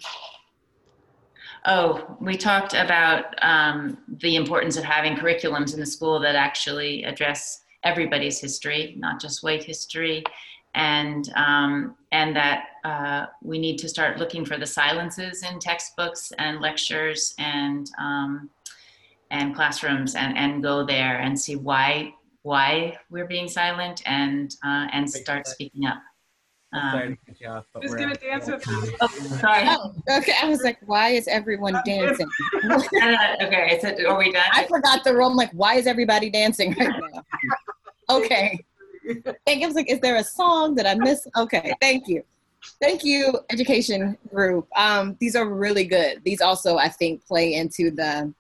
[1.65, 7.05] Oh, we talked about um, the importance of having curriculums in the school that actually
[7.05, 10.25] address everybody's history, not just white history,
[10.75, 16.33] and um, and that uh, we need to start looking for the silences in textbooks
[16.39, 18.51] and lectures and um,
[19.31, 22.13] and classrooms and, and go there and see why
[22.43, 25.99] why we're being silent and uh, and start speaking up.
[26.73, 27.19] Um,
[27.83, 28.95] Just gonna dance with me.
[29.03, 29.09] oh,
[29.41, 29.65] sorry.
[29.67, 30.33] Oh, okay.
[30.43, 32.29] I was like, why is everyone dancing?
[32.65, 34.43] okay, I said, are we done?
[34.53, 35.29] I forgot the rule.
[35.29, 37.23] I'm like, why is everybody dancing right now?
[38.11, 38.63] Okay.
[39.47, 39.65] Thank you.
[39.65, 41.29] I was like, is there a song that I missed?
[41.37, 42.23] Okay, thank you.
[42.81, 44.67] Thank you, education group.
[44.77, 46.21] Um, these are really good.
[46.25, 48.33] These also, I think, play into the,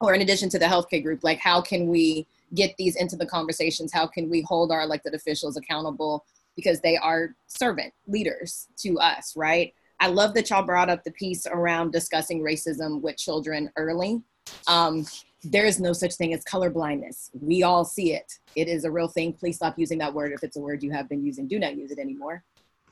[0.00, 3.24] or in addition to the healthcare group, like how can we get these into the
[3.24, 3.92] conversations?
[3.92, 6.24] How can we hold our elected officials accountable
[6.58, 9.72] because they are servant leaders to us, right?
[10.00, 14.20] I love that y'all brought up the piece around discussing racism with children early.
[14.66, 15.06] Um,
[15.44, 17.30] there is no such thing as color blindness.
[17.40, 18.40] We all see it.
[18.56, 19.34] It is a real thing.
[19.34, 21.46] Please stop using that word if it's a word you have been using.
[21.46, 22.42] Do not use it anymore.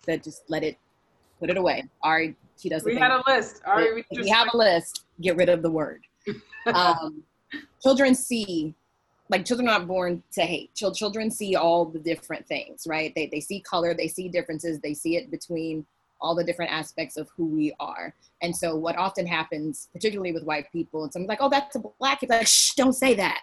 [0.07, 0.79] That just let it,
[1.41, 1.89] put it away.
[2.05, 2.89] Ari, she doesn't.
[2.89, 3.63] We had a list.
[3.67, 5.07] Ari, we we have a list.
[5.21, 6.05] Get rid of the word.
[6.73, 7.25] um,
[7.83, 8.77] children see
[9.29, 13.13] like children are not born to hate Chil- children see all the different things right
[13.15, 15.87] they, they see color they see differences they see it between
[16.21, 18.15] all the different aspects of who we are.
[18.43, 21.83] And so what often happens, particularly with white people, and someone's like, oh, that's a
[21.99, 22.31] black kid.
[22.31, 23.41] Like, shh, don't say that.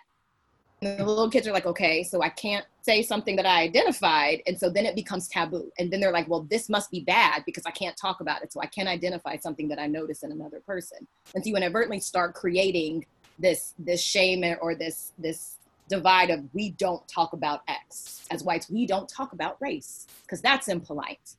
[0.81, 4.41] And the little kids are like, okay, so I can't say something that I identified.
[4.47, 5.71] And so then it becomes taboo.
[5.79, 8.51] And then they're like, well, this must be bad because I can't talk about it.
[8.51, 11.07] So I can't identify something that I notice in another person.
[11.33, 13.05] And so you inadvertently start creating
[13.39, 15.57] this this shame or this this
[15.87, 18.25] divide of we don't talk about X.
[18.31, 21.35] As whites, we don't talk about race because that's impolite.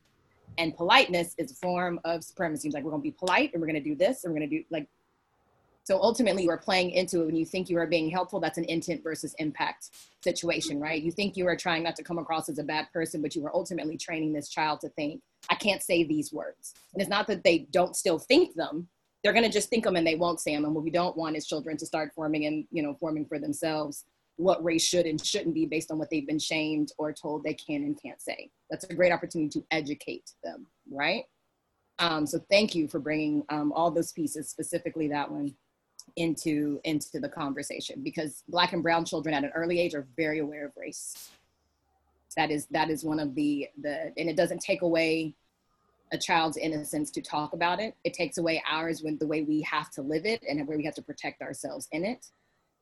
[0.59, 2.69] And politeness is a form of supremacy.
[2.69, 4.65] It's like we're gonna be polite and we're gonna do this and we're gonna do
[4.71, 4.87] like
[5.85, 8.41] so ultimately, are playing into it when you think you are being helpful.
[8.41, 9.91] That's an intent versus impact
[10.23, 11.01] situation, right?
[11.01, 13.45] You think you are trying not to come across as a bad person, but you
[13.45, 16.73] are ultimately training this child to think, I can't say these words.
[16.95, 18.89] And it's not that they don't still think them.
[19.23, 20.65] They're going to just think them and they won't say them.
[20.65, 23.39] And what we don't want is children to start forming and, you know, forming for
[23.39, 24.05] themselves
[24.37, 27.55] what race should and shouldn't be based on what they've been shamed or told they
[27.55, 28.51] can and can't say.
[28.71, 31.25] That's a great opportunity to educate them, right?
[32.01, 35.55] Um, so thank you for bringing um, all those pieces, specifically that one
[36.17, 40.39] into into the conversation because black and brown children at an early age are very
[40.39, 41.31] aware of race
[42.37, 45.35] that is that is one of the the and it doesn't take away
[46.13, 49.63] a child's innocence to talk about it it takes away ours when the way we
[49.63, 52.27] have to live it and where we have to protect ourselves in it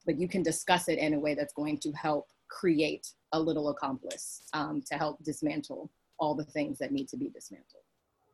[0.05, 3.71] but you can discuss it in a way that's going to help create a little
[3.71, 7.83] accomplice um, to help dismantle all the things that need to be dismantled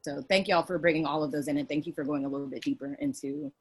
[0.02, 2.28] so thank y'all for bringing all of those in and thank you for going a
[2.28, 3.52] little bit deeper into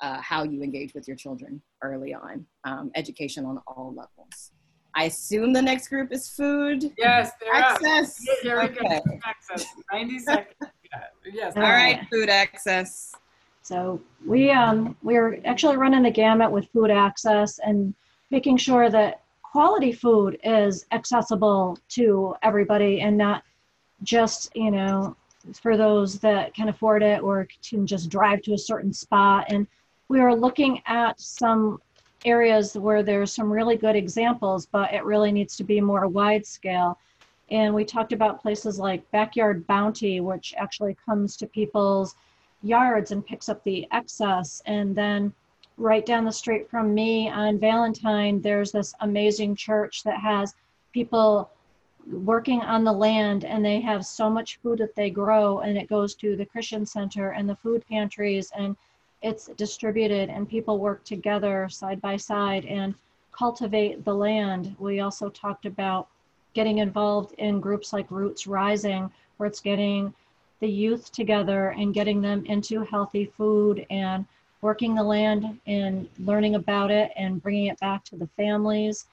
[0.00, 4.52] uh, how you engage with your children early on, um, education on all levels.
[4.94, 6.92] I assume the next group is food.
[6.98, 8.18] Yes, access.
[8.42, 9.00] Here we okay.
[9.06, 9.18] go.
[9.24, 9.66] Access.
[9.92, 10.54] 90 seconds.
[11.30, 11.54] Yes.
[11.56, 13.12] All right, food access.
[13.66, 17.94] So we um, we're actually running the gamut with food access and
[18.30, 23.42] making sure that quality food is accessible to everybody and not
[24.04, 25.16] just you know
[25.60, 29.66] for those that can afford it or can just drive to a certain spot and
[30.08, 31.80] we are looking at some
[32.24, 36.46] areas where there's some really good examples, but it really needs to be more wide
[36.46, 36.98] scale.
[37.50, 42.14] And we talked about places like Backyard Bounty, which actually comes to people's
[42.62, 44.62] yards and picks up the excess.
[44.66, 45.32] And then
[45.76, 50.54] right down the street from me on Valentine, there's this amazing church that has
[50.92, 51.50] people
[52.10, 55.88] working on the land and they have so much food that they grow and it
[55.88, 58.76] goes to the Christian Center and the food pantries and
[59.22, 62.94] it's distributed and people work together side by side and
[63.32, 64.76] cultivate the land.
[64.78, 66.08] We also talked about
[66.54, 70.14] getting involved in groups like Roots Rising, where it's getting
[70.60, 74.24] the youth together and getting them into healthy food and
[74.62, 79.06] working the land and learning about it and bringing it back to the families.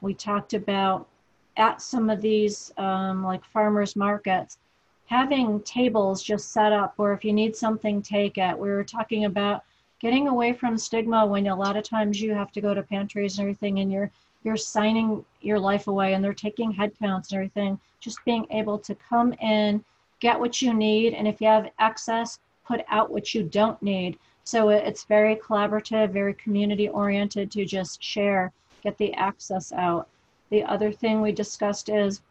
[0.00, 1.08] We talked about
[1.56, 4.58] at some of these um, like farmers markets,
[5.06, 8.58] having tables just set up where if you need something, take it.
[8.58, 9.64] We were talking about
[10.00, 13.38] getting away from stigma when a lot of times you have to go to pantries
[13.38, 14.10] and everything and you're
[14.42, 17.80] you're signing your life away and they're taking headcounts and everything.
[18.00, 19.82] Just being able to come in,
[20.24, 24.18] get what you need, and if you have excess, put out what you don't need.
[24.44, 28.50] So it's very collaborative, very community oriented to just share,
[28.82, 30.08] get the access out.
[30.48, 32.22] The other thing we discussed is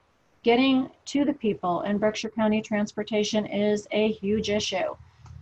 [0.42, 4.96] getting to the people in Berkshire County transportation is a huge issue.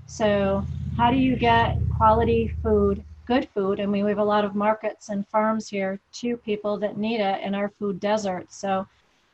[0.07, 0.65] So,
[0.97, 3.79] how do you get quality food, good food?
[3.79, 7.41] Mean, we have a lot of markets and farms here to people that need it
[7.43, 8.51] in our food desert.
[8.51, 8.85] So,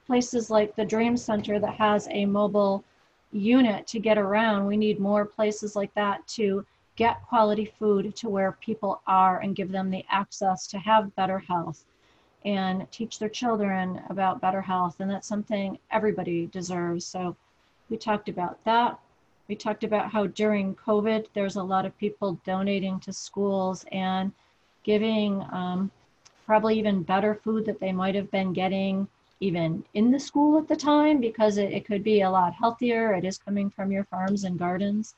[0.05, 2.83] places like the Dream Center that has a mobile
[3.31, 8.29] unit to get around, we need more places like that to get quality food to
[8.29, 11.85] where people are and give them the access to have better health
[12.45, 14.99] and teach their children about better health.
[14.99, 17.05] And that's something everybody deserves.
[17.05, 17.35] So
[17.89, 18.99] we talked about that.
[19.47, 24.31] We talked about how during COVID, there's a lot of people donating to schools and
[24.83, 25.91] giving um,
[26.45, 29.07] probably even better food that they might have been getting
[29.39, 33.13] even in the school at the time because it, it could be a lot healthier.
[33.13, 35.15] It is coming from your farms and gardens.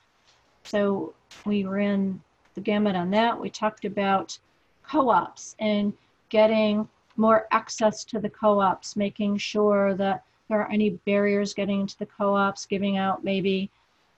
[0.64, 1.14] So
[1.46, 2.22] we ran
[2.56, 3.40] the gamut on that.
[3.40, 4.38] We talked about
[4.84, 5.94] co ops and
[6.30, 6.88] getting
[7.20, 12.06] more access to the co-ops, making sure that there are any barriers getting into the
[12.06, 13.70] co-ops, giving out maybe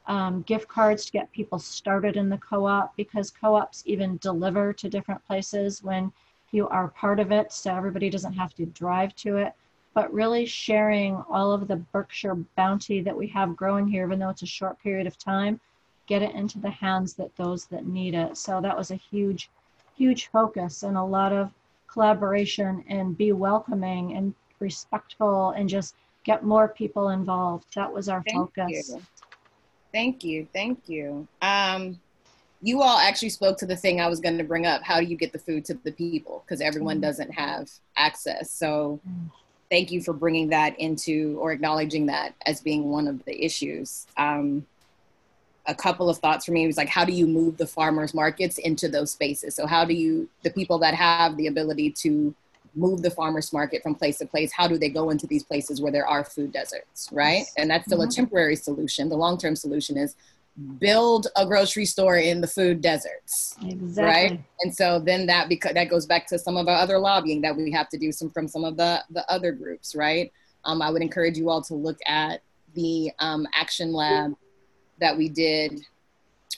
[0.07, 4.89] um, gift cards to get people started in the co-op because co-ops even deliver to
[4.89, 6.11] different places when
[6.51, 9.53] you are part of it so everybody doesn't have to drive to it
[9.93, 14.29] but really sharing all of the berkshire bounty that we have growing here even though
[14.29, 15.59] it's a short period of time
[16.07, 19.49] get it into the hands that those that need it so that was a huge
[19.95, 21.51] huge focus and a lot of
[21.87, 27.65] collaboration and be welcoming and respectful and just get more people involved.
[27.75, 28.89] That was our Thank focus.
[28.89, 29.01] You.
[29.91, 30.47] Thank you.
[30.53, 31.27] Thank you.
[31.41, 31.99] Um,
[32.61, 34.83] you all actually spoke to the thing I was going to bring up.
[34.83, 36.43] How do you get the food to the people?
[36.45, 37.01] Because everyone Mm.
[37.01, 38.51] doesn't have access.
[38.51, 39.01] So,
[39.71, 44.05] thank you for bringing that into or acknowledging that as being one of the issues.
[44.17, 44.67] Um,
[45.65, 48.57] a couple of thoughts for me was like, how do you move the farmers markets
[48.57, 49.55] into those spaces?
[49.55, 52.35] So, how do you, the people that have the ability to
[52.75, 55.81] move the farmers market from place to place, how do they go into these places
[55.81, 57.43] where there are food deserts, right?
[57.57, 58.15] And that's still a Mhm.
[58.15, 59.07] temporary solution.
[59.09, 60.15] The long term solution is
[60.79, 64.03] build a grocery store in the food deserts Exactly.
[64.03, 64.39] right?
[64.61, 67.55] And so then that because that goes back to some of our other lobbying that
[67.55, 70.31] we have to do some from some of the the other groups right?
[70.63, 72.41] Um, i would encourage you all to look at
[72.75, 74.35] the um, action lab
[74.99, 75.81] that we did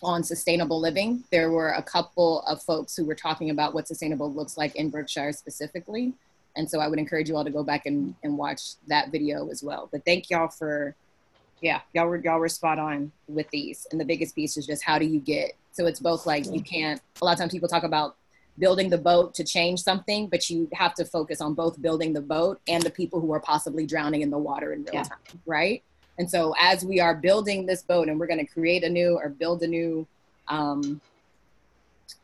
[0.02, 1.24] on sustainable living.
[1.32, 4.90] There were a couple of folks who were talking about what sustainable looks like in
[4.90, 6.14] berkshire specifically.
[6.56, 9.50] And so i would encourage you all to go back and, and watch that video
[9.50, 9.90] as well.
[9.92, 10.96] But thank y'all for
[11.64, 13.88] yeah, y'all were y'all were spot on with these.
[13.92, 16.62] And the biggest piece is just how do you get so it's both like you
[16.62, 18.18] can't a lot of times people talk about
[18.60, 22.22] building the boat to change something, but you have to focus on both building the
[22.22, 25.04] boat and the people who are possibly drowning in the water in real Yeah.
[25.04, 25.84] time, right?
[26.20, 29.30] And so as we are building this boat and we're gonna create a new or
[29.30, 30.06] build a new
[30.50, 31.02] um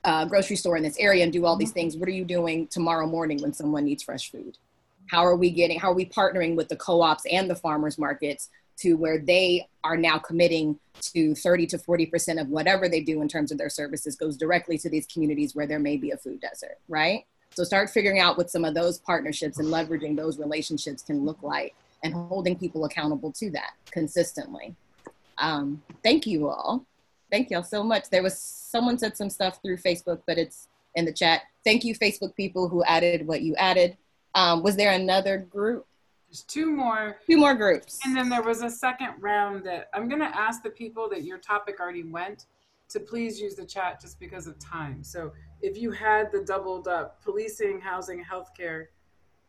[0.03, 1.97] uh, grocery store in this area and do all these things.
[1.97, 4.57] What are you doing tomorrow morning when someone needs fresh food?
[5.07, 8.49] How are we getting, how are we partnering with the co-ops and the farmers markets
[8.81, 13.27] to where they are now committing to 30 to 40% of whatever they do in
[13.27, 16.41] terms of their services goes directly to these communities where there may be a food
[16.41, 17.25] desert, right?
[17.51, 21.41] So start figuring out what some of those partnerships and leveraging those relationships can look
[21.41, 24.75] like and holding people accountable to that consistently.
[25.37, 26.85] Um, thank you all.
[27.31, 28.09] Thank y'all so much.
[28.09, 31.43] There was someone said some stuff through Facebook, but it's in the chat.
[31.63, 33.97] Thank you, Facebook people who added what you added.
[34.35, 35.85] Um, was there another group?
[36.29, 37.17] There's two more.
[37.27, 37.97] Two more groups.
[38.05, 41.23] And then there was a second round that I'm going to ask the people that
[41.23, 42.45] your topic already went
[42.89, 45.03] to please use the chat just because of time.
[45.03, 45.31] So
[45.61, 48.85] if you had the doubled up policing, housing, healthcare,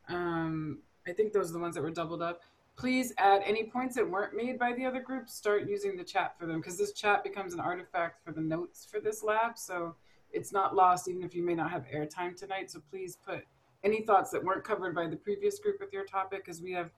[0.09, 2.41] um, I think those are the ones that were doubled up.
[2.77, 5.35] Please add any points that weren't made by the other groups.
[5.35, 8.87] Start using the chat for them because this chat becomes an artifact for the notes
[8.91, 9.59] for this lab.
[9.59, 9.97] So
[10.33, 12.71] it's not lost even if you may not have airtime tonight.
[12.71, 13.45] So please put
[13.85, 16.91] any thoughts that weren't covered by the previous group with your topic because we have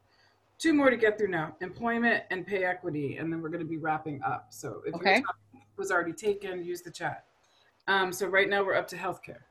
[0.59, 3.69] two more to get through now employment and pay equity and then we're going to
[3.69, 5.15] be wrapping up so if Okay.
[5.15, 7.25] your topic was already taken use the chat
[7.89, 9.43] um, so right now we're up to healthcare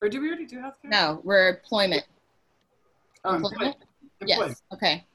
[0.00, 2.04] or do we already do healthcare No, we're employment.
[3.24, 3.76] Oh, Employment?
[4.20, 4.48] employment.
[4.50, 4.62] Yes.
[4.72, 5.06] Okay.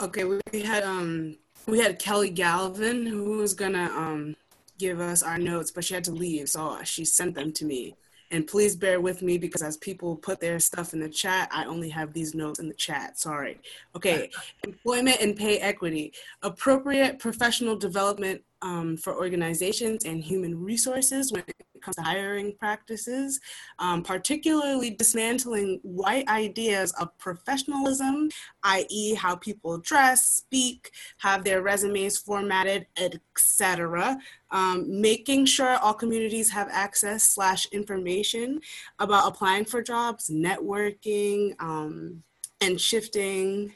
[0.00, 4.36] Okay, we had um we had Kelly Galvin who was gonna um
[4.78, 7.96] give us our notes, but she had to leave, so she sent them to me.
[8.30, 11.64] And please bear with me because as people put their stuff in the chat, I
[11.64, 13.18] only have these notes in the chat.
[13.18, 13.58] Sorry.
[13.96, 14.30] Okay,
[14.66, 21.54] employment and pay equity, appropriate professional development um, for organizations and human resources when it
[21.80, 23.40] comes to hiring practices,
[23.78, 28.28] um, particularly dismantling white ideas of professionalism,
[28.64, 34.18] i.e., how people dress, speak, have their resumes formatted, etc.
[34.50, 38.60] Um, making sure all communities have access slash information
[38.98, 42.22] about applying for jobs, networking, um,
[42.60, 43.72] and shifting.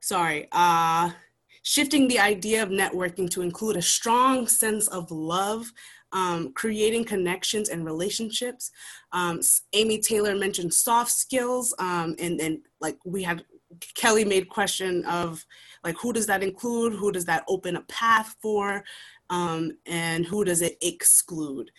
[0.00, 1.10] Sorry, uh,
[1.68, 5.70] shifting the idea of networking to include a strong sense of love,
[6.12, 8.70] um, creating connections and relationships.
[9.12, 9.40] Um,
[9.74, 13.44] Amy Taylor mentioned soft skills, um, and and like we had
[13.94, 15.44] Kelly made question of
[15.84, 18.82] like who does that include, who does that open a path for,
[19.28, 21.70] um, and who does it exclude.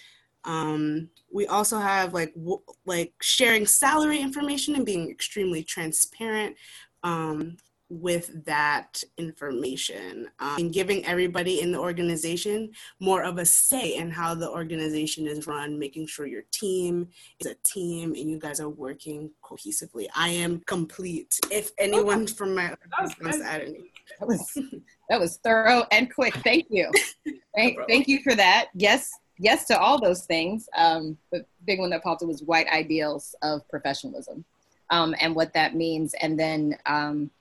[0.44, 6.56] Um, we also have like w- like sharing salary information and being extremely transparent
[7.04, 7.58] um,
[7.90, 14.12] with that information um, and giving everybody in the organization more of a say in
[14.12, 17.08] how the organization is run, making sure your team
[17.40, 20.08] is a team and you guys are working cohesively.
[20.16, 21.40] I am complete.
[21.52, 22.76] If anyone from my
[23.44, 23.92] add any.
[24.20, 24.58] That was
[25.10, 26.36] that was thorough and quick.
[26.38, 26.92] Thank you.
[27.56, 28.68] Thank, thank you for that.
[28.76, 30.70] Yes, yes to all those things.
[30.78, 34.46] Um, the big one that popped up was white ideals of professionalism,
[34.92, 36.14] um, and what that means.
[36.22, 37.32] And then um,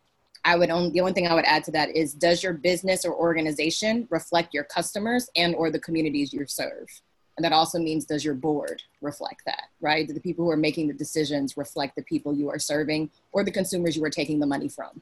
[0.44, 3.04] I would only the only thing I would add to that is does your business
[3.04, 6.88] or organization reflect your customers and or the communities you serve?
[7.36, 10.06] And that also means does your board reflect that, right?
[10.06, 13.44] Do the people who are making the decisions reflect the people you are serving or
[13.44, 15.00] the consumers you are taking the money from?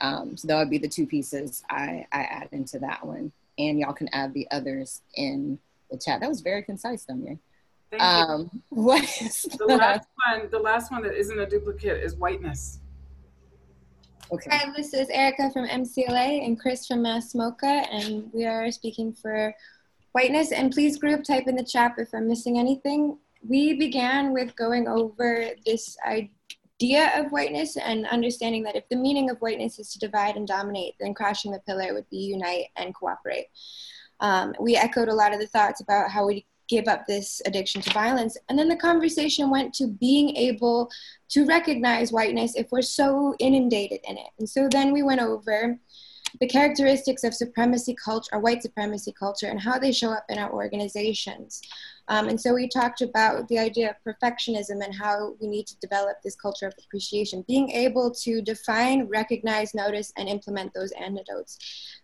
[0.00, 3.32] Um, so that would be the two pieces I, I add into that one.
[3.58, 5.58] And y'all can add the others in
[5.90, 6.20] the chat.
[6.20, 7.40] That was very concise, Damien.
[7.90, 8.08] Thank you.
[8.08, 12.80] Um, what is the last one the last one that isn't a duplicate is whiteness
[14.32, 14.50] Okay.
[14.50, 19.12] Hi, this is Erica from MCLA and Chris from Mass MoCA, and we are speaking
[19.12, 19.54] for
[20.12, 20.50] whiteness.
[20.50, 23.18] And please group type in the chat if I'm missing anything.
[23.48, 29.30] We began with going over this idea of whiteness and understanding that if the meaning
[29.30, 32.96] of whiteness is to divide and dominate, then crashing the pillar would be unite and
[32.96, 33.46] cooperate.
[34.18, 37.80] Um, we echoed a lot of the thoughts about how we give up this addiction
[37.82, 38.36] to violence.
[38.48, 40.90] And then the conversation went to being able
[41.30, 44.28] to recognize whiteness if we're so inundated in it.
[44.38, 45.78] And so then we went over
[46.40, 50.38] the characteristics of supremacy culture or white supremacy culture and how they show up in
[50.38, 51.62] our organizations.
[52.08, 55.78] Um, and so we talked about the idea of perfectionism and how we need to
[55.78, 61.58] develop this culture of appreciation, being able to define, recognize, notice, and implement those antidotes,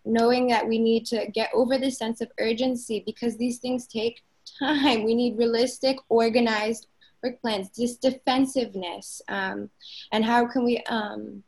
[0.05, 4.23] knowing that we need to get over this sense of urgency because these things take
[4.59, 5.05] time.
[5.05, 6.87] We need realistic, organized
[7.23, 9.23] work plans, just defensiveness.
[9.29, 9.71] Um,
[10.11, 11.43] and how can we um,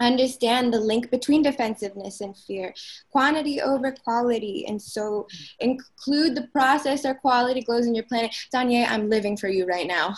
[0.00, 2.74] understand the link between defensiveness and fear?
[3.10, 4.64] Quantity over quality.
[4.66, 5.26] And so
[5.60, 8.30] include the process or quality goals in your plan.
[8.54, 10.14] Danye, I'm living for you right now.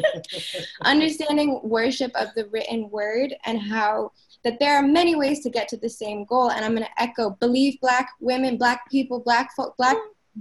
[0.84, 4.12] Understanding worship of the written word and how
[4.44, 6.50] that there are many ways to get to the same goal.
[6.50, 9.96] And I'm going to echo believe black women, black people, black folk, black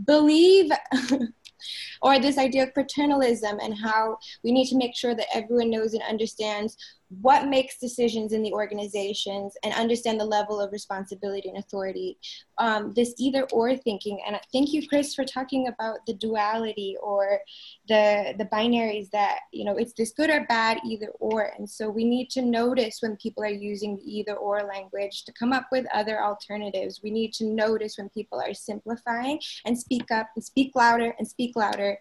[0.05, 0.71] believe
[2.01, 5.93] or this idea of paternalism and how we need to make sure that everyone knows
[5.93, 6.75] and understands
[7.19, 12.17] what makes decisions in the organizations and understand the level of responsibility and authority.
[12.57, 17.39] Um, this either or thinking, and thank you, Chris, for talking about the duality or
[17.87, 21.89] the the binaries that you know it's this good or bad either or, and so
[21.89, 25.67] we need to notice when people are using the either or language to come up
[25.71, 27.01] with other alternatives.
[27.03, 31.27] We need to notice when people are simplifying and speak up and speak louder and
[31.27, 31.97] speak louder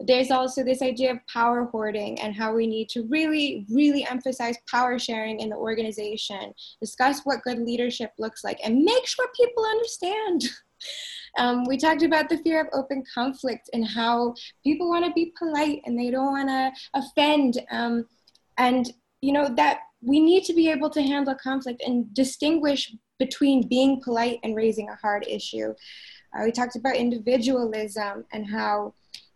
[0.00, 4.56] there's also this idea of power hoarding and how we need to really, really emphasize
[4.68, 9.64] power sharing in the organization, discuss what good leadership looks like, and make sure people
[9.64, 10.44] understand.
[11.36, 15.32] Um, we talked about the fear of open conflict and how people want to be
[15.36, 17.60] polite and they don't want to offend.
[17.72, 18.06] Um,
[18.56, 23.66] and, you know, that we need to be able to handle conflict and distinguish between
[23.66, 25.74] being polite and raising a hard issue.
[26.36, 28.94] Uh, we talked about individualism and how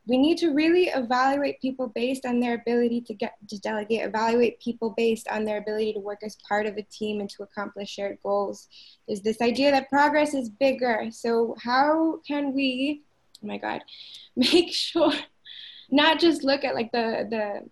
[0.09, 4.59] we need to really evaluate people based on their ability to get to delegate evaluate
[4.59, 7.91] people based on their ability to work as part of a team and to accomplish
[7.91, 8.69] shared goals
[9.07, 13.03] there's this idea that progress is bigger so how can we
[13.43, 13.83] oh my god
[14.37, 15.13] make sure
[15.91, 17.69] not just look at like the the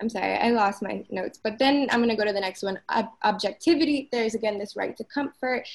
[0.00, 1.40] I'm sorry, I lost my notes.
[1.42, 2.78] But then I'm going to go to the next one.
[2.88, 4.08] Ob- objectivity.
[4.12, 5.68] There's again this right to comfort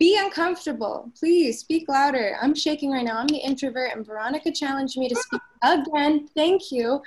[0.00, 1.12] be uncomfortable.
[1.16, 2.36] Please speak louder.
[2.40, 3.18] I'm shaking right now.
[3.18, 6.26] I'm the introvert, and Veronica challenged me to speak again.
[6.34, 7.02] Thank you.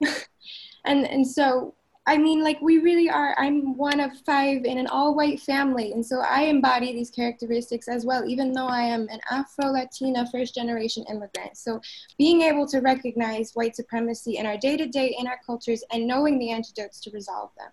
[0.86, 1.74] and and so
[2.06, 3.36] I mean, like we really are.
[3.38, 8.06] I'm one of five in an all-white family, and so I embody these characteristics as
[8.06, 11.58] well, even though I am an Afro-Latina first-generation immigrant.
[11.58, 11.80] So,
[12.16, 16.50] being able to recognize white supremacy in our day-to-day, in our cultures, and knowing the
[16.50, 17.68] antidotes to resolve them.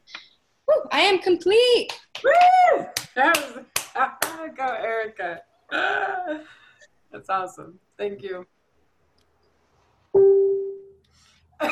[0.68, 1.98] Woo, I am complete.
[2.22, 2.85] Woo!
[3.15, 3.65] That was
[4.57, 5.41] go, Erica.
[7.11, 7.80] That's awesome.
[7.98, 8.45] Thank you.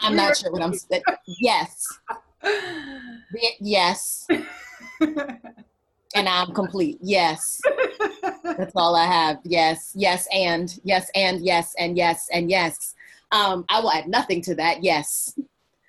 [0.00, 1.02] I'm not sure what I'm saying.
[1.26, 1.98] Yes.
[3.60, 4.26] Yes.
[6.14, 6.98] And I'm complete.
[7.00, 7.60] Yes.
[8.42, 9.38] That's all I have.
[9.44, 12.94] Yes, yes, and yes, and yes, and yes, and yes.
[13.32, 14.82] Um, I will add nothing to that.
[14.82, 15.34] Yes.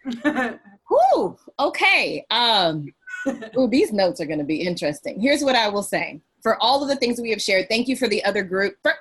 [0.23, 1.38] Whew.
[1.59, 2.26] Okay.
[2.30, 2.93] Um,
[3.57, 5.19] ooh, these notes are going to be interesting.
[5.19, 7.68] Here's what I will say for all of the things we have shared.
[7.69, 8.76] Thank you for the other group.
[8.81, 8.93] For,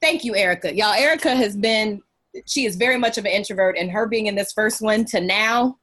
[0.00, 0.74] thank you, Erica.
[0.74, 2.02] Y'all, Erica has been,
[2.46, 5.20] she is very much of an introvert, and her being in this first one to
[5.20, 5.78] now,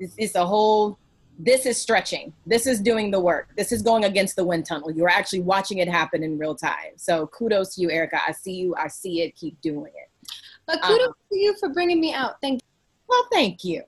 [0.00, 0.98] it's, it's a whole,
[1.38, 2.32] this is stretching.
[2.46, 3.50] This is doing the work.
[3.56, 4.90] This is going against the wind tunnel.
[4.90, 6.92] You're actually watching it happen in real time.
[6.96, 8.20] So kudos to you, Erica.
[8.26, 8.74] I see you.
[8.76, 9.36] I see it.
[9.36, 10.32] Keep doing it.
[10.66, 12.40] But kudos um, to you for bringing me out.
[12.40, 12.68] Thank you.
[13.08, 13.82] Well, thank you.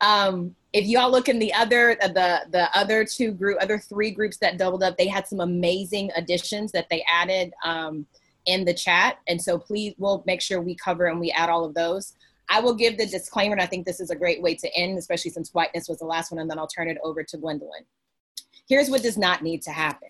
[0.00, 4.38] Um, if y'all look in the other the the other two group other three groups
[4.38, 8.06] that doubled up, they had some amazing additions that they added um,
[8.46, 11.64] in the chat, and so please we'll make sure we cover and we add all
[11.64, 12.14] of those.
[12.48, 14.98] I will give the disclaimer, and I think this is a great way to end,
[14.98, 17.84] especially since whiteness was the last one, and then I'll turn it over to Gwendolyn.
[18.68, 20.08] Here's what does not need to happen.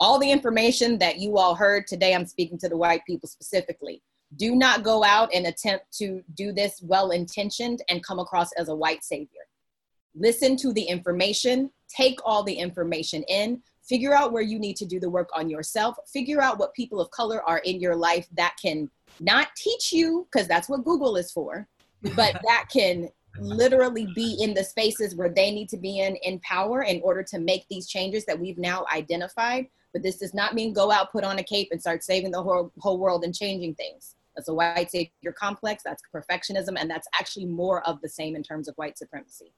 [0.00, 4.02] All the information that you all heard today, I'm speaking to the white people specifically.
[4.36, 8.68] Do not go out and attempt to do this well intentioned and come across as
[8.68, 9.47] a white savior.
[10.18, 14.84] Listen to the information, take all the information in, figure out where you need to
[14.84, 18.26] do the work on yourself, figure out what people of color are in your life
[18.36, 18.90] that can
[19.20, 21.68] not teach you, because that's what Google is for,
[22.16, 23.08] but that can
[23.38, 27.22] literally be in the spaces where they need to be in in power in order
[27.22, 29.66] to make these changes that we've now identified.
[29.92, 32.42] But this does not mean go out, put on a cape, and start saving the
[32.42, 34.16] whole, whole world and changing things.
[34.36, 38.42] That's a white savior complex, that's perfectionism, and that's actually more of the same in
[38.42, 39.52] terms of white supremacy.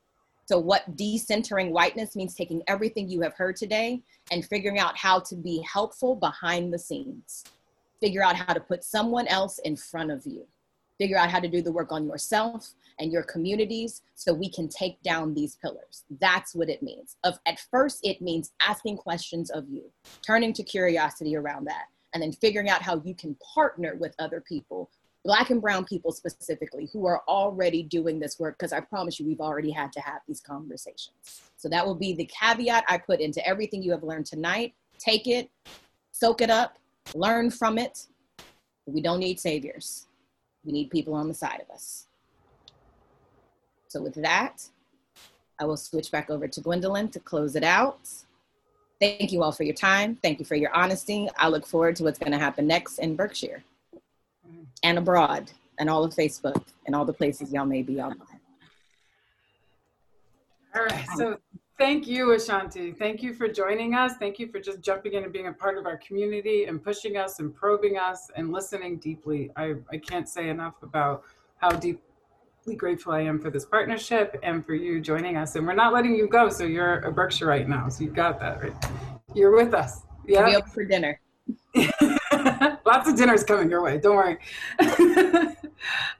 [0.50, 4.02] So, what decentering whiteness means taking everything you have heard today
[4.32, 7.44] and figuring out how to be helpful behind the scenes.
[8.00, 10.44] Figure out how to put someone else in front of you.
[10.98, 14.66] Figure out how to do the work on yourself and your communities so we can
[14.66, 16.02] take down these pillars.
[16.20, 17.14] That's what it means.
[17.22, 19.84] Of at first it means asking questions of you,
[20.26, 24.40] turning to curiosity around that, and then figuring out how you can partner with other
[24.40, 24.90] people,
[25.24, 29.26] black and brown people specifically, who are already doing this work because I promise you
[29.26, 31.42] we've already had to have these conversations.
[31.56, 34.74] So that will be the caveat I put into everything you have learned tonight.
[34.98, 35.50] Take it,
[36.12, 36.78] soak it up,
[37.14, 38.06] learn from it.
[38.86, 40.06] We don't need saviors.
[40.64, 42.06] We need people on the side of us.
[43.88, 44.68] So with that,
[45.58, 48.08] I will switch back over to Gwendolyn to close it out.
[49.00, 50.16] Thank you all for your time.
[50.16, 51.28] Thank you for your honesty.
[51.36, 53.62] I look forward to what's going to happen next in Berkshire
[54.82, 58.40] and abroad and all of Facebook and all the places y'all may be online.
[60.74, 61.06] All right.
[61.16, 61.38] So
[61.78, 62.92] thank you, Ashanti.
[62.92, 64.12] Thank you for joining us.
[64.18, 67.16] Thank you for just jumping in and being a part of our community and pushing
[67.16, 69.50] us and probing us and listening deeply.
[69.56, 71.24] I, I can't say enough about
[71.56, 75.56] how deeply grateful I am for this partnership and for you joining us.
[75.56, 76.50] And we're not letting you go.
[76.50, 77.88] So you're a Berkshire right now.
[77.88, 78.76] So you've got that right.
[79.34, 80.02] You're with us.
[80.26, 80.44] Yeah.
[80.46, 81.20] We'll for dinner.
[82.90, 83.98] Lots of dinners coming your way.
[83.98, 84.36] Don't worry.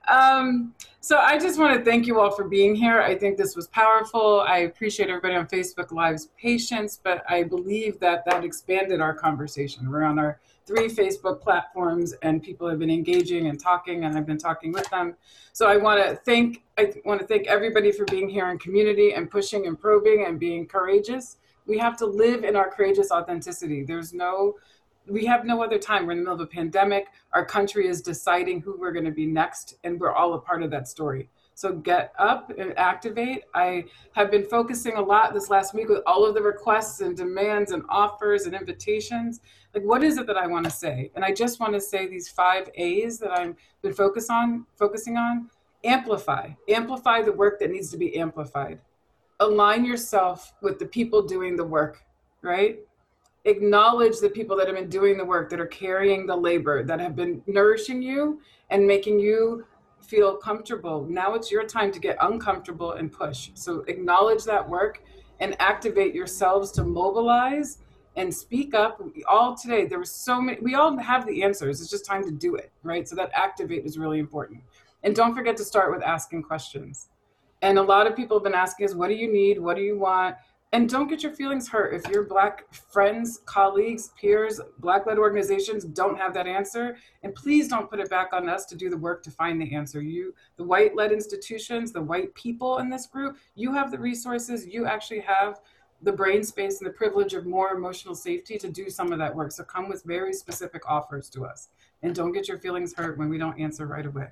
[0.09, 3.01] um, so I just want to thank you all for being here.
[3.01, 4.45] I think this was powerful.
[4.47, 9.91] I appreciate everybody on Facebook Live's patience, but I believe that that expanded our conversation.
[9.91, 14.27] We're on our three Facebook platforms, and people have been engaging and talking, and I've
[14.27, 15.17] been talking with them.
[15.53, 19.15] So I want to thank I want to thank everybody for being here in community
[19.15, 21.39] and pushing and probing and being courageous.
[21.67, 23.83] We have to live in our courageous authenticity.
[23.83, 24.55] There's no
[25.11, 26.07] we have no other time.
[26.07, 27.09] We're in the middle of a pandemic.
[27.33, 30.63] Our country is deciding who we're going to be next, and we're all a part
[30.63, 31.29] of that story.
[31.55, 33.43] So get up and activate.
[33.55, 37.15] I have been focusing a lot this last week with all of the requests and
[37.15, 39.41] demands and offers and invitations.
[39.75, 41.11] Like, what is it that I want to say?
[41.15, 45.19] And I just want to say these five A's that I've been focus on, focusing
[45.19, 45.51] on.
[45.85, 46.51] Amplify.
[46.69, 48.81] Amplify the work that needs to be amplified.
[49.41, 52.03] Align yourself with the people doing the work,
[52.43, 52.79] right?
[53.45, 57.01] Acknowledge the people that have been doing the work, that are carrying the labor, that
[57.01, 58.41] have been nourishing you
[58.71, 59.65] and making you
[60.03, 61.07] feel comfortable.
[61.09, 63.51] Now it's your time to get uncomfortable and push.
[63.55, 65.03] So acknowledge that work
[65.41, 67.79] and activate yourselves to mobilize
[68.17, 69.01] and speak up.
[69.29, 71.81] all today, there were so many, we all have the answers.
[71.81, 73.09] It's just time to do it, right?
[73.09, 74.61] So that activate is really important.
[75.03, 77.09] And don't forget to start with asking questions.
[77.63, 79.59] And a lot of people have been asking us, what do you need?
[79.59, 80.37] What do you want?
[80.73, 81.95] And don't get your feelings hurt.
[81.95, 87.67] If your black friends colleagues peers black led organizations don't have that answer and please
[87.67, 90.01] don't put it back on us to do the work to find the answer.
[90.01, 94.67] You the white led institutions the white people in this group you have the resources.
[94.67, 95.61] You actually have
[96.03, 99.35] the brain space and the privilege of more emotional safety to do some of that
[99.35, 99.53] work.
[99.53, 101.69] So come with very specific offers to us.
[102.03, 104.29] And don't get your feelings hurt when we don't answer right away.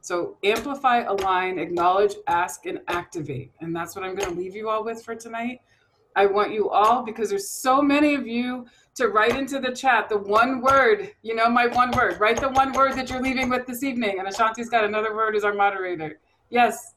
[0.00, 3.52] So amplify align acknowledge ask and activate.
[3.60, 5.60] And that's what i'm going to leave you all with for tonight
[6.16, 10.08] I want you all, because there's so many of you, to write into the chat
[10.08, 12.20] the one word, you know, my one word.
[12.20, 14.18] Write the one word that you're leaving with this evening.
[14.18, 16.20] And Ashanti's got another word as our moderator.
[16.50, 16.94] Yes.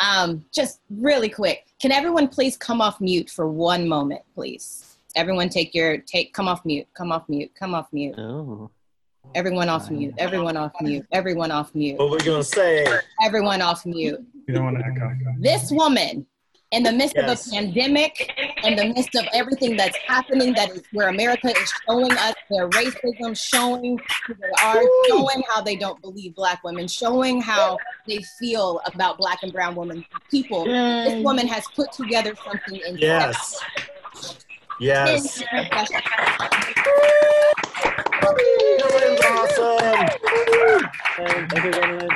[0.00, 1.66] Um, just really quick.
[1.80, 4.96] Can everyone please come off mute for one moment, please?
[5.14, 6.88] Everyone take your take come off mute.
[6.94, 7.52] Come off mute.
[7.54, 8.18] Come off mute.
[8.18, 8.70] Oh.
[9.34, 10.14] Everyone off mute.
[10.18, 11.06] Everyone off mute.
[11.12, 11.98] Everyone off mute.
[11.98, 12.84] What we're gonna say?
[13.22, 14.20] Everyone off mute.
[14.48, 15.08] You don't want to echo.
[15.38, 16.26] This woman
[16.72, 17.46] in the midst Yes.
[17.46, 18.32] of a pandemic,
[18.64, 22.68] in the midst of everything that's happening, that is where America is showing us their
[22.70, 27.76] racism, showing who they are, showing how they don't believe Black women, showing how
[28.08, 30.64] they feel about Black and Brown women, people.
[30.64, 33.60] This woman has put together something in Yes.
[34.80, 35.42] Yes.
[39.24, 40.08] awesome.
[41.16, 42.08] Thank you, Gwendolyn.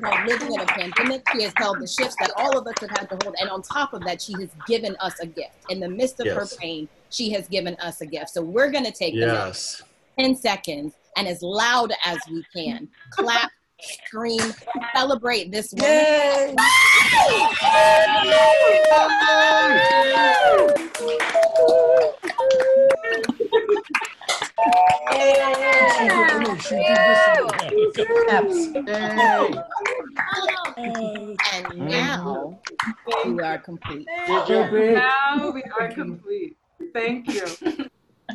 [0.00, 0.48] Black women this work.
[0.48, 1.22] She has held living in a pandemic.
[1.32, 3.36] She has held the shifts that all of us have had to hold.
[3.40, 5.54] And on top of that, she has given us a gift.
[5.68, 8.30] In the midst of her pain, she has given us a gift.
[8.30, 9.82] So we're going to take the Yes.
[10.18, 13.50] 10 seconds and as loud as we can clap,
[13.80, 14.40] scream,
[14.94, 16.56] celebrate this woman.
[31.52, 32.60] And now
[33.24, 34.06] we are complete.
[34.28, 36.56] Now we are complete.
[36.92, 37.46] Thank you.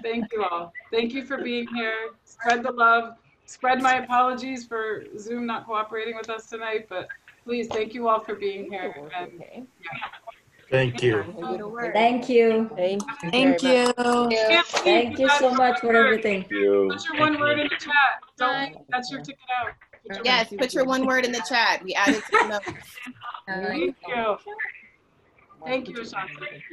[0.01, 0.73] Thank you all.
[0.91, 2.11] Thank you for being here.
[2.25, 3.15] Spread the love.
[3.45, 7.07] Spread my apologies for Zoom not cooperating with us tonight, but
[7.43, 9.09] please, thank you all for being here.
[9.17, 9.67] And
[10.73, 11.23] Thank you.
[11.93, 12.71] Thank you.
[12.75, 13.93] Thank Thank you.
[14.81, 16.41] Thank you so much for everything.
[16.41, 17.93] Put your one word in the chat.
[18.39, 19.73] Don't, that's your ticket out.
[20.01, 21.83] Put your- Yes, put your one word in the chat.
[21.83, 22.71] We added to the notes.
[23.47, 24.35] Thank you.
[25.63, 26.63] Thank you, Ashanti.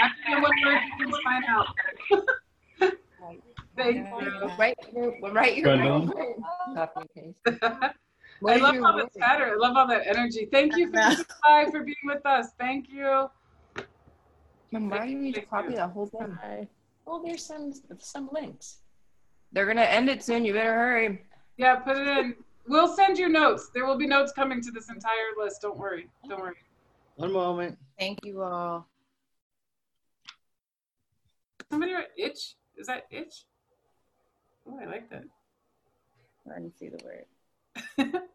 [0.00, 1.68] After your one word, you can sign out.
[3.76, 4.50] Thank you.
[4.58, 4.76] Right,
[5.22, 5.62] right.
[5.62, 6.12] Gwendolyn?
[6.74, 7.94] Copy and paste.
[8.46, 9.52] I love all the chatter.
[9.52, 10.48] I love all that energy.
[10.50, 12.48] Thank you for Bye for being with us.
[12.58, 13.28] Thank you.
[14.72, 16.38] Mom, why do you need to copy that whole thing?
[17.06, 18.78] Well, there's some some links.
[19.52, 20.44] They're gonna end it soon.
[20.44, 21.22] You better hurry.
[21.56, 22.34] Yeah, put it in.
[22.66, 23.68] We'll send you notes.
[23.74, 25.62] There will be notes coming to this entire list.
[25.62, 26.08] Don't worry.
[26.28, 26.56] Don't worry.
[27.16, 27.78] One moment.
[27.98, 28.88] Thank you all.
[31.70, 32.54] Somebody write itch.
[32.76, 33.44] Is that itch?
[34.66, 35.24] Oh, I like that.
[36.46, 38.12] Let me see the word.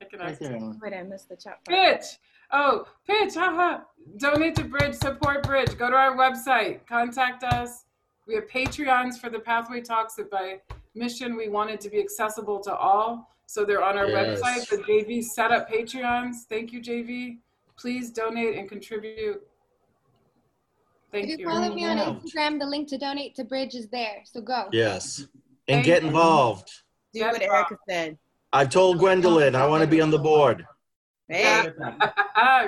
[0.00, 0.40] I can ask.
[0.40, 1.64] Wait, I missed the chat.
[1.64, 2.00] part.
[2.00, 2.04] Pitch.
[2.52, 3.34] Oh, pitch.
[3.34, 3.80] Haha.
[4.18, 4.94] Donate to Bridge.
[4.94, 5.76] Support Bridge.
[5.76, 6.86] Go to our website.
[6.86, 7.84] Contact us.
[8.26, 10.60] We have Patreons for the Pathway Talks that by
[10.94, 13.30] mission we wanted to be accessible to all.
[13.46, 14.40] So they're on our Yes.
[14.40, 14.68] website.
[14.68, 16.44] The JV set up Patreons.
[16.48, 17.38] Thank you, JV.
[17.76, 19.46] Please donate and contribute.
[21.10, 21.34] Thank If you.
[21.34, 24.20] If you follow me on Instagram, the link to donate to Bridge is there.
[24.24, 24.68] So go.
[24.72, 25.26] Yes.
[25.66, 26.70] And get involved.
[27.14, 28.18] Do what Erica said.
[28.52, 30.66] I told Gwendolyn I want to be on the board.
[31.28, 31.70] Hey.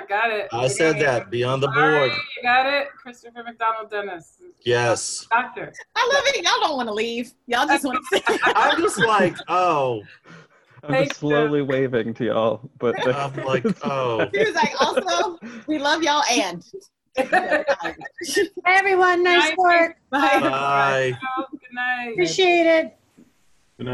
[0.07, 0.47] got it.
[0.51, 1.31] I said that.
[1.31, 2.11] Be on the All board.
[2.11, 2.89] right, you got it.
[2.89, 4.37] Christopher McDonald Dennis.
[4.63, 5.25] Yes.
[5.31, 5.73] Doctor.
[5.95, 6.43] I love it.
[6.43, 7.33] Y'all don't want to leave.
[7.47, 8.39] Y'all just want to sit.
[8.55, 10.03] I'm just like, oh.
[10.83, 14.27] I'm just uh, slowly waving to y'all, but the, I'm like, oh.
[14.33, 16.63] He was like, also, we love y'all and.
[18.65, 19.97] everyone, nice work.
[20.09, 20.39] Bye.
[20.39, 21.17] Bye.
[21.51, 22.11] Good night.
[22.13, 22.97] Appreciate it.